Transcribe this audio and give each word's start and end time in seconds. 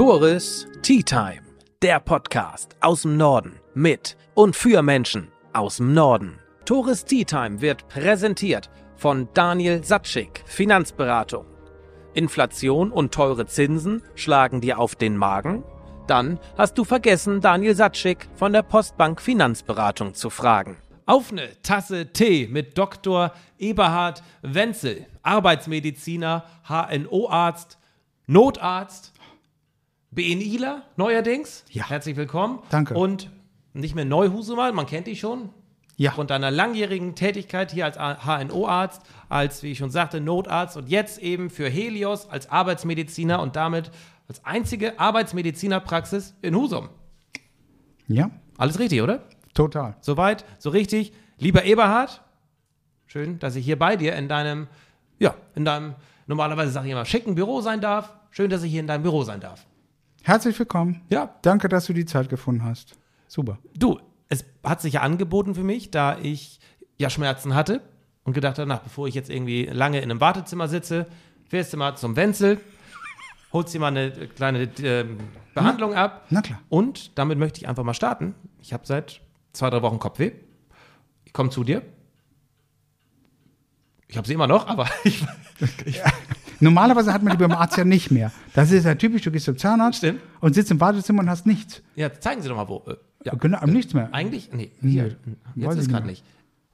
Tores 0.00 0.66
Tea 0.80 1.02
Time, 1.02 1.42
der 1.82 2.00
Podcast 2.00 2.74
aus 2.80 3.02
dem 3.02 3.18
Norden 3.18 3.60
mit 3.74 4.16
und 4.32 4.56
für 4.56 4.80
Menschen 4.80 5.30
aus 5.52 5.76
dem 5.76 5.92
Norden. 5.92 6.38
Tores 6.64 7.04
Tea 7.04 7.26
Time 7.26 7.60
wird 7.60 7.86
präsentiert 7.86 8.70
von 8.96 9.28
Daniel 9.34 9.84
Satschik, 9.84 10.42
Finanzberatung. 10.46 11.44
Inflation 12.14 12.92
und 12.92 13.12
teure 13.12 13.44
Zinsen 13.44 14.02
schlagen 14.14 14.62
dir 14.62 14.78
auf 14.78 14.94
den 14.94 15.18
Magen? 15.18 15.64
Dann 16.06 16.38
hast 16.56 16.78
du 16.78 16.84
vergessen, 16.84 17.42
Daniel 17.42 17.74
Satschik 17.74 18.26
von 18.36 18.54
der 18.54 18.62
Postbank 18.62 19.20
Finanzberatung 19.20 20.14
zu 20.14 20.30
fragen. 20.30 20.78
Auf 21.04 21.30
eine 21.30 21.60
Tasse 21.60 22.10
Tee 22.10 22.48
mit 22.50 22.78
Dr. 22.78 23.34
Eberhard 23.58 24.22
Wenzel, 24.40 25.04
Arbeitsmediziner, 25.22 26.46
HNO-Arzt, 26.66 27.76
Notarzt, 28.26 29.09
BNIler 30.12 30.82
neuerdings. 30.96 31.64
Ja. 31.70 31.88
Herzlich 31.88 32.16
willkommen. 32.16 32.60
Danke. 32.70 32.94
Und 32.94 33.30
nicht 33.72 33.94
mehr 33.94 34.04
Neuhusumal, 34.04 34.72
man 34.72 34.86
kennt 34.86 35.06
dich 35.06 35.20
schon. 35.20 35.50
Ja. 35.96 36.10
Aufgrund 36.10 36.30
deiner 36.30 36.50
langjährigen 36.50 37.14
Tätigkeit 37.14 37.70
hier 37.72 37.84
als 37.84 37.96
HNO-Arzt, 37.98 39.02
als, 39.28 39.62
wie 39.62 39.72
ich 39.72 39.78
schon 39.78 39.90
sagte, 39.90 40.20
Notarzt 40.20 40.76
und 40.76 40.88
jetzt 40.88 41.18
eben 41.18 41.50
für 41.50 41.68
Helios 41.68 42.28
als 42.28 42.50
Arbeitsmediziner 42.50 43.40
und 43.40 43.54
damit 43.54 43.90
als 44.26 44.44
einzige 44.44 44.98
Arbeitsmedizinerpraxis 44.98 46.34
in 46.40 46.54
Husum. 46.56 46.88
Ja, 48.08 48.30
Alles 48.56 48.78
richtig, 48.78 49.02
oder? 49.02 49.22
total. 49.54 49.96
Soweit, 50.00 50.44
so 50.58 50.70
richtig. 50.70 51.12
Lieber 51.38 51.64
Eberhard, 51.64 52.22
schön, 53.06 53.38
dass 53.38 53.56
ich 53.56 53.64
hier 53.64 53.78
bei 53.78 53.96
dir 53.96 54.14
in 54.16 54.28
deinem, 54.28 54.68
ja, 55.18 55.34
in 55.54 55.64
deinem, 55.64 55.94
normalerweise 56.26 56.72
sage 56.72 56.86
ich 56.86 56.92
immer, 56.92 57.04
schicken 57.04 57.34
Büro 57.34 57.60
sein 57.60 57.80
darf. 57.80 58.14
Schön, 58.30 58.48
dass 58.50 58.62
ich 58.62 58.70
hier 58.70 58.80
in 58.80 58.86
deinem 58.86 59.02
Büro 59.02 59.22
sein 59.22 59.40
darf. 59.40 59.66
Herzlich 60.22 60.58
willkommen. 60.58 61.02
Ja. 61.10 61.34
Danke, 61.42 61.68
dass 61.68 61.86
du 61.86 61.92
die 61.92 62.04
Zeit 62.04 62.28
gefunden 62.28 62.64
hast. 62.64 62.98
Super. 63.26 63.58
Du, 63.76 63.98
es 64.28 64.44
hat 64.62 64.80
sich 64.80 64.94
ja 64.94 65.00
angeboten 65.00 65.54
für 65.54 65.62
mich, 65.62 65.90
da 65.90 66.18
ich 66.18 66.60
ja 66.98 67.08
Schmerzen 67.08 67.54
hatte 67.54 67.80
und 68.24 68.34
gedacht 68.34 68.58
habe, 68.58 68.68
nach, 68.68 68.80
bevor 68.80 69.08
ich 69.08 69.14
jetzt 69.14 69.30
irgendwie 69.30 69.64
lange 69.64 69.98
in 69.98 70.10
einem 70.10 70.20
Wartezimmer 70.20 70.68
sitze, 70.68 71.06
fährst 71.48 71.72
du 71.72 71.78
mal 71.78 71.96
zum 71.96 72.16
Wenzel, 72.16 72.60
holst 73.52 73.72
dir 73.72 73.80
mal 73.80 73.88
eine 73.88 74.10
kleine 74.28 74.70
ähm, 74.82 75.18
Behandlung 75.54 75.94
ab. 75.94 76.26
Na 76.30 76.42
klar. 76.42 76.60
Und 76.68 77.18
damit 77.18 77.38
möchte 77.38 77.60
ich 77.60 77.68
einfach 77.68 77.84
mal 77.84 77.94
starten. 77.94 78.34
Ich 78.60 78.72
habe 78.72 78.86
seit 78.86 79.22
zwei, 79.52 79.70
drei 79.70 79.82
Wochen 79.82 79.98
Kopfweh. 79.98 80.32
Ich 81.24 81.32
komme 81.32 81.50
zu 81.50 81.64
dir. 81.64 81.82
Ich 84.06 84.16
habe 84.16 84.26
sie 84.26 84.34
immer 84.34 84.48
noch, 84.48 84.66
aber 84.66 84.88
ich, 85.04 85.24
Normalerweise 86.60 87.12
hat 87.12 87.22
man 87.22 87.32
die 87.32 87.38
beim 87.38 87.52
Arzt 87.52 87.76
ja 87.76 87.84
nicht 87.84 88.10
mehr. 88.10 88.30
Das 88.54 88.70
ist 88.70 88.84
ja 88.84 88.94
typisch, 88.94 89.22
du 89.22 89.30
gehst 89.30 89.46
zum 89.46 89.56
Zahnarzt 89.58 89.98
Stimmt. 89.98 90.20
und 90.40 90.54
sitzt 90.54 90.70
im 90.70 90.80
Wartezimmer 90.80 91.20
und 91.20 91.30
hast 91.30 91.46
nichts. 91.46 91.82
ja, 91.96 92.12
zeigen 92.20 92.42
Sie 92.42 92.48
doch 92.48 92.56
mal 92.56 92.68
wo. 92.68 92.82
Äh, 92.86 92.96
Ja. 93.24 93.34
Genau, 93.34 93.64
nichts 93.66 93.92
mehr. 93.94 94.08
Eigentlich? 94.12 94.50
Nee, 94.52 94.70
hier. 94.80 95.16
Nee, 95.54 95.64
Jetzt 95.66 95.76
ist 95.76 95.82
ich 95.86 95.88
gerade 95.92 96.06
nicht 96.06 96.22
nicht. 96.24 96.24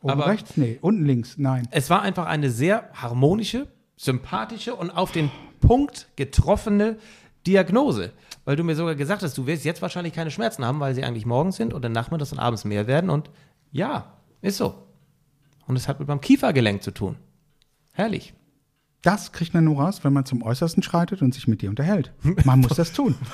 Oben 0.03 0.13
aber- 0.13 0.27
rechts? 0.29 0.57
Nee, 0.57 0.79
unten 0.81 1.05
links? 1.05 1.35
Nein. 1.39 1.67
Es 1.71 1.91
war 1.91 2.03
einfach 2.03 2.27
eine 2.27 2.51
sehr 2.51 2.89
harmonische, 2.95 3.67
sympathische 3.97 4.75
und 4.75 4.91
auf 4.91 5.11
den 5.13 5.31
Punkt 5.61 6.09
getroffene 6.17 6.99
Diagnose. 7.47 8.13
Weil 8.45 8.55
du 8.57 8.63
mir 8.63 8.77
sogar 8.77 8.95
gesagt 8.95 9.23
hast, 9.23 9.37
du 9.39 9.47
wirst 9.47 9.65
jetzt 9.65 9.83
wahrscheinlich 9.83 10.13
keine 10.13 10.31
Schmerzen 10.31 10.65
haben, 10.65 10.79
weil 10.79 10.95
sie 10.95 11.03
eigentlich 11.03 11.27
morgens 11.27 11.57
sind 11.57 11.73
und 11.75 11.83
dann 11.85 11.93
nachmittags 11.93 12.31
und 12.33 12.39
abends 12.39 12.65
mehr 12.65 12.87
werden. 12.87 13.11
Und 13.11 13.31
ja, 13.73 14.13
ist 14.43 14.59
so. 14.59 14.87
Und 15.67 15.75
es 15.77 15.89
hat 15.89 15.99
mit 15.99 16.07
meinem 16.09 16.21
Kiefergelenk 16.21 16.83
zu 16.83 16.93
tun. 16.93 17.17
Herrlich. 17.93 18.35
Das 19.03 19.33
kriegt 19.33 19.55
man 19.55 19.65
nur 19.65 19.81
raus, 19.83 20.01
wenn 20.03 20.13
man 20.13 20.25
zum 20.25 20.43
Äußersten 20.43 20.83
schreitet 20.83 21.23
und 21.23 21.33
sich 21.35 21.47
mit 21.47 21.63
dir 21.63 21.71
unterhält. 21.71 22.13
Man 22.45 22.61
muss 22.61 22.75
das 22.77 22.93
tun. 22.93 23.15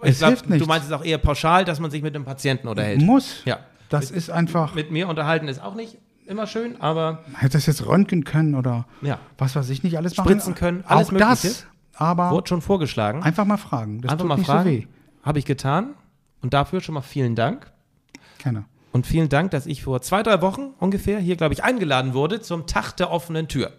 Es 0.00 0.18
glaub, 0.18 0.28
hilft 0.30 0.48
nichts. 0.48 0.62
Du 0.64 0.68
meinst 0.68 0.86
es 0.86 0.92
auch 0.92 1.04
eher 1.04 1.18
pauschal, 1.18 1.64
dass 1.64 1.80
man 1.80 1.90
sich 1.90 2.02
mit 2.02 2.14
dem 2.14 2.24
Patienten 2.24 2.68
unterhält. 2.68 3.02
Muss. 3.02 3.42
Ja. 3.44 3.58
Das 3.88 4.12
ist 4.12 4.30
einfach. 4.30 4.72
Mit 4.76 4.92
mir 4.92 5.08
unterhalten 5.08 5.48
ist 5.48 5.60
auch 5.60 5.74
nicht 5.74 5.98
immer 6.24 6.46
schön, 6.46 6.80
aber 6.80 7.24
Hätte 7.34 7.54
das 7.54 7.66
jetzt 7.66 7.84
röntgen 7.84 8.22
können 8.22 8.54
oder 8.54 8.86
Ja. 9.02 9.18
was 9.38 9.56
weiß 9.56 9.68
ich 9.70 9.82
nicht 9.82 9.96
alles 9.96 10.14
Spritzen 10.14 10.54
können, 10.54 10.84
alles 10.86 11.08
Auch 11.08 11.12
Mögliche. 11.12 11.48
das, 11.48 11.66
aber 11.94 12.30
wurde 12.30 12.46
schon 12.48 12.62
vorgeschlagen. 12.62 13.24
einfach 13.24 13.44
mal 13.44 13.56
fragen. 13.56 14.00
Das 14.02 14.12
Einfach 14.12 14.22
tut 14.22 14.28
mal 14.28 14.36
nicht 14.36 14.46
fragen. 14.46 14.68
so 14.70 14.76
weh. 14.76 14.86
Habe 15.24 15.40
ich 15.40 15.44
getan. 15.46 15.94
Und 16.42 16.54
dafür 16.54 16.80
schon 16.80 16.94
mal 16.94 17.00
vielen 17.02 17.34
Dank. 17.34 17.72
Keiner. 18.38 18.66
Und 18.92 19.04
vielen 19.04 19.28
Dank, 19.28 19.50
dass 19.50 19.66
ich 19.66 19.82
vor 19.82 20.00
zwei, 20.00 20.22
drei 20.22 20.40
Wochen 20.42 20.74
ungefähr 20.78 21.18
hier, 21.18 21.34
glaube 21.34 21.54
ich, 21.54 21.64
eingeladen 21.64 22.14
wurde 22.14 22.40
zum 22.40 22.68
Tag 22.68 22.92
der 22.98 23.10
offenen 23.10 23.48
Tür. 23.48 23.72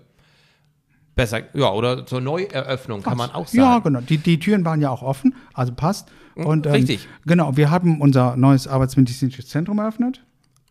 Besser, 1.20 1.42
ja, 1.54 1.72
oder 1.72 2.06
zur 2.06 2.22
Neueröffnung, 2.22 3.02
kann 3.04 3.18
man 3.18 3.32
auch 3.32 3.48
sagen. 3.48 3.58
Ja, 3.58 3.80
genau. 3.80 4.00
Die, 4.02 4.18
die 4.18 4.40
Türen 4.40 4.64
waren 4.64 4.80
ja 4.80 4.90
auch 4.90 5.02
offen, 5.02 5.36
also 5.54 5.74
passt. 5.74 6.10
Und, 6.36 6.66
ähm, 6.66 6.72
Richtig. 6.72 7.08
Genau, 7.26 7.58
wir 7.58 7.70
haben 7.70 8.00
unser 8.00 8.38
neues 8.38 8.68
arbeitsmedizinisches 8.68 9.48
Zentrum 9.48 9.80
eröffnet. 9.80 10.24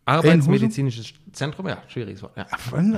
Arbeitsmedizinisches 0.06 1.12
Zentrum, 1.32 1.68
ja, 1.68 1.76
schwieriges 1.88 2.22
Wort. 2.22 2.32
Ja. 2.36 2.46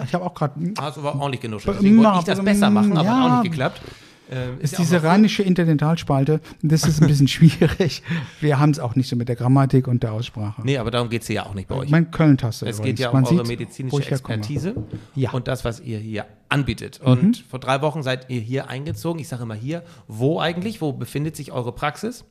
Ich 0.05 0.15
habe 0.15 0.25
auch 0.25 0.35
gerade. 0.35 0.55
Hast 0.79 0.97
du 0.97 1.01
aber 1.01 1.21
ordentlich 1.21 1.41
genuschelt. 1.41 1.77
Ähm, 1.77 1.83
Deswegen 1.83 2.05
wollte 2.05 2.21
ich 2.21 2.27
na, 2.27 2.35
das 2.35 2.45
besser 2.45 2.71
machen, 2.71 2.97
aber 2.97 3.05
ja. 3.05 3.27
auch 3.27 3.43
nicht 3.43 3.51
geklappt. 3.51 3.81
Ähm, 4.31 4.59
Ist 4.61 4.79
diese 4.79 4.97
noch- 4.97 5.05
rheinische 5.05 5.43
Interdentalspalte, 5.43 6.41
das 6.63 6.85
ist 6.87 7.03
ein 7.03 7.09
bisschen 7.09 7.29
schwierig. 7.29 8.03
Wir 8.41 8.59
haben 8.59 8.71
es 8.71 8.79
auch 8.79 8.95
nicht 8.95 9.09
so 9.09 9.17
mit 9.17 9.29
der 9.29 9.37
Grammatik 9.37 9.89
und 9.89 10.03
der 10.03 10.13
Aussprache. 10.13 10.63
Nee, 10.65 10.79
aber 10.79 10.91
darum 10.91 11.09
geht 11.09 11.23
es 11.23 11.27
hier 11.27 11.37
ja 11.37 11.47
auch 11.47 11.55
nicht 11.55 11.69
bei 11.69 11.75
euch. 11.75 11.91
Mein 11.91 12.11
Köln-Taste. 12.11 12.67
Es 12.69 12.79
übrigens. 12.79 12.99
geht 12.99 13.05
ja 13.05 13.11
um 13.11 13.15
Man 13.23 13.25
eure 13.25 13.45
sieht, 13.47 13.59
medizinische. 13.59 13.97
Expertise 14.11 14.75
Ja. 15.15 15.31
Mhm. 15.31 15.35
und 15.35 15.49
das, 15.49 15.65
was 15.65 15.81
ihr 15.81 15.99
hier 15.99 16.27
anbietet. 16.49 17.01
Und 17.01 17.39
vor 17.49 17.59
drei 17.59 17.81
Wochen 17.83 18.03
seid 18.03 18.31
ihr 18.31 18.41
hier 18.41 18.69
eingezogen. 18.69 19.21
Ich 19.21 19.29
sage 19.29 19.43
immer 19.43 19.55
hier, 19.55 19.83
wo 20.09 20.39
eigentlich? 20.41 20.81
Wo 20.81 20.93
befindet 20.93 21.37
sich 21.37 21.53
eure 21.53 21.73
Praxis? 21.73 22.25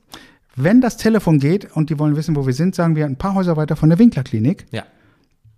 Wenn 0.56 0.82
das 0.82 0.98
Telefon 0.98 1.40
geht 1.40 1.72
und 1.76 1.90
die 1.90 2.00
wollen 2.00 2.16
wissen, 2.16 2.36
wo 2.36 2.46
wir 2.46 2.54
sind, 2.54 2.76
sagen 2.76 2.96
wir 2.96 3.06
ein 3.06 3.16
paar 3.18 3.36
Häuser 3.36 3.56
weiter 3.58 3.76
von 3.76 3.90
der 3.90 4.00
Winklerklinik. 4.00 4.66
Ja. 4.72 4.84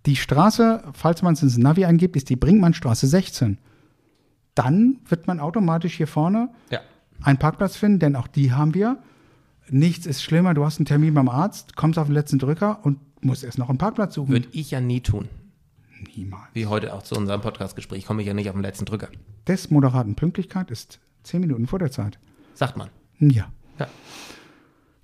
Die 0.06 0.16
Straße, 0.16 0.82
falls 0.92 1.22
man 1.22 1.34
es 1.34 1.42
ins 1.42 1.56
Navi 1.56 1.84
eingibt, 1.84 2.16
ist 2.16 2.28
die 2.28 2.36
Brinkmannstraße 2.36 3.06
16. 3.06 3.58
Dann 4.54 4.98
wird 5.06 5.26
man 5.26 5.40
automatisch 5.40 5.96
hier 5.96 6.06
vorne 6.06 6.50
Ja. 6.70 6.80
einen 7.22 7.38
Parkplatz 7.38 7.76
finden, 7.76 7.98
denn 7.98 8.16
auch 8.16 8.26
die 8.26 8.52
haben 8.52 8.74
wir. 8.74 8.98
Nichts 9.70 10.06
ist 10.06 10.22
schlimmer, 10.22 10.54
du 10.54 10.64
hast 10.64 10.78
einen 10.78 10.86
Termin 10.86 11.14
beim 11.14 11.28
Arzt, 11.28 11.76
kommst 11.76 11.98
auf 11.98 12.06
den 12.08 12.14
letzten 12.14 12.38
Drücker 12.38 12.80
und 12.84 12.98
musst 13.24 13.44
erst 13.44 13.58
noch 13.58 13.68
einen 13.68 13.78
Parkplatz 13.78 14.14
suchen. 14.14 14.30
Würde 14.32 14.48
ich 14.52 14.70
ja 14.72 14.80
nie 14.80 15.00
tun. 15.00 15.28
Niemals. 16.16 16.48
Wie 16.52 16.66
heute 16.66 16.92
auch 16.92 17.02
zu 17.02 17.14
unserem 17.14 17.40
Podcastgespräch. 17.40 18.04
Komme 18.06 18.22
ich 18.22 18.28
ja 18.28 18.34
nicht 18.34 18.48
auf 18.48 18.56
den 18.56 18.62
letzten 18.62 18.84
Drücker. 18.84 19.08
Des 19.46 19.70
moderaten 19.70 20.16
Pünktlichkeit 20.16 20.70
ist 20.70 20.98
zehn 21.22 21.40
Minuten 21.40 21.66
vor 21.68 21.78
der 21.78 21.92
Zeit. 21.92 22.18
Sagt 22.54 22.76
man. 22.76 22.88
Ja. 23.20 23.46
Ja. 23.78 23.86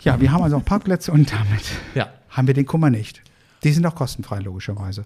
Ja, 0.03 0.21
wir 0.21 0.31
haben 0.33 0.43
also 0.43 0.57
auch 0.57 0.65
Parkplätze 0.65 1.13
und 1.13 1.33
damit 1.33 1.63
Ja. 1.95 2.09
haben 2.31 2.47
wir 2.49 2.55
den 2.55 2.67
Kummer 2.67 2.91
nicht. 2.91 3.23
Die 3.65 3.73
sind 3.73 3.87
auch 3.87 3.95
kostenfrei, 3.95 4.41
logischerweise. 4.41 5.05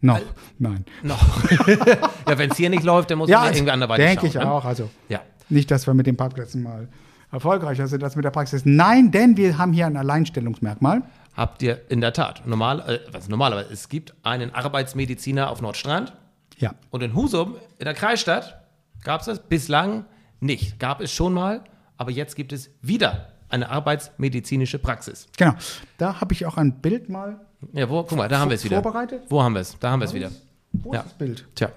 Noch. 0.00 0.20
Nein. 0.58 0.84
Noch. 1.02 1.50
ja, 1.68 2.38
wenn 2.38 2.50
es 2.50 2.56
hier 2.56 2.70
nicht 2.70 2.84
läuft, 2.84 3.10
dann 3.10 3.18
muss 3.18 3.28
man 3.28 3.44
ja 3.44 3.50
irgendwie 3.50 3.70
anderweitig 3.70 4.06
denke 4.06 4.20
schauen. 4.22 4.28
ich 4.28 4.34
ne? 4.46 4.50
auch. 4.50 4.64
Also 4.64 4.88
Ja. 5.08 5.20
nicht, 5.48 5.70
dass 5.70 5.86
wir 5.86 5.94
mit 5.94 6.06
den 6.06 6.16
Parkplätzen 6.16 6.62
mal 6.62 6.88
erfolgreicher 7.30 7.86
sind 7.86 8.02
als 8.02 8.16
mit 8.16 8.24
der 8.24 8.30
Praxis. 8.30 8.62
Nein, 8.64 9.10
denn 9.10 9.36
wir 9.36 9.58
haben 9.58 9.72
hier 9.72 9.86
ein 9.86 9.96
Alleinstellungsmerkmal. 9.96 11.02
Habt 11.36 11.62
ihr 11.62 11.80
in 11.90 12.00
der 12.00 12.12
Tat. 12.12 12.46
Normal, 12.46 12.80
äh, 12.80 12.98
was 13.12 13.28
normalerweise, 13.28 13.72
es 13.72 13.88
gibt 13.88 14.14
einen 14.22 14.52
Arbeitsmediziner 14.54 15.50
auf 15.50 15.60
Nordstrand 15.62 16.12
Ja. 16.58 16.74
und 16.90 17.02
in 17.02 17.14
Husum, 17.14 17.54
in 17.78 17.84
der 17.84 17.94
Kreisstadt, 17.94 18.60
gab 19.04 19.20
es 19.20 19.26
das 19.26 19.38
bislang 19.40 20.06
nicht. 20.40 20.78
Gab 20.80 21.00
es 21.00 21.12
schon 21.12 21.32
mal, 21.34 21.62
aber 21.96 22.10
jetzt 22.10 22.34
gibt 22.36 22.52
es 22.52 22.70
wieder 22.82 23.28
eine 23.50 23.68
arbeitsmedizinische 23.70 24.78
Praxis. 24.78 25.26
Genau. 25.36 25.54
Da 25.98 26.20
habe 26.20 26.32
ich 26.32 26.46
auch 26.46 26.56
ein 26.56 26.80
Bild 26.80 27.08
mal 27.08 27.40
Ja, 27.72 27.88
wo, 27.90 28.02
guck 28.04 28.16
mal, 28.16 28.28
da 28.28 28.38
haben 28.38 28.50
wir 28.50 28.54
es 28.54 28.64
wieder. 28.64 28.82
vorbereitet. 28.82 29.22
Wo 29.28 29.42
haben 29.42 29.54
wir 29.54 29.60
es? 29.60 29.76
Da 29.78 29.90
haben 29.90 30.00
wir 30.00 30.06
es 30.06 30.14
wieder. 30.14 30.30
Wo 30.72 30.92
Ja. 30.94 31.00
ist 31.00 31.06
das 31.06 31.14
Bild? 31.18 31.46
Tja. 31.54 31.70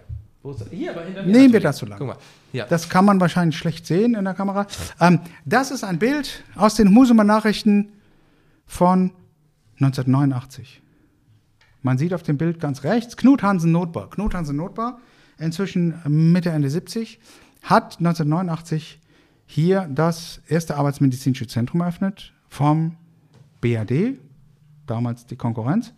Wo 0.43 0.51
ist 0.51 0.61
das? 0.61 0.69
Hier, 0.69 0.91
aber 0.91 1.03
hinter 1.05 1.23
mir 1.23 1.31
Nehmen 1.31 1.53
wir 1.53 1.59
das 1.61 1.77
so 1.77 1.85
lang. 1.85 1.97
Guck 1.99 2.07
mal. 2.07 2.17
Ja. 2.51 2.65
Das 2.67 2.89
kann 2.89 3.05
man 3.05 3.19
wahrscheinlich 3.19 3.57
schlecht 3.57 3.85
sehen 3.87 4.13
in 4.15 4.23
der 4.25 4.33
Kamera. 4.33 4.67
Ähm, 4.99 5.19
das 5.45 5.71
ist 5.71 5.83
ein 5.83 5.99
Bild 5.99 6.43
aus 6.55 6.75
den 6.75 6.95
Husumer 6.95 7.23
Nachrichten 7.23 7.93
von 8.65 9.11
1989. 9.79 10.81
Man 11.81 11.97
sieht 11.97 12.13
auf 12.13 12.23
dem 12.23 12.37
Bild 12.37 12.59
ganz 12.59 12.83
rechts 12.83 13.17
Knut 13.17 13.43
Hansen 13.43 13.71
Notbar. 13.71 14.09
Knut 14.09 14.33
Hansen 14.35 14.55
Notbar, 14.55 14.99
inzwischen 15.37 15.95
Mitte, 16.07 16.49
Ende 16.49 16.69
70, 16.69 17.19
hat 17.63 17.97
1989 17.99 18.99
hier 19.45 19.89
das 19.91 20.41
erste 20.47 20.75
arbeitsmedizinische 20.75 21.47
Zentrum 21.47 21.81
eröffnet 21.81 22.33
vom 22.47 22.97
BAD, 23.61 24.19
damals 24.87 25.25
die 25.25 25.35
Konkurrenz, 25.35 25.93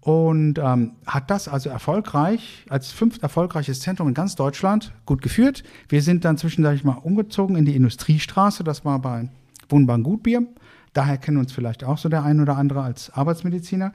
und 0.00 0.58
ähm, 0.58 0.92
hat 1.06 1.30
das 1.30 1.46
also 1.46 1.70
erfolgreich, 1.70 2.66
als 2.68 2.90
fünft 2.90 3.22
erfolgreiches 3.22 3.80
Zentrum 3.80 4.08
in 4.08 4.14
ganz 4.14 4.34
Deutschland 4.34 4.92
gut 5.06 5.22
geführt. 5.22 5.62
Wir 5.88 6.02
sind 6.02 6.24
dann 6.24 6.36
zwischendurch 6.36 6.82
mal 6.82 6.94
umgezogen 6.94 7.54
in 7.54 7.64
die 7.64 7.76
Industriestraße, 7.76 8.64
das 8.64 8.84
war 8.84 8.98
bei 8.98 9.28
Wohnbahn 9.68 10.02
Gutbier. 10.02 10.44
Daher 10.92 11.18
kennen 11.18 11.36
uns 11.36 11.52
vielleicht 11.52 11.84
auch 11.84 11.98
so 11.98 12.08
der 12.08 12.24
ein 12.24 12.40
oder 12.40 12.56
andere 12.56 12.82
als 12.82 13.10
Arbeitsmediziner. 13.10 13.92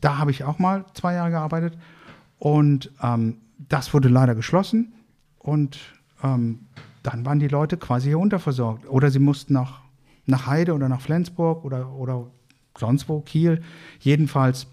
Da 0.00 0.16
habe 0.16 0.30
ich 0.30 0.44
auch 0.44 0.60
mal 0.60 0.86
zwei 0.94 1.14
Jahre 1.14 1.30
gearbeitet 1.30 1.76
und 2.38 2.92
ähm, 3.02 3.38
das 3.68 3.92
wurde 3.92 4.08
leider 4.08 4.36
geschlossen 4.36 4.92
und 5.38 5.78
ähm, 6.22 6.60
dann 7.02 7.24
waren 7.24 7.38
die 7.38 7.48
Leute 7.48 7.76
quasi 7.76 8.08
hier 8.08 8.18
unterversorgt 8.18 8.88
oder 8.88 9.10
sie 9.10 9.18
mussten 9.18 9.52
nach 9.54 9.82
nach 10.28 10.46
Heide 10.46 10.74
oder 10.74 10.88
nach 10.88 11.00
Flensburg 11.00 11.64
oder, 11.64 11.90
oder 11.92 12.26
sonst 12.76 13.08
wo, 13.08 13.20
Kiel. 13.20 13.62
Jedenfalls 13.98 14.66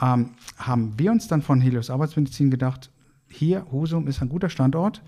ähm, 0.00 0.30
haben 0.56 0.98
wir 0.98 1.12
uns 1.12 1.28
dann 1.28 1.42
von 1.42 1.60
Helios 1.60 1.90
Arbeitsmedizin 1.90 2.50
gedacht, 2.50 2.90
hier, 3.28 3.66
Husum 3.70 4.08
ist 4.08 4.22
ein 4.22 4.28
guter 4.28 4.48
Standort, 4.48 5.02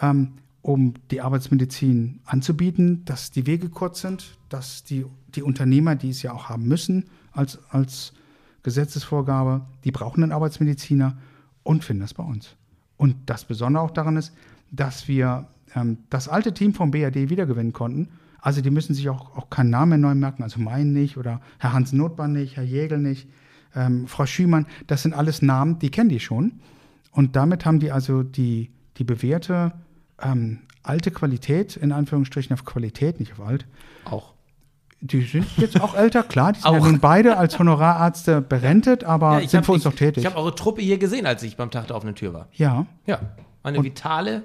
ähm, 0.00 0.32
um 0.62 0.94
die 1.10 1.20
Arbeitsmedizin 1.20 2.20
anzubieten, 2.24 3.04
dass 3.04 3.30
die 3.30 3.46
Wege 3.46 3.68
kurz 3.68 4.00
sind, 4.00 4.38
dass 4.48 4.82
die, 4.84 5.04
die 5.34 5.42
Unternehmer, 5.42 5.94
die 5.94 6.10
es 6.10 6.22
ja 6.22 6.32
auch 6.32 6.48
haben 6.48 6.66
müssen 6.66 7.04
als, 7.32 7.58
als 7.70 8.14
Gesetzesvorgabe, 8.62 9.66
die 9.84 9.92
brauchen 9.92 10.22
einen 10.22 10.32
Arbeitsmediziner 10.32 11.18
und 11.62 11.84
finden 11.84 12.00
das 12.00 12.14
bei 12.14 12.24
uns. 12.24 12.56
Und 12.96 13.14
das 13.26 13.44
Besondere 13.44 13.84
auch 13.84 13.90
daran 13.90 14.16
ist, 14.16 14.32
dass 14.70 15.06
wir 15.06 15.48
ähm, 15.74 15.98
das 16.10 16.28
alte 16.28 16.52
Team 16.54 16.74
vom 16.74 16.90
BRD 16.90 17.30
wiedergewinnen 17.30 17.72
konnten. 17.72 18.08
Also 18.40 18.60
die 18.60 18.70
müssen 18.70 18.94
sich 18.94 19.08
auch, 19.08 19.36
auch 19.36 19.50
keinen 19.50 19.70
Namen 19.70 20.00
neu 20.00 20.14
merken, 20.14 20.42
also 20.42 20.60
meinen 20.60 20.92
nicht 20.92 21.16
oder 21.16 21.40
Herr 21.58 21.72
Hans 21.72 21.92
Notbahn 21.92 22.32
nicht, 22.32 22.56
Herr 22.56 22.62
Jägel 22.64 22.98
nicht, 22.98 23.28
ähm, 23.74 24.06
Frau 24.06 24.26
Schümann, 24.26 24.66
das 24.86 25.02
sind 25.02 25.12
alles 25.12 25.42
Namen, 25.42 25.78
die 25.80 25.90
kennen 25.90 26.08
die 26.08 26.20
schon. 26.20 26.60
Und 27.10 27.34
damit 27.36 27.66
haben 27.66 27.80
die 27.80 27.90
also 27.90 28.22
die, 28.22 28.70
die 28.96 29.04
bewährte 29.04 29.72
ähm, 30.22 30.60
alte 30.84 31.10
Qualität, 31.10 31.76
in 31.76 31.90
Anführungsstrichen 31.92 32.54
auf 32.54 32.64
Qualität, 32.64 33.18
nicht 33.18 33.32
auf 33.32 33.40
alt. 33.46 33.66
Auch. 34.04 34.34
Die 35.00 35.22
sind 35.22 35.46
jetzt 35.58 35.80
auch 35.80 35.94
älter, 35.96 36.22
klar, 36.22 36.52
die 36.52 36.60
sind 36.62 36.72
ja 36.72 36.78
Auch. 36.78 36.84
nun 36.86 37.00
beide 37.00 37.36
als 37.36 37.58
Honorarärzte 37.58 38.40
berentet, 38.40 39.04
aber 39.04 39.40
Ja, 39.40 39.48
sind 39.48 39.58
hab- 39.58 39.66
für 39.66 39.72
uns 39.72 39.82
ich, 39.82 39.84
noch 39.86 39.94
tätig. 39.94 40.22
Ich 40.24 40.26
habe 40.30 40.36
eure 40.38 40.54
Truppe 40.54 40.80
hier 40.80 40.98
gesehen, 40.98 41.26
als 41.26 41.42
ich 41.42 41.56
beim 41.56 41.70
Tag 41.70 41.88
der 41.88 41.96
offenen 41.96 42.14
Tür 42.14 42.32
war. 42.34 42.48
ja. 42.52 42.86
Ja, 43.06 43.20
eine 43.64 43.82
vitale 43.82 44.44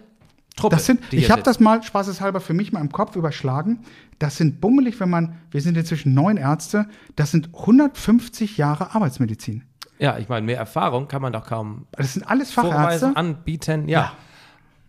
Truppe. 0.55 0.75
Das 0.75 0.85
sind, 0.85 1.01
ich 1.11 1.31
habe 1.31 1.41
das 1.41 1.59
mal 1.59 1.81
spaßeshalber 1.81 2.39
für 2.39 2.53
mich 2.53 2.71
mal 2.71 2.81
im 2.81 2.91
Kopf 2.91 3.15
überschlagen. 3.15 3.79
Das 4.19 4.37
sind 4.37 4.61
bummelig, 4.61 4.99
wenn 4.99 5.09
man, 5.09 5.37
wir 5.51 5.61
sind 5.61 5.75
inzwischen 5.77 6.13
neun 6.13 6.37
Ärzte, 6.37 6.87
das 7.15 7.31
sind 7.31 7.49
150 7.53 8.57
Jahre 8.57 8.93
Arbeitsmedizin. 8.93 9.63
Ja, 9.99 10.17
ich 10.17 10.29
meine, 10.29 10.45
mehr 10.45 10.57
Erfahrung 10.57 11.07
kann 11.07 11.21
man 11.21 11.33
doch 11.33 11.45
kaum 11.47 11.87
Das 11.91 12.13
sind 12.13 12.23
alles 12.23 12.51
Fachärzte. 12.51 13.15
anbieten. 13.15 13.87
Ja. 13.87 13.99
Ja. 14.01 14.13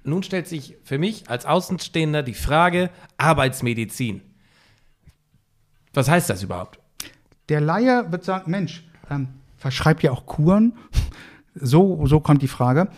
Nun 0.03 0.23
stellt 0.23 0.49
sich 0.49 0.77
für 0.85 0.99
mich 0.99 1.31
als 1.31 1.47
Außenstehender 1.47 2.23
die 2.23 2.35
Frage 2.35 2.91
Arbeitsmedizin. 3.17 4.21
Was 5.95 6.11
heißt 6.11 6.29
das 6.29 6.43
überhaupt? 6.43 6.79
Der 7.49 7.61
Laie 7.61 8.11
wird 8.11 8.25
sagen, 8.25 8.51
Mensch, 8.51 8.85
ähm, 9.11 9.29
verschreibt 9.57 10.03
ihr 10.05 10.13
auch 10.13 10.27
Kuren? 10.27 10.75
So, 11.57 12.05
so 12.07 12.19
kommt 12.19 12.43
die 12.43 12.49
Frage. 12.49 12.89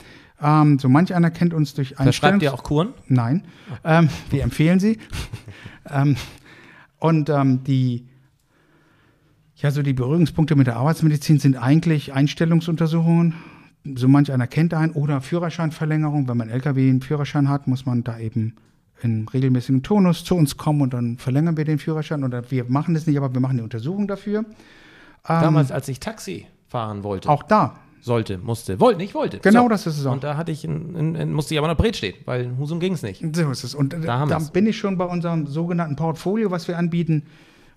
Ähm, 0.43 0.79
so 0.79 0.89
manch 0.89 1.15
einer 1.15 1.31
kennt 1.31 1.55
uns 1.55 1.75
durch 1.75 1.95
Verschreibt 1.95 2.37
Einstellungs- 2.37 2.43
ihr 2.43 2.55
auch 2.55 2.63
Kuren? 2.63 2.89
Nein, 3.09 3.45
ähm, 3.85 4.09
wir 4.31 4.43
empfehlen 4.43 4.81
sie. 4.81 4.99
ähm, 5.91 6.17
und 6.99 7.29
ähm, 7.31 7.65
die, 7.65 8.07
ja, 9.57 9.71
so 9.71 9.83
die 9.83 9.95
Berührungspunkte 9.95 10.57
mit 10.57 10.67
der 10.67 10.77
Arbeitsmedizin 10.77 11.39
sind 11.39 11.57
eigentlich 11.57 12.13
Einstellungsuntersuchungen. 12.13 13.35
So 13.95 14.09
manch 14.09 14.33
einer 14.33 14.47
kennt 14.47 14.75
einen 14.75 14.93
oder 14.93 15.21
Führerscheinverlängerung. 15.21 16.29
Wenn 16.29 16.37
man 16.37 16.49
LKW 16.51 16.89
einen 16.91 17.03
Führerschein 17.03 17.49
hat, 17.49 17.67
muss 17.67 17.87
man 17.87 18.05
da 18.05 18.19
eben 18.19 18.57
in 19.03 19.29
regelmäßigen 19.29 19.83
Tonus 19.83 20.25
zu 20.25 20.35
uns 20.35 20.57
kommen 20.57 20.81
und 20.81 20.93
dann 20.95 21.19
verlängern 21.19 21.57
wir 21.57 21.65
den 21.65 21.79
Führerschein. 21.79 22.25
Oder 22.25 22.51
wir 22.51 22.65
machen 22.65 22.95
das 22.95 23.07
nicht, 23.07 23.17
aber 23.17 23.33
wir 23.33 23.41
machen 23.41 23.59
die 23.59 23.63
Untersuchung 23.63 24.09
dafür. 24.09 24.45
Damals, 25.25 25.73
als 25.73 25.89
ich 25.89 26.01
Taxi 26.01 26.47
fahren 26.69 27.03
wollte, 27.03 27.29
Ähm, 27.29 27.35
Auch 27.35 27.43
da. 27.43 27.79
Sollte, 28.07 28.39
musste, 28.39 28.79
wollte, 28.79 28.99
nicht 28.99 29.15
wollte. 29.15 29.41
Genau 29.41 29.69
das 29.69 29.87
ist 29.87 29.99
es 29.99 30.07
auch. 30.07 30.13
Und 30.13 30.23
da 30.25 30.37
hatte 30.37 30.53
ich 30.53 30.65
in, 30.65 30.95
in, 30.95 31.15
in, 31.17 31.33
musste 31.33 31.55
ich 31.55 31.59
aber 31.59 31.67
noch 31.69 31.77
Bret 31.77 31.97
stehen, 31.97 32.15
weil 32.25 32.45
in 32.45 32.59
Husum 32.59 32.79
ging 32.79 32.93
es 32.93 33.03
nicht. 33.03 33.21
So 33.35 33.51
ist 33.51 33.65
es. 33.65 33.75
Und 33.75 33.93
äh, 33.93 34.01
Da 34.01 34.25
da 34.25 34.39
wir's. 34.39 34.53
bin 34.53 34.67
ich 34.67 34.79
schon 34.79 34.97
bei 34.97 35.05
unserem 35.05 35.47
sogenannten 35.47 35.97
Portfolio, 35.97 36.51
was 36.53 36.69
wir 36.69 36.79
anbieten. 36.79 37.25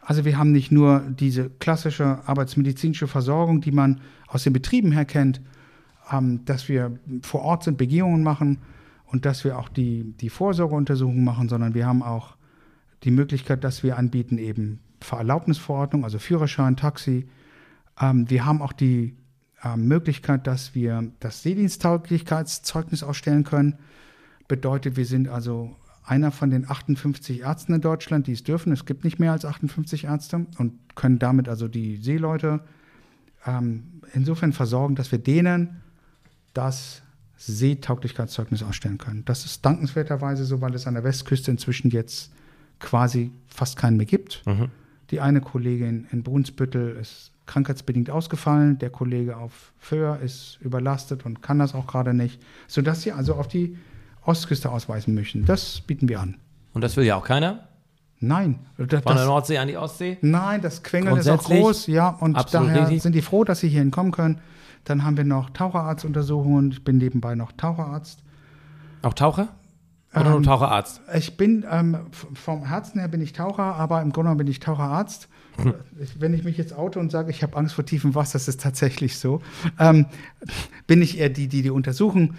Also 0.01 0.25
wir 0.25 0.37
haben 0.37 0.51
nicht 0.51 0.71
nur 0.71 1.01
diese 1.09 1.49
klassische 1.49 2.19
arbeitsmedizinische 2.25 3.07
Versorgung, 3.07 3.59
die 3.59 3.71
man 3.71 4.01
aus 4.27 4.43
den 4.43 4.53
Betrieben 4.53 4.91
her 4.91 5.05
kennt, 5.05 5.41
ähm, 6.11 6.45
dass 6.45 6.69
wir 6.69 6.97
vor 7.23 7.41
Ort 7.41 7.63
sind, 7.63 7.77
Begehungen 7.77 8.21
machen 8.23 8.59
und 9.07 9.25
dass 9.25 9.43
wir 9.43 9.57
auch 9.57 9.67
die, 9.67 10.13
die 10.21 10.29
Vorsorgeuntersuchungen 10.29 11.23
machen, 11.23 11.49
sondern 11.49 11.73
wir 11.73 11.87
haben 11.87 12.03
auch 12.03 12.35
die 13.03 13.11
Möglichkeit, 13.11 13.63
dass 13.63 13.81
wir 13.81 13.97
anbieten 13.97 14.37
eben 14.37 14.79
Fahrerlaubnisverordnung, 15.01 16.03
also 16.03 16.19
Führerschein, 16.19 16.75
Taxi. 16.75 17.27
Ähm, 17.99 18.29
wir 18.29 18.45
haben 18.45 18.61
auch 18.61 18.73
die 18.73 19.15
äh, 19.63 19.75
Möglichkeit, 19.75 20.47
dass 20.47 20.75
wir 20.75 21.11
das 21.19 21.43
Seediensttauglichkeitszeugnis 21.43 23.03
ausstellen 23.03 23.43
können. 23.43 23.77
Bedeutet, 24.47 24.97
wir 24.97 25.05
sind 25.05 25.27
also 25.27 25.75
einer 26.03 26.31
von 26.31 26.49
den 26.49 26.69
58 26.69 27.41
Ärzten 27.41 27.73
in 27.73 27.81
Deutschland, 27.81 28.27
die 28.27 28.31
es 28.31 28.43
dürfen. 28.43 28.71
Es 28.71 28.85
gibt 28.85 29.03
nicht 29.03 29.19
mehr 29.19 29.31
als 29.31 29.45
58 29.45 30.05
Ärzte 30.05 30.47
und 30.57 30.73
können 30.95 31.19
damit 31.19 31.47
also 31.47 31.67
die 31.67 31.97
Seeleute 31.97 32.61
ähm, 33.45 34.01
insofern 34.13 34.53
versorgen, 34.53 34.95
dass 34.95 35.11
wir 35.11 35.19
denen 35.19 35.81
das 36.53 37.03
Seetauglichkeitszeugnis 37.37 38.63
ausstellen 38.63 38.97
können. 38.97 39.23
Das 39.25 39.45
ist 39.45 39.65
dankenswerterweise 39.65 40.43
so, 40.45 40.61
weil 40.61 40.73
es 40.73 40.87
an 40.87 40.95
der 40.95 41.03
Westküste 41.03 41.51
inzwischen 41.51 41.89
jetzt 41.91 42.31
quasi 42.79 43.31
fast 43.47 43.77
keinen 43.77 43.97
mehr 43.97 44.05
gibt. 44.05 44.43
Die 45.11 45.21
eine 45.21 45.41
Kollegin 45.41 46.07
in 46.11 46.23
Brunsbüttel 46.23 46.97
ist 46.97 47.31
krankheitsbedingt 47.49 48.09
ausgefallen, 48.09 48.77
der 48.77 48.91
Kollege 48.91 49.35
auf 49.37 49.73
Föhr 49.79 50.19
ist 50.19 50.59
überlastet 50.61 51.25
und 51.25 51.41
kann 51.41 51.59
das 51.59 51.73
auch 51.75 51.87
gerade 51.87 52.13
nicht, 52.13 52.39
sodass 52.67 53.01
sie 53.01 53.11
also 53.11 53.33
auf 53.33 53.47
die 53.47 53.75
Ostküste 54.23 54.71
ausweisen 54.71 55.15
möchten. 55.15 55.45
Das 55.45 55.81
bieten 55.81 56.07
wir 56.07 56.19
an. 56.19 56.37
Und 56.73 56.81
das 56.83 56.95
will 56.95 57.05
ja 57.05 57.15
auch 57.15 57.25
keiner. 57.25 57.67
Nein, 58.19 58.59
das, 58.77 59.01
Von 59.01 59.15
der 59.15 59.25
Nordsee 59.25 59.57
an 59.57 59.67
die 59.67 59.77
Ostsee. 59.77 60.17
nein, 60.21 60.61
das 60.61 60.83
Quengeln 60.83 61.17
ist 61.17 61.29
auch 61.29 61.41
groß, 61.41 61.87
ja, 61.87 62.09
und 62.09 62.37
daher 62.53 62.81
richtig. 62.83 63.01
sind 63.01 63.15
die 63.15 63.21
froh, 63.21 63.43
dass 63.43 63.61
sie 63.61 63.69
hierhin 63.69 63.91
kommen 63.91 64.11
können. 64.11 64.39
Dann 64.83 65.03
haben 65.03 65.17
wir 65.17 65.23
noch 65.23 65.49
Taucherarztuntersuchungen. 65.49 66.71
Ich 66.71 66.83
bin 66.83 66.97
nebenbei 66.97 67.35
noch 67.35 67.51
Taucherarzt. 67.53 68.23
Auch 69.01 69.13
Taucher? 69.13 69.47
Oder 70.13 70.25
nur 70.25 70.37
Ähm, 70.37 70.43
Taucherarzt? 70.43 71.01
Ich 71.15 71.37
bin 71.37 71.65
ähm, 71.69 71.97
vom 72.11 72.65
Herzen 72.65 72.99
her 72.99 73.07
bin 73.07 73.21
ich 73.21 73.33
Taucher, 73.33 73.75
aber 73.75 74.01
im 74.01 74.11
Grunde 74.11 74.27
genommen 74.27 74.37
bin 74.39 74.47
ich 74.47 74.59
Taucherarzt. 74.59 75.29
Ich, 75.99 76.21
wenn 76.21 76.33
ich 76.33 76.43
mich 76.43 76.57
jetzt 76.57 76.73
oute 76.77 76.99
und 76.99 77.11
sage, 77.11 77.31
ich 77.31 77.43
habe 77.43 77.57
Angst 77.57 77.75
vor 77.75 77.85
tiefem 77.85 78.15
Wasser, 78.15 78.33
das 78.33 78.47
ist 78.47 78.61
tatsächlich 78.61 79.17
so. 79.17 79.41
Ähm, 79.79 80.05
bin 80.87 81.01
ich 81.01 81.17
eher 81.19 81.29
die, 81.29 81.47
die 81.47 81.61
die 81.61 81.69
untersuchen. 81.69 82.37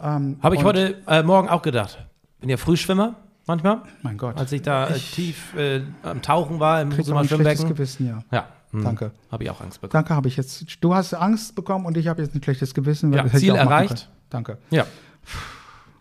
Ähm, 0.00 0.38
Habe 0.42 0.56
ich 0.56 0.64
heute 0.64 0.96
äh, 1.06 1.22
Morgen 1.22 1.48
auch 1.48 1.62
gedacht. 1.62 2.06
Bin 2.40 2.50
ja 2.50 2.56
Frühschwimmer 2.56 3.16
manchmal. 3.46 3.82
Mein 4.02 4.18
Gott. 4.18 4.36
Als 4.36 4.52
ich 4.52 4.62
da 4.62 4.88
äh, 4.88 4.98
tief 4.98 5.54
äh, 5.56 5.80
am 6.02 6.22
Tauchen 6.22 6.60
war 6.60 6.82
im 6.82 6.96
Husumer 6.96 7.20
ein 7.20 7.28
schlechtes 7.28 7.60
Schwimmbecken. 7.60 7.68
Gewissen, 7.68 8.06
ja. 8.06 8.22
Ja. 8.30 8.48
hm, 8.72 8.84
Danke. 8.84 9.12
Habe 9.30 9.44
ich 9.44 9.50
auch 9.50 9.60
Angst 9.60 9.80
bekommen. 9.80 9.92
Danke, 9.92 10.14
habe 10.14 10.28
ich 10.28 10.36
jetzt. 10.36 10.66
Du 10.80 10.94
hast 10.94 11.14
Angst 11.14 11.54
bekommen 11.54 11.86
und 11.86 11.96
ich 11.96 12.08
habe 12.08 12.22
jetzt 12.22 12.34
ein 12.34 12.42
schlechtes 12.42 12.74
Gewissen. 12.74 13.12
Ja, 13.12 13.24
ich 13.24 13.32
Ziel 13.32 13.54
erreicht. 13.54 14.10
Danke. 14.30 14.58
Ja. 14.70 14.86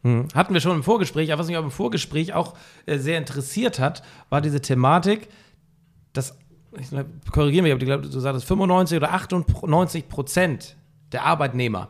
Hm. 0.03 0.27
Hatten 0.35 0.53
wir 0.53 0.61
schon 0.61 0.75
im 0.75 0.83
Vorgespräch, 0.83 1.31
aber 1.31 1.39
was 1.39 1.47
mich 1.47 1.57
auch 1.57 1.63
im 1.63 1.71
Vorgespräch 1.71 2.33
auch 2.33 2.53
äh, 2.85 2.99
sehr 2.99 3.17
interessiert 3.17 3.79
hat, 3.79 4.03
war 4.29 4.41
diese 4.41 4.61
Thematik, 4.61 5.29
dass, 6.17 6.37
ich 6.79 6.89
korrigiere 7.31 7.63
mich, 7.63 7.71
aber 7.71 7.81
ich 7.81 7.87
glaube, 7.87 8.07
du 8.07 8.19
sagtest 8.19 8.45
95 8.47 8.97
oder 8.97 9.13
98 9.13 10.09
Prozent 10.09 10.75
der 11.11 11.23
Arbeitnehmer 11.23 11.89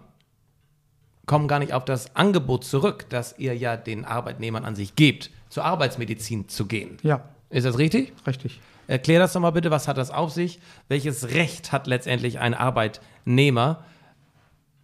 kommen 1.25 1.48
gar 1.48 1.60
nicht 1.60 1.74
auf 1.74 1.86
das 1.86 2.15
Angebot 2.15 2.63
zurück, 2.63 3.05
das 3.10 3.36
ihr 3.39 3.55
ja 3.58 3.77
den 3.77 4.05
Arbeitnehmern 4.05 4.63
an 4.65 4.75
sich 4.75 4.96
gebt, 4.96 5.32
zur 5.50 5.65
Arbeitsmedizin 5.65 6.48
zu 6.50 6.65
gehen. 6.67 6.98
Ja, 7.01 7.29
Ist 7.50 7.65
das 7.65 7.77
richtig? 7.77 8.13
richtig. 8.27 8.60
Erklär 8.88 9.20
das 9.20 9.34
doch 9.34 9.41
mal 9.41 9.51
bitte, 9.51 9.72
was 9.72 9.88
hat 9.88 9.98
das 9.98 10.12
auf 10.12 10.32
sich? 10.32 10.60
Welches 10.88 11.29
Recht 11.32 11.72
hat 11.72 11.88
letztendlich 11.88 12.39
ein 12.39 12.53
Arbeitnehmer, 12.53 13.84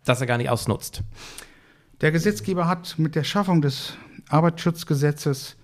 das 0.05 0.21
er 0.21 0.27
gar 0.27 0.37
nicht 0.37 0.49
ausnutzt? 0.49 1.03
Der 2.01 2.11
Gesetzgeber 2.11 2.67
hat 2.67 2.97
mit 2.97 3.13
der 3.13 3.23
Schaffung 3.23 3.61
des 3.61 3.93
Arbeitsschutzgesetzes 4.29 5.55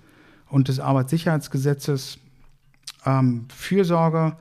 und 0.49 0.67
des 0.67 0.79
Arbeitssicherheitsgesetzes 0.79 2.19
ähm, 3.07 3.45
Fürsorge 3.49 4.35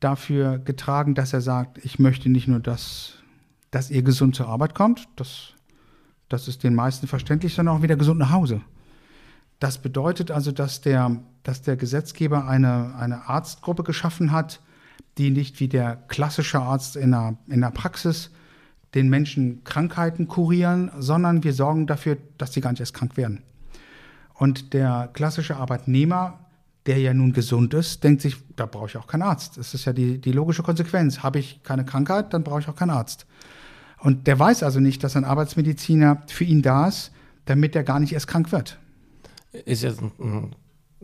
dafür 0.00 0.58
getragen, 0.58 1.14
dass 1.14 1.32
er 1.32 1.40
sagt, 1.40 1.78
ich 1.84 1.98
möchte 1.98 2.28
nicht 2.28 2.48
nur, 2.48 2.60
dass, 2.60 3.14
dass 3.70 3.90
ihr 3.90 4.02
gesund 4.02 4.36
zur 4.36 4.48
Arbeit 4.48 4.74
kommt, 4.74 5.08
das, 5.16 5.54
das 6.28 6.48
ist 6.48 6.62
den 6.62 6.74
meisten 6.74 7.06
verständlich, 7.06 7.54
sondern 7.54 7.76
auch 7.76 7.82
wieder 7.82 7.96
gesund 7.96 8.18
nach 8.18 8.30
Hause. 8.30 8.60
Das 9.58 9.78
bedeutet 9.78 10.30
also, 10.30 10.50
dass 10.50 10.80
der, 10.80 11.16
dass 11.42 11.62
der 11.62 11.76
Gesetzgeber 11.76 12.46
eine, 12.46 12.94
eine 12.96 13.28
Arztgruppe 13.28 13.82
geschaffen 13.82 14.32
hat, 14.32 14.60
die 15.18 15.30
nicht 15.30 15.60
wie 15.60 15.68
der 15.68 15.96
klassische 16.08 16.60
Arzt 16.60 16.96
in 16.96 17.10
der, 17.10 17.36
in 17.48 17.60
der 17.60 17.70
Praxis 17.70 18.30
den 18.94 19.08
Menschen 19.08 19.64
Krankheiten 19.64 20.28
kurieren, 20.28 20.90
sondern 20.98 21.44
wir 21.44 21.52
sorgen 21.52 21.86
dafür, 21.86 22.18
dass 22.38 22.52
sie 22.52 22.60
gar 22.60 22.70
nicht 22.70 22.80
erst 22.80 22.94
krank 22.94 23.16
werden. 23.16 23.42
Und 24.34 24.74
der 24.74 25.10
klassische 25.12 25.56
Arbeitnehmer, 25.56 26.41
der 26.86 26.98
ja 26.98 27.14
nun 27.14 27.32
gesund 27.32 27.74
ist, 27.74 28.02
denkt 28.02 28.22
sich, 28.22 28.36
da 28.56 28.66
brauche 28.66 28.86
ich 28.86 28.96
auch 28.96 29.06
keinen 29.06 29.22
Arzt. 29.22 29.56
Das 29.56 29.74
ist 29.74 29.84
ja 29.84 29.92
die, 29.92 30.20
die 30.20 30.32
logische 30.32 30.62
Konsequenz. 30.62 31.22
Habe 31.22 31.38
ich 31.38 31.62
keine 31.62 31.84
Krankheit, 31.84 32.32
dann 32.34 32.42
brauche 32.42 32.60
ich 32.60 32.68
auch 32.68 32.76
keinen 32.76 32.90
Arzt. 32.90 33.26
Und 33.98 34.26
der 34.26 34.38
weiß 34.38 34.64
also 34.64 34.80
nicht, 34.80 35.04
dass 35.04 35.16
ein 35.16 35.24
Arbeitsmediziner 35.24 36.22
für 36.26 36.44
ihn 36.44 36.62
da 36.62 36.88
ist, 36.88 37.12
damit 37.44 37.76
er 37.76 37.84
gar 37.84 38.00
nicht 38.00 38.12
erst 38.12 38.26
krank 38.26 38.50
wird. 38.50 38.78
ist 39.52 39.82
jetzt 39.82 40.00
ein, 40.00 40.56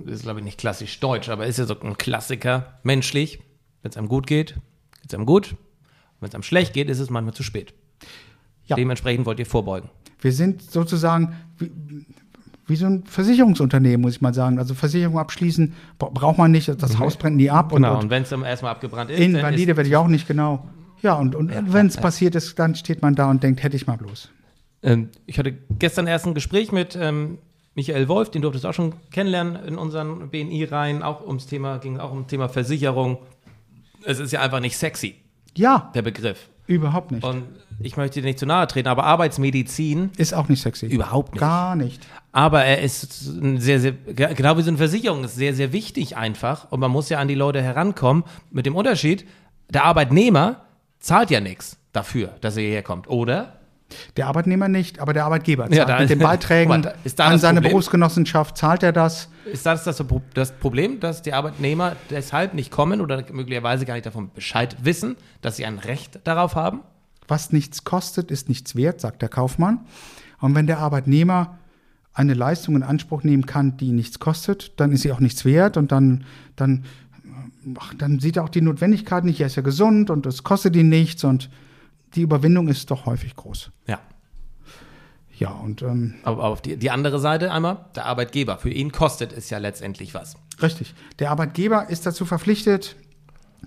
ist 0.05 0.23
glaube 0.23 0.41
ich 0.41 0.45
nicht 0.45 0.59
klassisch 0.59 0.99
deutsch, 0.99 1.29
aber 1.29 1.47
ist 1.47 1.59
ja 1.59 1.67
so 1.67 1.79
ein 1.81 1.97
Klassiker, 1.97 2.79
menschlich. 2.83 3.41
Wenn 3.83 3.91
es 3.91 3.97
einem 3.97 4.09
gut 4.09 4.27
geht, 4.27 4.55
geht 4.55 5.11
es 5.11 5.15
einem 5.15 5.27
gut. 5.27 5.55
Wenn 6.19 6.29
es 6.29 6.35
einem 6.35 6.43
schlecht 6.43 6.73
geht, 6.73 6.91
ist 6.91 6.99
es 6.99 7.11
manchmal 7.11 7.35
zu 7.35 7.45
spät. 7.45 7.73
Ja. 8.65 8.75
Dementsprechend 8.75 9.27
wollt 9.27 9.39
ihr 9.39 9.47
vorbeugen. 9.47 9.91
Wir 10.21 10.33
sind 10.33 10.63
sozusagen 10.63 11.37
wie, 12.69 12.77
so 12.77 12.87
ein 12.87 13.05
Versicherungsunternehmen, 13.05 14.01
muss 14.01 14.15
ich 14.15 14.21
mal 14.21 14.33
sagen. 14.35 14.59
Also 14.59 14.75
Versicherung 14.75 15.19
abschließen 15.19 15.75
bra- 15.99 16.11
braucht 16.13 16.39
man 16.39 16.51
nicht, 16.51 16.69
das 16.69 16.99
Haus 16.99 17.17
brennt 17.17 17.37
nie 17.37 17.51
ab. 17.51 17.73
Genau, 17.73 17.89
Und, 17.93 17.97
und 17.97 18.03
und 18.05 18.11
wenn 18.11 18.23
es 18.23 18.33
erstmal 18.33 18.73
abgebrannt 18.73 19.11
ist, 19.11 19.19
Invalide 19.21 19.77
werde 19.77 19.89
ich 19.89 19.97
auch 19.97 20.09
nicht 20.09 20.29
genau. 20.29 20.65
Ja, 21.03 21.15
und, 21.15 21.35
und 21.35 21.51
Ja, 21.53 21.63
wenn 21.67 21.87
es 21.87 21.95
ja, 21.97 22.01
passiert 22.03 22.35
ist, 22.35 22.59
dann 22.59 22.75
steht 22.75 23.03
man 23.03 23.15
da 23.15 23.31
und 23.31 23.43
denkt, 23.43 23.63
hätte 23.63 23.77
ich 23.77 23.87
mal 23.87 23.97
bloß. 23.97 24.29
ähm, 24.83 25.09
ich 25.27 25.39
hatte 25.39 25.53
gestern 25.79 26.07
erst 26.07 26.27
ein 26.27 26.35
Gespräch 26.35 26.73
mit 26.73 26.97
ähm, 27.01 27.39
Michael 27.75 28.09
Wolf, 28.09 28.31
den 28.31 28.43
durftest 28.43 28.65
du 28.65 28.69
auch 28.69 28.75
schon 28.75 28.95
kennenlernen 29.13 29.57
in 29.65 29.79
unseren 29.79 30.29
BNI-Reihen, 30.31 31.03
auch 31.05 31.25
ums 31.27 31.47
Thema, 31.47 31.79
ging 31.79 31.99
auch 31.99 32.11
um 32.11 32.27
Thema 32.27 32.49
Versicherung. 32.49 33.19
Es 34.05 34.19
ist 34.19 34.33
ja 34.33 34.41
einfach 34.41 34.61
nicht 34.61 34.77
sexy, 34.77 35.15
Ja, 35.57 35.91
der 35.95 36.03
Begriff. 36.03 36.49
Überhaupt 36.69 37.11
nicht. 37.11 37.25
Und 37.25 37.45
ich 37.81 37.97
möchte 37.97 38.21
dir 38.21 38.27
nicht 38.27 38.39
zu 38.39 38.47
nahe 38.47 38.67
treten, 38.69 38.89
aber 38.89 39.05
Arbeitsmedizin 39.05 40.11
Ist 40.17 40.35
auch 40.35 40.49
nicht 40.49 40.63
sexy. 40.63 40.87
überhaupt 40.87 41.33
nicht. 41.33 41.41
Gar 41.41 41.75
nicht. 41.77 42.07
Aber 42.33 42.65
er 42.65 42.83
ist 42.83 43.25
sehr, 43.57 43.81
sehr, 43.81 43.93
genau 43.93 44.57
wie 44.57 44.63
so 44.63 44.69
eine 44.69 44.79
Versicherung, 44.79 45.25
ist 45.25 45.35
sehr, 45.35 45.55
sehr 45.55 45.73
wichtig 45.73 46.17
einfach. 46.17 46.71
Und 46.71 46.81
man 46.81 46.91
muss 46.91 47.09
ja 47.09 47.19
an 47.19 47.27
die 47.29 47.35
Leute 47.35 47.63
herankommen. 47.63 48.25
Mit 48.51 48.67
dem 48.67 48.77
Unterschied, 48.77 49.27
der 49.71 49.85
Arbeitnehmer 49.85 50.63
zahlt 51.01 51.31
ja 51.31 51.41
nichts 51.41 51.79
dafür, 51.93 52.35
dass 52.41 52.57
er 52.57 52.63
hierher 52.63 52.83
kommt, 52.83 53.09
oder? 53.09 53.58
Der 54.17 54.27
Arbeitnehmer 54.27 54.69
nicht, 54.69 54.99
aber 55.01 55.13
der 55.13 55.25
Arbeitgeber 55.25 55.65
zahlt 55.65 55.75
Ja, 55.75 55.85
da- 55.85 55.99
mit 56.01 56.11
den 56.11 56.19
Beiträgen 56.31 56.69
mal, 56.69 56.83
da- 56.83 57.25
an 57.25 57.39
seine 57.39 57.61
Problem? 57.61 57.71
Berufsgenossenschaft 57.73 58.57
zahlt 58.57 58.83
er 58.83 58.93
das. 58.93 59.29
Ist 59.51 59.65
das 59.65 59.85
das, 59.85 60.03
das 60.35 60.53
Problem, 60.53 61.01
dass 61.01 61.23
die 61.23 61.33
Arbeitnehmer 61.33 61.97
deshalb 62.11 62.53
nicht 62.55 62.71
kommen 62.71 63.01
oder 63.01 63.25
möglicherweise 63.33 63.87
gar 63.87 63.95
nicht 63.95 64.07
davon 64.07 64.31
Bescheid 64.35 64.77
wissen, 64.83 65.17
dass 65.41 65.57
sie 65.57 65.65
ein 65.65 65.79
Recht 65.79 66.21
darauf 66.25 66.55
haben? 66.55 66.81
Was 67.29 67.53
nichts 67.53 67.85
kostet, 67.85 68.31
ist 68.31 68.49
nichts 68.49 68.77
wert, 68.77 69.01
sagt 69.01 69.23
der 69.23 69.29
Kaufmann. 69.29 69.81
Und 70.41 70.55
wenn 70.55 70.67
der 70.67 70.79
Arbeitnehmer 70.79 71.59
eine 72.13 72.35
Leistung 72.35 72.77
in 72.77 72.83
Anspruch 72.83 73.23
nehmen 73.23 73.47
kann, 73.47 73.77
die 73.77 73.93
nichts 73.93 74.19
kostet, 74.19 74.73
dann 74.81 74.93
ist 74.93 75.03
sie 75.03 75.13
auch 75.13 75.21
nichts 75.21 75.45
wert 75.45 75.77
und 75.77 75.93
dann, 75.93 76.25
dann, 76.57 76.85
ach, 77.79 77.95
dann 77.97 78.19
sieht 78.19 78.37
er 78.37 78.45
auch 78.45 78.49
die 78.49 78.61
Notwendigkeit 78.61 79.25
nicht. 79.25 79.41
Er 79.41 79.47
ist 79.47 79.57
ja 79.57 79.63
gesund 79.63 80.11
und 80.11 80.27
es 80.27 80.43
kostet 80.43 80.75
ihn 80.77 80.89
nichts 80.89 81.23
und 81.25 81.49
die 82.15 82.23
Überwindung 82.23 82.69
ist 82.69 82.91
doch 82.91 83.07
häufig 83.07 83.37
groß. 83.37 83.71
Ja. 83.87 84.01
Ja, 85.39 85.51
und 85.51 85.83
ähm, 85.83 86.15
Aber 86.25 86.45
auf 86.45 86.61
die, 86.63 86.77
die 86.77 86.91
andere 86.91 87.21
Seite 87.21 87.53
einmal, 87.53 87.85
der 87.95 88.07
Arbeitgeber. 88.07 88.59
Für 88.59 88.71
ihn 88.71 88.91
kostet 88.91 89.33
es 89.33 89.51
ja 89.51 89.59
letztendlich 89.59 90.13
was. 90.13 90.37
Richtig. 90.61 90.95
Der 91.21 91.31
Arbeitgeber 91.31 91.89
ist 91.89 92.07
dazu 92.07 92.25
verpflichtet, 92.27 92.97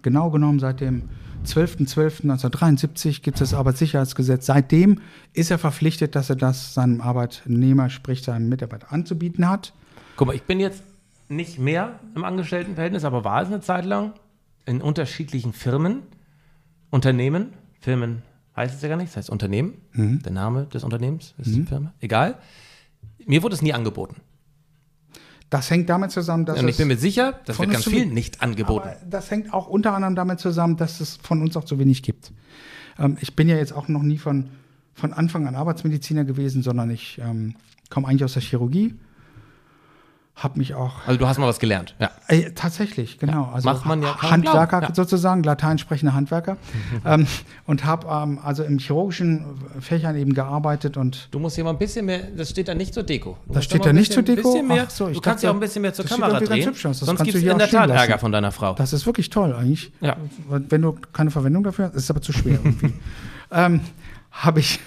genau 0.01 0.29
genommen 0.31 0.59
seit 0.59 0.81
dem 0.81 1.09
12.12.1973 1.45 3.21
gibt 3.21 3.41
es 3.41 3.51
das 3.51 3.57
Arbeitssicherheitsgesetz. 3.57 4.45
Seitdem 4.45 4.99
ist 5.33 5.49
er 5.49 5.57
verpflichtet, 5.57 6.15
dass 6.15 6.29
er 6.29 6.35
das 6.35 6.73
seinem 6.73 7.01
Arbeitnehmer, 7.01 7.89
sprich 7.89 8.21
seinem 8.21 8.49
Mitarbeiter 8.49 8.91
anzubieten 8.91 9.49
hat. 9.49 9.73
Guck 10.17 10.27
mal, 10.27 10.35
ich 10.35 10.43
bin 10.43 10.59
jetzt 10.59 10.83
nicht 11.29 11.57
mehr 11.57 11.99
im 12.15 12.23
Angestelltenverhältnis, 12.25 13.05
aber 13.05 13.23
war 13.23 13.41
es 13.41 13.47
eine 13.47 13.61
Zeit 13.61 13.85
lang 13.85 14.13
in 14.65 14.81
unterschiedlichen 14.81 15.53
Firmen, 15.53 16.03
Unternehmen, 16.89 17.53
Firmen 17.79 18.21
heißt 18.55 18.75
es 18.75 18.81
ja 18.81 18.89
gar 18.89 18.97
nicht, 18.97 19.09
das 19.09 19.17
heißt 19.17 19.29
Unternehmen, 19.29 19.75
der 19.93 20.31
Name 20.31 20.65
des 20.65 20.83
Unternehmens 20.83 21.33
ist 21.37 21.55
die 21.55 21.63
Firma, 21.63 21.93
egal. 21.99 22.37
Mir 23.25 23.43
wurde 23.43 23.55
es 23.55 23.61
nie 23.61 23.73
angeboten. 23.73 24.17
Das 25.49 25.69
hängt 25.69 25.89
damit 25.89 26.11
zusammen, 26.11 26.45
dass 26.45 26.59
Und 26.59 26.65
ich 26.69 26.71
es, 26.71 26.77
bin 26.77 26.87
mir 26.87 26.97
sicher, 26.97 27.39
das 27.45 27.59
wird 27.59 27.71
ganz 27.71 27.83
vielen 27.83 28.13
nicht 28.13 28.41
angeboten. 28.41 28.89
das 29.09 29.29
hängt 29.29 29.53
auch 29.53 29.67
unter 29.67 29.93
anderem 29.93 30.15
damit 30.15 30.39
zusammen, 30.39 30.77
dass 30.77 31.01
es 31.01 31.17
von 31.17 31.41
uns 31.41 31.57
auch 31.57 31.65
zu 31.65 31.77
wenig 31.77 32.03
gibt. 32.03 32.31
Ähm, 32.97 33.17
ich 33.19 33.35
bin 33.35 33.49
ja 33.49 33.57
jetzt 33.57 33.73
auch 33.73 33.89
noch 33.89 34.01
nie 34.01 34.17
von, 34.17 34.49
von 34.93 35.11
Anfang 35.11 35.47
an 35.47 35.55
Arbeitsmediziner 35.55 36.23
gewesen, 36.23 36.63
sondern 36.63 36.89
ich 36.89 37.19
ähm, 37.21 37.55
komme 37.89 38.07
eigentlich 38.07 38.23
aus 38.23 38.33
der 38.33 38.41
Chirurgie, 38.41 38.95
habe 40.35 40.57
mich 40.57 40.73
auch 40.73 40.93
Also 41.05 41.19
du 41.19 41.27
hast 41.27 41.37
mal 41.37 41.47
was 41.47 41.59
gelernt. 41.59 41.95
Ja. 41.99 42.09
Äh, 42.27 42.51
tatsächlich, 42.51 43.19
genau. 43.19 43.51
Also 43.53 43.69
macht 43.69 43.85
man 43.85 44.01
ja 44.01 44.21
Handwerker 44.21 44.81
ja. 44.81 44.93
sozusagen, 44.93 45.43
Latein 45.43 45.77
sprechende 45.77 46.13
Handwerker. 46.13 46.57
ähm, 47.05 47.27
und 47.67 47.85
habe 47.85 48.07
ähm, 48.07 48.39
also 48.43 48.63
im 48.63 48.79
chirurgischen 48.79 49.45
Fächern 49.79 50.15
eben 50.15 50.33
gearbeitet 50.33 50.97
und 50.97 51.27
Du 51.31 51.39
musst 51.39 51.55
hier 51.55 51.63
mal 51.63 51.71
ein 51.71 51.77
bisschen 51.77 52.05
mehr, 52.05 52.23
das 52.35 52.49
steht 52.49 52.67
da 52.67 52.73
nicht 52.73 52.93
zur 52.93 53.03
Deko. 53.03 53.37
Du 53.45 53.53
Das 53.53 53.65
steht 53.65 53.85
da 53.85 53.93
nicht 53.93 54.09
bisschen, 54.09 54.25
zur 54.25 54.35
Deko? 54.35 54.61
Mehr, 54.63 54.85
Ach 54.87 54.89
so, 54.89 55.09
ich 55.09 55.15
du 55.15 55.21
kannst 55.21 55.43
ja 55.43 55.51
auch 55.51 55.53
ein 55.53 55.59
bisschen 55.59 55.81
mehr 55.81 55.93
zur 55.93 56.05
Kamera 56.05 56.39
drehen. 56.39 56.67
hübsch. 56.67 56.83
Das 56.83 56.99
Sonst 56.99 57.23
gibt 57.23 57.33
du 57.33 57.37
es 57.37 57.43
hier 57.43 57.51
in 57.51 57.57
der 57.57 57.69
Tat 57.69 57.89
lassen. 57.89 57.99
Ärger 57.99 58.19
von 58.19 58.31
deiner 58.31 58.51
Frau. 58.51 58.73
das 58.73 58.93
ist 58.93 59.05
wirklich 59.05 59.29
toll 59.29 59.53
eigentlich. 59.53 59.91
Ja. 60.01 60.15
Wenn 60.47 60.81
du 60.81 60.95
keine 61.13 61.31
Verwendung 61.31 61.63
dafür 61.63 61.85
hast, 61.85 61.95
ist 61.95 62.03
es 62.03 62.09
aber 62.09 62.21
zu 62.21 62.33
schwer 62.33 62.59
irgendwie. 62.63 62.93
ähm, 63.51 63.81
habe 64.31 64.61
ich, 64.61 64.79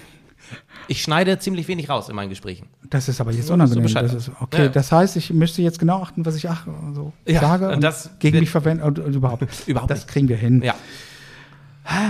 Ich 0.87 1.01
schneide 1.01 1.37
ziemlich 1.39 1.67
wenig 1.67 1.89
raus 1.89 2.09
in 2.09 2.15
meinen 2.15 2.29
Gesprächen. 2.29 2.67
das 2.89 3.07
ist 3.09 3.19
aber 3.21 3.31
jetzt 3.31 3.49
unangenehm. 3.49 3.91
Das 3.93 4.13
ist, 4.13 4.31
okay, 4.39 4.63
Ja. 4.63 4.69
das 4.69 4.91
heißt, 4.91 5.15
ich 5.17 5.31
müsste 5.33 5.61
jetzt 5.61 5.79
genau 5.79 6.01
achten, 6.01 6.25
was 6.25 6.35
ich 6.35 6.49
ach, 6.49 6.67
so 6.93 7.11
Ja, 7.27 7.41
sage 7.41 7.69
und 7.69 7.81
das 7.83 8.11
gegen 8.19 8.39
mich 8.39 8.49
verwenden 8.49 8.83
und, 8.83 8.99
und 8.99 9.15
überhaupt. 9.15 9.45
Überhaupt 9.67 9.89
das 9.91 9.99
nicht. 9.99 10.07
kriegen 10.09 10.27
wir 10.29 10.37
hin. 10.37 10.61
Ja, 10.63 10.75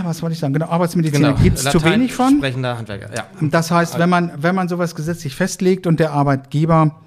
Was 0.03 0.21
wollte 0.21 0.33
ich 0.33 0.39
sagen? 0.39 0.53
Genau, 0.53 0.67
Arbeitsmediziner 0.67 1.33
genau. 1.33 1.41
gibt 1.43 1.57
es 1.57 1.63
zu 1.65 1.83
wenig 1.83 2.13
von. 2.13 2.37
Sprechender 2.37 2.77
Handwerker, 2.77 3.13
ja. 3.15 3.25
Das 3.41 3.71
heißt, 3.71 3.99
wenn 3.99 4.09
man, 4.09 4.31
wenn 4.37 4.55
man 4.55 4.67
sowas 4.69 4.95
gesetzlich 4.95 5.35
festlegt 5.35 5.85
und 5.87 5.99
der 5.99 6.11
Arbeitgeber 6.11 7.01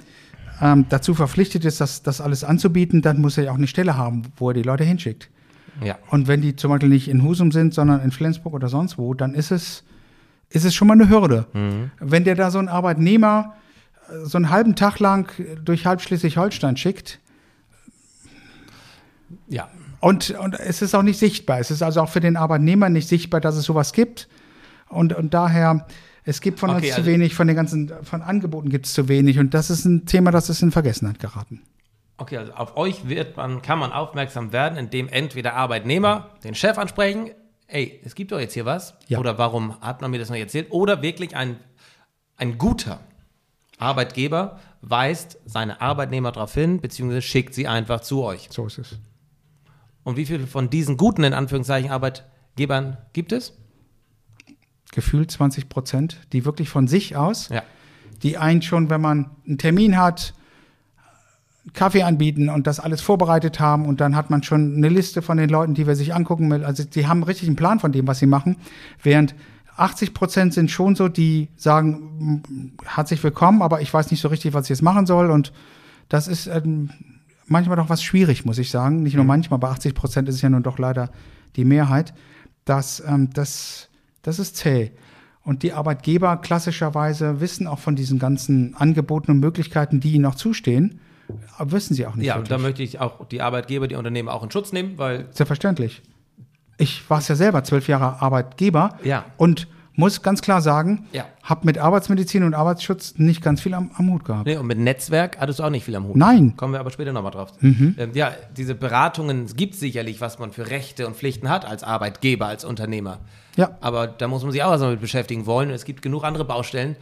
ähm, 0.60 0.86
dazu 0.88 1.14
verpflichtet 1.14 1.64
ist, 1.64 1.80
das, 1.80 2.02
das 2.02 2.20
alles 2.20 2.44
anzubieten, 2.44 3.00
dann 3.00 3.20
muss 3.20 3.38
er 3.38 3.44
ja 3.44 3.52
auch 3.52 3.56
eine 3.56 3.66
Stelle 3.68 3.96
haben, 3.96 4.22
wo 4.36 4.50
er 4.50 4.54
die 4.54 4.62
Leute 4.62 4.84
hinschickt. 4.84 5.30
ja. 5.82 5.96
Und 6.10 6.28
wenn 6.28 6.42
die 6.42 6.56
zum 6.56 6.70
Beispiel 6.70 6.88
nicht 6.90 7.08
in 7.08 7.22
Husum 7.22 7.52
sind, 7.52 7.72
sondern 7.74 8.00
in 8.02 8.10
Flensburg 8.10 8.52
oder 8.54 8.68
sonst 8.68 8.98
wo, 8.98 9.14
dann 9.14 9.34
ist 9.34 9.50
es, 9.50 9.84
ist 10.50 10.64
es 10.64 10.74
schon 10.74 10.88
mal 10.88 10.94
eine 10.94 11.08
Hürde. 11.08 11.46
Wenn 12.00 12.24
der 12.24 12.34
da 12.34 12.50
so 12.50 12.58
einen 12.58 12.68
Arbeitnehmer 12.68 13.54
äh, 14.10 14.24
so 14.24 14.38
einen 14.38 14.50
halben 14.50 14.74
Tag 14.76 14.98
lang 14.98 15.30
durch 15.64 15.84
halb 15.86 16.00
Schleswig-Holstein 16.00 16.76
schickt, 16.76 17.18
Ja, 19.48 19.68
und, 20.00 20.30
und 20.30 20.58
es 20.58 20.80
ist 20.82 20.94
auch 20.94 21.02
nicht 21.02 21.18
sichtbar. 21.18 21.58
Es 21.58 21.70
ist 21.70 21.82
also 21.82 22.00
auch 22.02 22.08
für 22.08 22.20
den 22.20 22.36
Arbeitnehmer 22.36 22.88
nicht 22.88 23.08
sichtbar, 23.08 23.40
dass 23.40 23.56
es 23.56 23.64
sowas 23.64 23.92
gibt. 23.92 24.28
Und, 24.88 25.12
und 25.12 25.34
daher, 25.34 25.86
es 26.24 26.40
gibt 26.40 26.60
von 26.60 26.70
Okay, 26.70 26.78
uns 26.86 26.88
zu 26.94 27.00
also- 27.00 27.10
wenig, 27.10 27.34
von 27.34 27.46
den 27.46 27.56
ganzen, 27.56 27.92
von 28.04 28.22
Angeboten 28.22 28.68
gibt 28.70 28.86
es 28.86 28.94
zu 28.94 29.08
wenig. 29.08 29.38
Und 29.38 29.54
das 29.54 29.70
ist 29.70 29.84
ein 29.84 30.06
Thema, 30.06 30.30
das 30.30 30.48
ist 30.50 30.62
in 30.62 30.70
Vergessenheit 30.70 31.18
geraten. 31.18 31.62
okay, 32.16 32.36
also 32.38 32.52
auf 32.54 32.76
euch 32.76 33.08
wird 33.08 33.36
man, 33.36 33.60
kann 33.60 33.78
man 33.78 33.92
aufmerksam 33.92 34.52
werden, 34.52 34.78
indem 34.78 35.08
entweder 35.08 35.54
Arbeitnehmer 35.54 36.30
den 36.44 36.54
Chef 36.54 36.78
ansprechen, 36.78 37.30
ey, 37.68 38.00
es 38.04 38.14
gibt 38.14 38.32
doch 38.32 38.40
jetzt 38.40 38.54
hier 38.54 38.64
was, 38.64 38.94
Ja. 39.08 39.18
oder 39.18 39.38
warum 39.38 39.80
hat 39.80 40.00
man 40.00 40.10
mir 40.10 40.18
das 40.18 40.28
noch 40.30 40.36
erzählt, 40.36 40.68
oder 40.70 41.02
wirklich 41.02 41.36
ein, 41.36 41.56
ein 42.36 42.58
guter 42.58 43.00
Arbeitgeber 43.78 44.58
weist 44.80 45.38
seine 45.44 45.80
Arbeitnehmer 45.80 46.32
darauf 46.32 46.54
hin, 46.54 46.80
beziehungsweise 46.80 47.22
schickt 47.22 47.54
sie 47.54 47.68
einfach 47.68 48.00
zu 48.00 48.22
euch. 48.24 48.48
So 48.50 48.66
ist 48.66 48.78
es. 48.78 48.98
Und 50.02 50.16
wie 50.16 50.24
viele 50.26 50.46
von 50.46 50.70
diesen 50.70 50.96
guten, 50.96 51.22
in 51.24 51.34
Anführungszeichen, 51.34 51.90
Arbeitgebern 51.90 52.96
gibt 53.12 53.32
es? 53.32 53.52
Gefühlt 54.92 55.30
20 55.30 55.68
Prozent, 55.68 56.18
die 56.32 56.44
wirklich 56.44 56.68
von 56.70 56.88
sich 56.88 57.14
aus, 57.16 57.50
Ja. 57.50 57.62
die 58.22 58.38
einen 58.38 58.62
schon, 58.62 58.88
wenn 58.90 59.00
man 59.00 59.30
einen 59.46 59.58
Termin 59.58 59.96
hat, 59.98 60.32
Kaffee 61.72 62.02
anbieten 62.02 62.48
und 62.48 62.66
das 62.66 62.80
alles 62.80 63.00
vorbereitet 63.00 63.60
haben 63.60 63.86
und 63.86 64.00
dann 64.00 64.16
hat 64.16 64.30
man 64.30 64.42
schon 64.42 64.76
eine 64.76 64.88
Liste 64.88 65.22
von 65.22 65.38
den 65.38 65.48
Leuten, 65.48 65.74
die 65.74 65.86
wir 65.86 65.96
sich 65.96 66.14
angucken 66.14 66.50
will. 66.50 66.64
Also 66.64 66.84
die 66.84 67.06
haben 67.06 67.22
richtig 67.22 67.48
einen 67.48 67.56
Plan 67.56 67.80
von 67.80 67.92
dem, 67.92 68.06
was 68.06 68.18
sie 68.18 68.26
machen, 68.26 68.56
während 69.02 69.34
80 69.76 70.12
Prozent 70.12 70.54
sind 70.54 70.70
schon 70.70 70.96
so, 70.96 71.08
die 71.08 71.48
sagen, 71.56 72.42
"M, 72.48 72.72
herzlich 72.84 73.22
willkommen, 73.22 73.62
aber 73.62 73.80
ich 73.80 73.92
weiß 73.92 74.10
nicht 74.10 74.20
so 74.20 74.28
richtig, 74.28 74.54
was 74.54 74.64
ich 74.64 74.70
jetzt 74.70 74.82
machen 74.82 75.06
soll 75.06 75.30
und 75.30 75.52
das 76.08 76.26
ist 76.26 76.46
ähm, 76.46 76.90
manchmal 77.46 77.76
doch 77.76 77.88
was 77.88 78.02
schwierig, 78.02 78.44
muss 78.44 78.58
ich 78.58 78.70
sagen. 78.70 79.02
Nicht 79.02 79.16
nur 79.16 79.24
manchmal, 79.24 79.58
bei 79.58 79.68
80 79.68 79.94
Prozent 79.94 80.28
ist 80.28 80.36
es 80.36 80.42
ja 80.42 80.50
nun 80.50 80.62
doch 80.62 80.78
leider 80.78 81.10
die 81.56 81.64
Mehrheit. 81.64 82.14
Das, 82.64 83.02
ähm, 83.06 83.30
das, 83.32 83.88
das 84.22 84.38
ist 84.38 84.56
zäh. 84.56 84.92
Und 85.42 85.62
die 85.62 85.72
Arbeitgeber 85.72 86.36
klassischerweise 86.36 87.40
wissen 87.40 87.66
auch 87.66 87.78
von 87.78 87.96
diesen 87.96 88.18
ganzen 88.18 88.74
Angeboten 88.74 89.30
und 89.30 89.40
Möglichkeiten, 89.40 90.00
die 90.00 90.12
ihnen 90.12 90.26
auch 90.26 90.34
zustehen, 90.34 91.00
wissen 91.58 91.94
sie 91.94 92.06
auch 92.06 92.14
nicht. 92.14 92.26
Ja, 92.26 92.34
wirklich. 92.36 92.48
da 92.48 92.58
möchte 92.58 92.82
ich 92.82 93.00
auch 93.00 93.26
die 93.26 93.40
Arbeitgeber, 93.42 93.88
die 93.88 93.94
Unternehmen 93.96 94.28
auch 94.28 94.42
in 94.42 94.50
Schutz 94.50 94.72
nehmen, 94.72 94.98
weil 94.98 95.26
Selbstverständlich. 95.30 96.02
Ich 96.76 97.08
war 97.10 97.18
es 97.18 97.28
ja 97.28 97.34
selber 97.34 97.64
zwölf 97.64 97.88
Jahre 97.88 98.22
Arbeitgeber 98.22 98.98
Ja. 99.02 99.24
und 99.36 99.66
muss 99.94 100.22
ganz 100.22 100.42
klar 100.42 100.60
sagen, 100.60 101.08
Ja. 101.12 101.24
habe 101.42 101.66
mit 101.66 101.76
Arbeitsmedizin 101.76 102.44
und 102.44 102.54
Arbeitsschutz 102.54 103.14
nicht 103.16 103.42
ganz 103.42 103.60
viel 103.60 103.74
am, 103.74 103.90
am 103.96 104.12
Hut 104.12 104.24
gehabt. 104.24 104.46
Nee, 104.46 104.56
und 104.56 104.66
mit 104.68 104.78
Netzwerk 104.78 105.38
hattest 105.40 105.58
du 105.58 105.64
auch 105.64 105.70
nicht 105.70 105.84
viel 105.84 105.96
am 105.96 106.04
Hut. 106.06 106.14
Nein. 106.14 106.54
Kommen 106.56 106.72
wir 106.72 106.78
aber 106.78 106.92
später 106.92 107.12
nochmal 107.12 107.32
drauf. 107.32 107.52
Mhm. 107.60 107.96
Ähm, 107.98 108.10
ja, 108.14 108.30
diese 108.56 108.76
Beratungen, 108.76 109.44
es 109.46 109.56
gibt 109.56 109.74
sicherlich, 109.74 110.20
was 110.20 110.38
man 110.38 110.52
für 110.52 110.70
Rechte 110.70 111.04
und 111.08 111.16
Pflichten 111.16 111.48
hat 111.48 111.64
als 111.64 111.82
Arbeitgeber, 111.82 112.46
als 112.46 112.64
Unternehmer. 112.64 113.18
Ja. 113.56 113.76
Aber 113.80 114.06
da 114.06 114.28
muss 114.28 114.44
man 114.44 114.52
sich 114.52 114.62
auch 114.62 114.70
erstmal 114.70 114.92
mit 114.92 115.00
beschäftigen 115.00 115.46
wollen. 115.46 115.70
Es 115.70 115.84
gibt 115.84 116.00
genug 116.00 116.22
andere 116.22 116.44
Baustellen. 116.44 116.94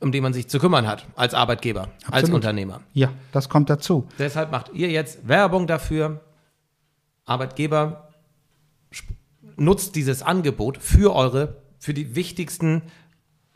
Um 0.00 0.12
die 0.12 0.20
man 0.20 0.32
sich 0.32 0.48
zu 0.48 0.58
kümmern 0.58 0.86
hat, 0.86 1.06
als 1.14 1.34
Arbeitgeber, 1.34 1.88
als 2.06 2.24
Absolut. 2.24 2.36
Unternehmer. 2.36 2.80
Ja, 2.92 3.10
das 3.32 3.48
kommt 3.48 3.70
dazu. 3.70 4.06
Deshalb 4.18 4.50
macht 4.50 4.72
ihr 4.72 4.90
jetzt 4.90 5.28
Werbung 5.28 5.66
dafür. 5.66 6.20
Arbeitgeber 7.26 8.08
nutzt 9.56 9.94
dieses 9.94 10.22
Angebot 10.22 10.78
für 10.78 11.14
eure, 11.14 11.56
für 11.78 11.94
die 11.94 12.16
wichtigsten 12.16 12.82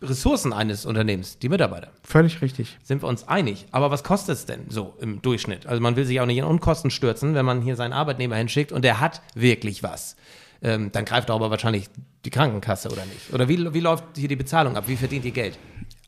Ressourcen 0.03 0.53
eines 0.53 0.85
Unternehmens, 0.85 1.39
die 1.39 1.49
Mitarbeiter. 1.49 1.89
Völlig 2.03 2.43
richtig. 2.43 2.77
Sind 2.83 3.03
wir 3.03 3.09
uns 3.09 3.27
einig. 3.27 3.67
Aber 3.71 3.91
was 3.91 4.05
kostet 4.05 4.37
es 4.37 4.47
denn 4.47 4.67
so 4.69 4.95
im 5.01 5.23
Durchschnitt? 5.23 5.67
Also 5.67 5.81
man 5.81 5.97
will 5.97 6.05
sich 6.05 6.21
auch 6.21 6.27
nicht 6.27 6.39
in 6.39 6.45
Unkosten 6.45 6.91
stürzen, 6.91 7.35
wenn 7.35 7.47
man 7.47 7.63
hier 7.63 7.77
seinen 7.77 7.95
Arbeitnehmer 7.95 8.37
hinschickt 8.37 8.71
und 8.71 8.83
der 8.83 9.01
hat 9.01 9.23
wirklich 9.35 9.83
was. 9.83 10.17
Ähm, 10.63 10.91
dann 10.93 11.05
greift 11.05 11.31
aber 11.31 11.51
wahrscheinlich 11.51 11.89
die 12.25 12.31
Krankenkasse 12.31 12.91
oder 12.91 13.05
nicht. 13.07 13.33
Oder 13.33 13.49
wie, 13.49 13.73
wie 13.75 13.81
läuft 13.81 14.05
hier 14.17 14.29
die 14.29 14.37
Bezahlung 14.37 14.77
ab? 14.77 14.85
Wie 14.87 14.97
verdient 14.97 15.25
ihr 15.25 15.31
Geld? 15.31 15.59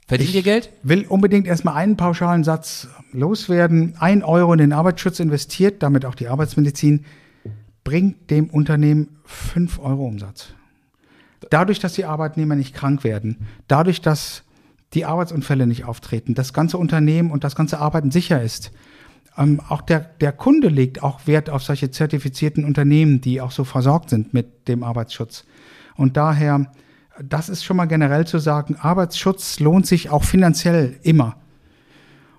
Verdient 0.06 0.34
ihr 0.34 0.42
Geld? 0.42 0.70
Will 0.84 1.04
unbedingt 1.08 1.48
erstmal 1.48 1.74
einen 1.74 1.96
pauschalen 1.96 2.44
Satz 2.44 2.88
loswerden. 3.12 3.94
Ein 3.98 4.22
Euro 4.22 4.52
in 4.52 4.58
den 4.58 4.72
Arbeitsschutz 4.72 5.18
investiert, 5.18 5.82
damit 5.82 6.04
auch 6.04 6.14
die 6.14 6.28
Arbeitsmedizin, 6.28 7.04
bringt 7.82 8.30
dem 8.30 8.48
Unternehmen 8.48 9.18
fünf 9.24 9.80
Euro 9.80 10.06
Umsatz. 10.06 10.54
Dadurch, 11.50 11.80
dass 11.80 11.94
die 11.94 12.04
Arbeitnehmer 12.04 12.54
nicht 12.54 12.74
krank 12.74 13.02
werden, 13.02 13.46
dadurch, 13.66 14.00
dass 14.00 14.44
die 14.94 15.04
Arbeitsunfälle 15.04 15.66
nicht 15.66 15.84
auftreten, 15.84 16.34
das 16.34 16.52
ganze 16.52 16.78
Unternehmen 16.78 17.30
und 17.32 17.42
das 17.42 17.56
ganze 17.56 17.78
Arbeiten 17.78 18.10
sicher 18.12 18.40
ist. 18.40 18.70
Ähm, 19.36 19.60
auch 19.68 19.82
der, 19.82 20.00
der 20.00 20.32
Kunde 20.32 20.68
legt 20.68 21.02
auch 21.02 21.26
Wert 21.26 21.50
auf 21.50 21.62
solche 21.62 21.90
zertifizierten 21.90 22.64
Unternehmen, 22.64 23.20
die 23.20 23.40
auch 23.40 23.50
so 23.50 23.64
versorgt 23.64 24.10
sind 24.10 24.32
mit 24.32 24.68
dem 24.68 24.82
Arbeitsschutz. 24.82 25.44
Und 25.96 26.16
daher, 26.16 26.72
das 27.22 27.48
ist 27.48 27.64
schon 27.64 27.76
mal 27.76 27.86
generell 27.86 28.26
zu 28.26 28.38
sagen, 28.38 28.76
Arbeitsschutz 28.76 29.60
lohnt 29.60 29.86
sich 29.86 30.10
auch 30.10 30.24
finanziell 30.24 30.98
immer. 31.02 31.36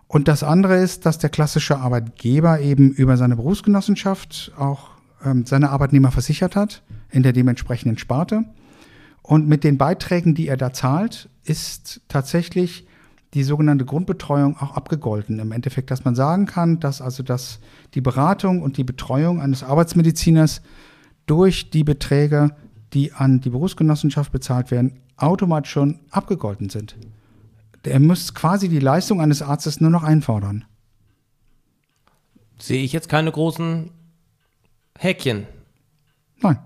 Und 0.08 0.28
das 0.28 0.44
andere 0.44 0.78
ist, 0.78 1.06
dass 1.06 1.18
der 1.18 1.30
klassische 1.30 1.78
Arbeitgeber 1.78 2.62
eben 2.62 2.92
über 2.92 3.18
seine 3.18 3.36
Berufsgenossenschaft 3.36 4.54
auch 4.58 4.90
ähm, 5.24 5.46
seine 5.46 5.70
Arbeitnehmer 5.70 6.12
versichert 6.12 6.56
hat 6.56 6.82
in 7.12 7.24
der 7.24 7.34
dementsprechenden 7.34 7.98
Sparte. 7.98 8.46
Und 9.22 9.48
mit 9.48 9.64
den 9.64 9.78
Beiträgen, 9.78 10.36
die 10.36 10.48
er 10.48 10.58
da 10.58 10.72
zahlt, 10.72 11.30
ist 11.44 12.02
tatsächlich 12.08 12.88
die 13.34 13.44
sogenannte 13.44 13.84
Grundbetreuung 13.84 14.58
auch 14.58 14.76
abgegolten. 14.76 15.40
Im 15.40 15.52
Endeffekt, 15.52 15.92
dass 15.92 16.06
man 16.06 16.16
sagen 16.16 16.46
kann, 16.46 16.80
dass 16.80 17.02
also 17.02 17.24
dass 17.24 17.60
die 17.94 18.02
Beratung 18.02 18.62
und 18.62 18.78
die 18.78 18.86
Betreuung 18.86 19.42
eines 19.42 19.64
Arbeitsmediziners 19.64 20.62
durch 21.26 21.70
die 21.70 21.84
Beträge, 21.84 22.52
die 22.94 23.14
an 23.14 23.42
die 23.42 23.50
Berufsgenossenschaft 23.50 24.32
bezahlt 24.32 24.72
werden, 24.72 25.02
automatisch 25.18 25.72
schon 25.72 26.00
abgegolten 26.12 26.70
sind. 26.70 26.96
Er 27.84 28.00
muss 28.02 28.34
quasi 28.34 28.68
die 28.70 28.80
Leistung 28.80 29.22
eines 29.22 29.42
Arztes 29.42 29.80
nur 29.80 29.90
noch 29.90 30.04
einfordern. 30.04 30.66
Sehe 32.60 32.84
ich 32.84 32.92
jetzt 32.94 33.08
keine 33.08 33.32
großen 33.32 33.92
Häkchen. 34.98 35.46
Nein, 36.42 36.60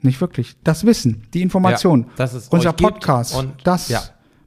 nicht 0.00 0.20
wirklich. 0.20 0.56
Das 0.64 0.84
Wissen, 0.84 1.26
die 1.34 1.42
Information, 1.42 2.06
Ja, 2.18 2.28
unser 2.50 2.72
Podcast, 2.72 3.34
und- 3.36 3.52
das 3.64 3.88
ja. 3.88 4.02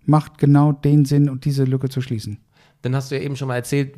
macht 0.05 0.37
genau 0.37 0.71
den 0.71 1.05
Sinn, 1.05 1.29
und 1.29 1.45
diese 1.45 1.63
Lücke 1.63 1.87
zu 1.89 2.01
schließen. 2.01 2.39
Dann 2.81 2.95
hast 2.95 3.11
du 3.11 3.15
ja 3.15 3.21
eben 3.21 3.35
schon 3.35 3.47
mal 3.47 3.55
erzählt, 3.57 3.95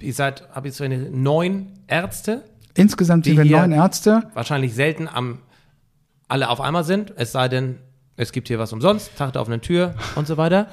ihr 0.00 0.12
seid, 0.12 0.48
habe 0.50 0.68
ich 0.68 0.74
so 0.74 0.82
eine 0.84 1.10
neun 1.10 1.68
Ärzte, 1.86 2.44
Insgesamt 2.76 3.24
sind 3.26 3.36
wir 3.36 3.44
neun 3.44 3.70
Ärzte. 3.70 4.28
wahrscheinlich 4.34 4.74
selten 4.74 5.06
am 5.06 5.38
alle 6.28 6.48
auf 6.48 6.60
einmal 6.60 6.84
sind, 6.84 7.12
es 7.16 7.32
sei 7.32 7.48
denn, 7.48 7.76
es 8.16 8.32
gibt 8.32 8.48
hier 8.48 8.58
was 8.58 8.72
umsonst, 8.72 9.16
Tag 9.16 9.32
der 9.32 9.42
offenen 9.42 9.60
Tür 9.60 9.94
und 10.16 10.26
so 10.26 10.36
weiter. 10.36 10.68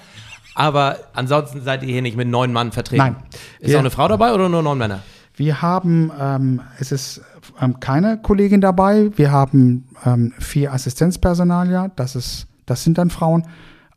Aber 0.56 0.98
ansonsten 1.14 1.62
seid 1.62 1.82
ihr 1.84 1.90
hier 1.94 2.02
nicht 2.02 2.18
mit 2.18 2.28
neun 2.28 2.52
Mann 2.52 2.72
vertreten. 2.72 3.04
Nein. 3.04 3.16
Ist 3.60 3.70
Wir- 3.70 3.78
auch 3.78 3.80
eine 3.82 3.90
Frau 3.90 4.08
dabei 4.08 4.34
oder 4.34 4.50
nur 4.50 4.62
neun 4.62 4.78
Männer? 4.78 5.00
Wir 5.36 5.62
haben, 5.62 6.12
ähm, 6.20 6.62
es 6.80 6.92
ist 6.92 7.22
ähm, 7.62 7.80
keine 7.80 8.22
Kollegin 8.22 8.60
dabei. 8.62 9.10
Wir 9.16 9.32
haben 9.32 9.88
ähm, 10.06 10.34
vier 10.40 10.74
Assistenzpersonalier. 10.74 11.92
Das 11.96 12.16
ist, 12.16 12.48
das 12.66 12.84
sind 12.84 12.98
dann 12.98 13.10
Frauen. 13.10 13.48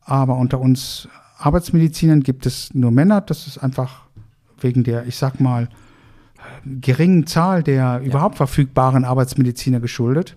Aber 0.04 0.36
unter 0.36 0.60
uns 0.60 1.08
Arbeitsmedizinern 1.38 2.22
gibt 2.22 2.46
es 2.46 2.72
nur 2.72 2.92
Männer. 2.92 3.20
Das 3.20 3.46
ist 3.48 3.58
einfach 3.58 4.02
wegen 4.60 4.84
der, 4.84 5.06
ich 5.06 5.16
sag 5.16 5.40
mal, 5.40 5.68
geringen 6.64 7.26
Zahl 7.26 7.62
der 7.62 8.00
überhaupt 8.04 8.36
verfügbaren 8.36 9.04
Arbeitsmediziner 9.04 9.80
geschuldet. 9.80 10.36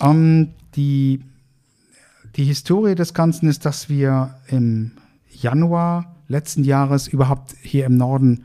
Ähm, 0.00 0.48
die, 0.74 1.20
die 2.36 2.44
Historie 2.44 2.94
des 2.94 3.14
Ganzen 3.14 3.48
ist, 3.48 3.64
dass 3.64 3.88
wir 3.88 4.34
im 4.48 4.92
Januar 5.30 6.16
letzten 6.28 6.64
Jahres 6.64 7.08
überhaupt 7.08 7.54
hier 7.62 7.86
im 7.86 7.96
Norden 7.96 8.44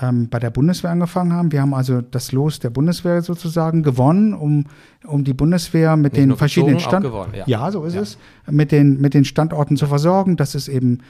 ähm, 0.00 0.28
bei 0.28 0.38
der 0.38 0.50
Bundeswehr 0.50 0.90
angefangen 0.90 1.32
haben. 1.32 1.52
Wir 1.52 1.60
haben 1.62 1.74
also 1.74 2.00
das 2.00 2.32
Los 2.32 2.58
der 2.58 2.70
Bundeswehr 2.70 3.22
sozusagen 3.22 3.82
gewonnen, 3.82 4.34
um, 4.34 4.66
um 5.04 5.24
die 5.24 5.34
Bundeswehr 5.34 5.96
mit 5.96 6.14
Nicht 6.14 6.24
den 6.24 6.36
verschiedenen 6.36 6.76
gezogen, 6.76 6.86
auch 6.86 6.90
Stand 6.90 7.04
gewonnen, 7.04 7.34
ja. 7.34 7.44
ja, 7.46 7.70
so 7.70 7.84
ist 7.84 7.94
Ja. 7.94 8.00
es, 8.00 8.18
mit 8.50 8.72
den, 8.72 9.00
mit 9.00 9.14
den 9.14 9.24
Standorten 9.24 9.76
zu 9.76 9.86
versorgen. 9.86 10.36
Das 10.36 10.54
ist 10.54 10.68
eben, 10.68 11.00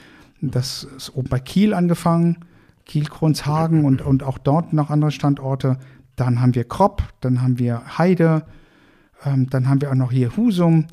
das 0.41 0.85
ist 0.97 1.15
oben 1.15 1.29
bei 1.29 1.39
Kiel 1.39 1.75
angefangen, 1.75 2.39
Kiel, 2.85 3.05
Kronshagen 3.05 3.85
und, 3.85 4.03
und 4.03 4.23
auch 4.23 4.39
dort 4.39 4.73
noch 4.73 4.91
andere 4.91 5.13
Standorte. 5.13 5.79
Dann 6.17 6.41
haben 6.41 6.55
wir 6.55 6.65
Kropp, 6.65 7.03
dann 7.21 7.41
haben 7.41 7.59
wir 7.59 7.99
Heide, 7.99 8.43
ähm, 9.25 9.49
dann 9.51 9.69
haben 9.69 9.81
wir 9.81 9.91
auch 9.91 9.95
noch 9.97 10.13
hier 10.13 10.37
Husum. 10.37 10.87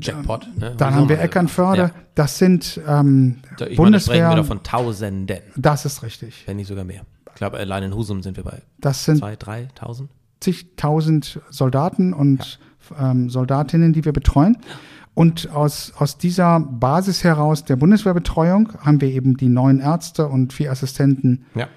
Jackpot. 0.00 0.48
Ne? 0.58 0.74
Dann 0.78 0.94
haben 0.94 1.08
wir 1.08 1.16
mal? 1.16 1.22
Eckernförde. 1.22 1.82
Ja. 1.82 1.90
Das 2.14 2.38
sind 2.38 2.80
ähm, 2.88 3.36
Da- 3.58 3.66
Ich 3.66 3.76
meine, 3.78 3.92
da 3.92 4.00
sprechen 4.00 4.22
Bundeswehr. 4.22 4.36
wir 4.36 4.44
von 4.44 4.62
Tausenden, 4.62 5.38
das 5.56 5.84
ist 5.84 6.02
richtig. 6.02 6.44
wenn 6.46 6.56
nicht 6.56 6.68
sogar 6.68 6.84
mehr. 6.84 7.02
Ich 7.28 7.34
glaube, 7.34 7.58
allein 7.58 7.82
in 7.82 7.94
Husum 7.94 8.22
sind 8.22 8.36
wir 8.36 8.44
bei 8.44 8.62
Das 8.80 9.04
sind 9.04 9.18
zwei, 9.18 9.36
drei, 9.36 9.68
tausend. 9.74 10.08
zigtausend 10.40 11.40
Soldaten 11.50 12.12
und 12.14 12.58
ähm, 12.98 13.28
Soldatinnen, 13.30 13.92
die 13.92 14.04
wir 14.04 14.12
betreuen. 14.12 14.56
Und 15.14 15.50
aus, 15.50 15.92
aus 15.98 16.16
dieser 16.16 16.60
Basis 16.60 17.22
heraus 17.22 17.64
der 17.64 17.76
Bundeswehrbetreuung 17.76 18.72
haben 18.80 19.00
wir 19.02 19.08
eben 19.08 19.36
die 19.36 19.48
neun 19.50 19.80
Ärzte 19.80 20.26
und 20.28 20.54
vier 20.54 20.70
Assistenten 20.72 21.44
Ja. 21.54 21.68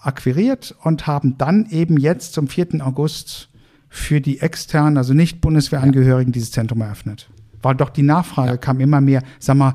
akquiriert 0.00 0.74
und 0.82 1.06
haben 1.06 1.38
dann 1.38 1.66
eben 1.70 1.96
jetzt 1.98 2.34
zum 2.34 2.48
4. 2.48 2.84
August 2.86 3.48
für 3.94 4.22
die 4.22 4.40
externen, 4.40 4.96
also 4.96 5.12
nicht 5.12 5.42
Bundeswehrangehörigen, 5.42 6.32
dieses 6.32 6.50
Zentrum 6.50 6.80
eröffnet. 6.80 7.28
Weil 7.60 7.74
doch 7.74 7.90
die 7.90 8.02
Nachfrage 8.02 8.56
kam 8.56 8.80
immer 8.80 9.02
mehr, 9.02 9.22
sag 9.38 9.58
mal, 9.58 9.74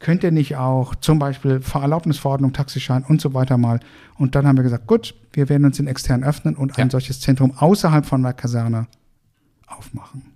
könnt 0.00 0.22
ihr 0.22 0.32
nicht 0.32 0.56
auch 0.56 0.94
zum 0.96 1.18
Beispiel 1.18 1.62
Fahrerlaubnisverordnung, 1.62 2.52
Taxischein 2.52 3.04
und 3.08 3.22
so 3.22 3.32
weiter 3.32 3.56
mal. 3.56 3.80
Und 4.18 4.34
dann 4.34 4.46
haben 4.46 4.58
wir 4.58 4.64
gesagt, 4.64 4.86
gut, 4.86 5.14
wir 5.32 5.48
werden 5.48 5.64
uns 5.64 5.78
den 5.78 5.86
extern 5.86 6.22
öffnen 6.24 6.56
und 6.56 6.76
ein 6.78 6.88
Ja. 6.88 6.90
solches 6.90 7.20
Zentrum 7.20 7.52
außerhalb 7.56 8.04
von 8.04 8.22
der 8.22 8.34
Kaserne 8.34 8.86
aufmachen. 9.66 10.26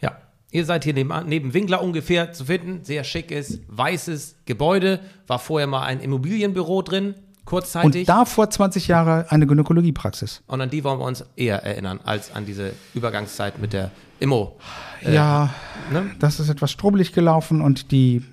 Ja. 0.00 0.16
Ihr 0.50 0.64
seid 0.64 0.82
hier 0.82 0.92
neben, 0.94 1.12
neben 1.26 1.54
Winkler 1.54 1.82
ungefähr 1.82 2.32
zu 2.32 2.46
finden. 2.46 2.82
Sehr 2.82 3.04
schickes, 3.04 3.60
weißes 3.68 4.38
Gebäude. 4.44 4.98
War 5.28 5.38
vorher 5.38 5.68
mal 5.68 5.82
ein 5.84 6.00
Immobilienbüro 6.00 6.82
drin, 6.82 7.14
kurzzeitig. 7.52 8.00
Und 8.00 8.08
da 8.08 8.24
vor 8.24 8.48
20 8.50 8.88
Jahren 8.88 9.26
eine 9.28 9.46
Gynäkologiepraxis. 9.46 10.42
Und 10.46 10.60
an 10.60 10.70
die 10.70 10.82
wollen 10.84 10.98
wir 10.98 11.04
uns 11.04 11.24
eher 11.36 11.62
erinnern, 11.62 12.00
als 12.04 12.34
an 12.34 12.46
diese 12.46 12.72
Übergangszeit 12.94 13.58
mit 13.60 13.72
der 13.72 13.90
Immo. 14.20 14.56
ja, 15.02 15.50
Ne? 15.90 16.10
das 16.18 16.40
ist 16.40 16.48
etwas 16.48 16.70
strubbelig 16.70 17.12
gelaufen 17.12 17.60
und 17.60 17.90
die 17.92 18.24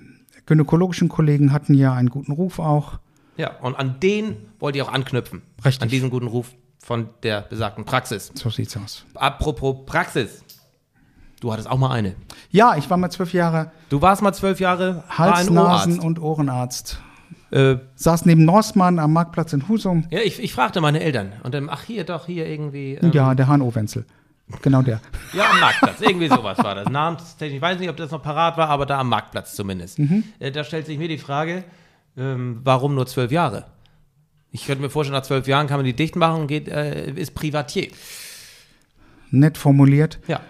gynäkologischen 0.46 1.08
Kollegen 1.08 1.52
hatten 1.52 1.74
ja 1.74 1.92
einen 1.94 2.08
guten 2.10 2.32
Ruf 2.32 2.58
auch. 2.58 2.98
Ja, 3.36 3.56
und 3.60 3.76
an 3.76 4.00
den 4.00 4.36
wollt 4.58 4.76
ihr 4.76 4.84
auch 4.84 4.92
anknüpfen. 4.92 5.42
Richtig. 5.64 5.82
An 5.82 5.88
diesen 5.88 6.10
guten 6.10 6.26
Ruf 6.26 6.52
von 6.82 7.08
der 7.22 7.42
besagten 7.42 7.84
Praxis. 7.84 8.32
So 8.34 8.50
sieht's 8.50 8.76
aus. 8.76 9.04
Apropos 9.14 9.84
Praxis. 9.86 10.42
Du 11.40 11.52
hattest 11.52 11.70
auch 11.70 11.78
mal 11.78 11.90
eine. 11.90 12.14
Ja, 12.50 12.76
ich 12.76 12.90
war 12.90 12.96
mal 12.96 13.10
zwölf 13.10 13.32
Jahre 13.32 13.70
Du 13.88 14.02
warst 14.02 14.22
mal 14.22 14.32
zwölf 14.32 14.60
Jahre 14.60 15.04
Hals-, 15.08 15.48
Nasen- 15.50 16.00
und 16.00 16.20
Ohrenarzt. 16.20 17.00
Äh, 17.50 17.76
Saß 17.96 18.26
neben 18.26 18.44
Norsmann 18.44 18.98
am 18.98 19.12
Marktplatz 19.12 19.52
in 19.52 19.68
Husum. 19.68 20.04
ja, 20.10 20.20
ich, 20.20 20.42
ich 20.42 20.52
fragte 20.52 20.80
meine 20.80 21.00
Eltern. 21.00 21.32
Und 21.42 21.52
dann, 21.54 21.68
ach 21.68 21.82
hier, 21.84 22.04
doch, 22.04 22.26
hier 22.26 22.46
irgendwie. 22.46 22.94
Ähm, 22.94 23.10
Ja, 23.12 23.34
der 23.34 23.48
HNO-Wenzel. 23.48 24.04
Genau 24.62 24.82
der. 24.82 25.00
Ja, 25.32 25.50
am 25.50 25.60
Marktplatz. 25.60 26.00
Irgendwie 26.00 26.28
sowas 26.28 26.58
war 26.58 26.74
das. 26.74 26.88
Namenstechnisch, 26.88 27.56
ich 27.56 27.62
weiß 27.62 27.78
nicht, 27.78 27.88
ob 27.88 27.96
das 27.96 28.10
noch 28.10 28.22
parat 28.22 28.56
war, 28.56 28.68
aber 28.68 28.84
da 28.86 28.98
am 28.98 29.08
Marktplatz 29.08 29.54
zumindest. 29.54 29.98
Äh, 30.38 30.50
da 30.52 30.64
stellt 30.64 30.86
sich 30.86 30.98
mir 30.98 31.06
die 31.08 31.18
Frage, 31.18 31.64
ähm, 32.16 32.60
warum 32.64 32.94
nur 32.96 33.06
zwölf 33.06 33.30
Jahre? 33.30 33.66
Ich 34.52 34.66
könnte 34.66 34.82
mir 34.82 34.90
vorstellen, 34.90 35.16
nach 35.16 35.22
zwölf 35.22 35.46
Jahren 35.46 35.68
kann 35.68 35.78
man 35.78 35.84
die 35.86 35.94
dicht 35.94 36.16
machen 36.16 36.42
und 36.42 36.46
geht, 36.48 36.68
äh, 36.68 37.12
ist 37.12 37.34
Privatier. 37.36 37.88
Nett 39.30 39.56
formuliert. 39.56 40.18
Ja. 40.26 40.40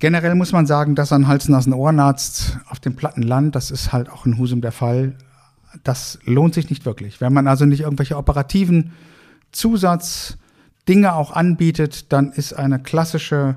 Generell 0.00 0.34
muss 0.34 0.52
man 0.52 0.66
sagen, 0.66 0.94
dass 0.94 1.12
ein 1.12 1.26
Hals-, 1.28 1.48
Nasen-, 1.48 1.72
Ohrenarzt 1.72 2.58
auf 2.68 2.80
dem 2.80 2.96
platten 2.96 3.22
Land, 3.22 3.54
das 3.54 3.70
ist 3.70 3.92
halt 3.92 4.08
auch 4.10 4.26
in 4.26 4.38
Husum 4.38 4.60
der 4.60 4.72
Fall, 4.72 5.14
das 5.84 6.18
lohnt 6.24 6.54
sich 6.54 6.70
nicht 6.70 6.84
wirklich. 6.86 7.20
Wenn 7.20 7.32
man 7.32 7.46
also 7.46 7.64
nicht 7.64 7.80
irgendwelche 7.80 8.16
operativen 8.16 8.92
Zusatzdinge 9.52 11.14
auch 11.14 11.32
anbietet, 11.32 12.12
dann 12.12 12.32
ist 12.32 12.52
eine 12.52 12.78
klassische 12.78 13.56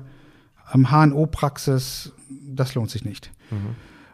ähm, 0.74 0.90
HNO-Praxis, 0.90 2.12
das 2.28 2.74
lohnt 2.74 2.90
sich 2.90 3.04
nicht. 3.04 3.30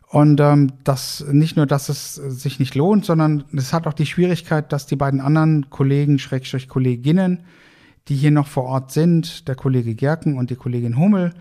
Und 0.09 0.41
ähm, 0.41 0.73
das 0.85 1.25
nicht 1.31 1.57
nur, 1.57 1.67
dass 1.67 1.89
es 1.89 2.15
sich 2.15 2.59
nicht 2.59 2.75
lohnt, 2.75 3.05
sondern 3.05 3.45
es 3.53 3.73
hat 3.73 3.87
auch 3.87 3.93
die 3.93 4.07
Schwierigkeit, 4.07 4.73
dass 4.73 4.87
die 4.87 4.97
beiden 4.97 5.21
anderen 5.21 5.69
Kollegen, 5.69 6.19
Schrägstrich 6.19 6.69
Kolleginnen, 6.69 7.45
die 8.09 8.17
hier 8.17 8.31
noch 8.31 8.47
vor 8.47 8.65
Ort 8.65 8.91
sind, 8.91 9.49
der 9.49 9.55
Kollege 9.55 9.95
Gerken 9.95 10.39
und 10.39 10.49
die 10.49 10.57
Kollegin 10.57 10.99
Hummel, 10.99 11.35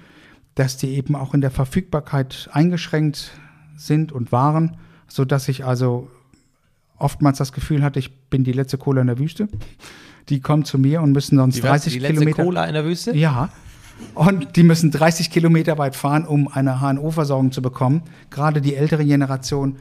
dass 0.55 0.75
die 0.75 0.89
eben 0.95 1.15
auch 1.15 1.33
in 1.33 1.39
der 1.39 1.51
Verfügbarkeit 1.51 2.49
eingeschränkt 2.51 3.31
sind 3.77 4.11
und 4.11 4.33
waren, 4.33 4.75
so 5.07 5.23
dass 5.23 5.47
ich 5.47 5.63
also 5.63 6.09
oftmals 6.99 7.37
das 7.37 7.51
Gefühl 7.51 7.83
hatte, 7.83 7.99
ich 7.99 8.15
bin 8.29 8.43
die 8.43 8.51
letzte 8.51 8.77
Cola 8.77 9.01
in 9.01 9.07
der 9.07 9.19
Wüste. 9.19 9.47
Die 10.29 10.41
kommen 10.41 10.65
zu 10.65 10.77
mir 10.77 11.01
und 11.01 11.11
müssen 11.13 11.37
sonst 11.37 11.55
Die, 11.55 11.61
30 11.61 11.93
die 11.93 11.99
letzte 11.99 12.15
Kilometer. 12.15 12.43
Cola 12.43 12.65
in 12.65 12.73
der 12.73 12.85
Wüste? 12.85 13.15
Ja. 13.15 13.49
Und 14.13 14.55
die 14.55 14.63
müssen 14.63 14.91
30 14.91 15.31
Kilometer 15.31 15.77
weit 15.77 15.95
fahren, 15.95 16.25
um 16.25 16.47
eine 16.47 16.81
HNO-Versorgung 16.81 17.51
zu 17.51 17.61
bekommen. 17.61 18.03
Gerade 18.29 18.61
die 18.61 18.75
ältere 18.75 19.05
Generation 19.05 19.77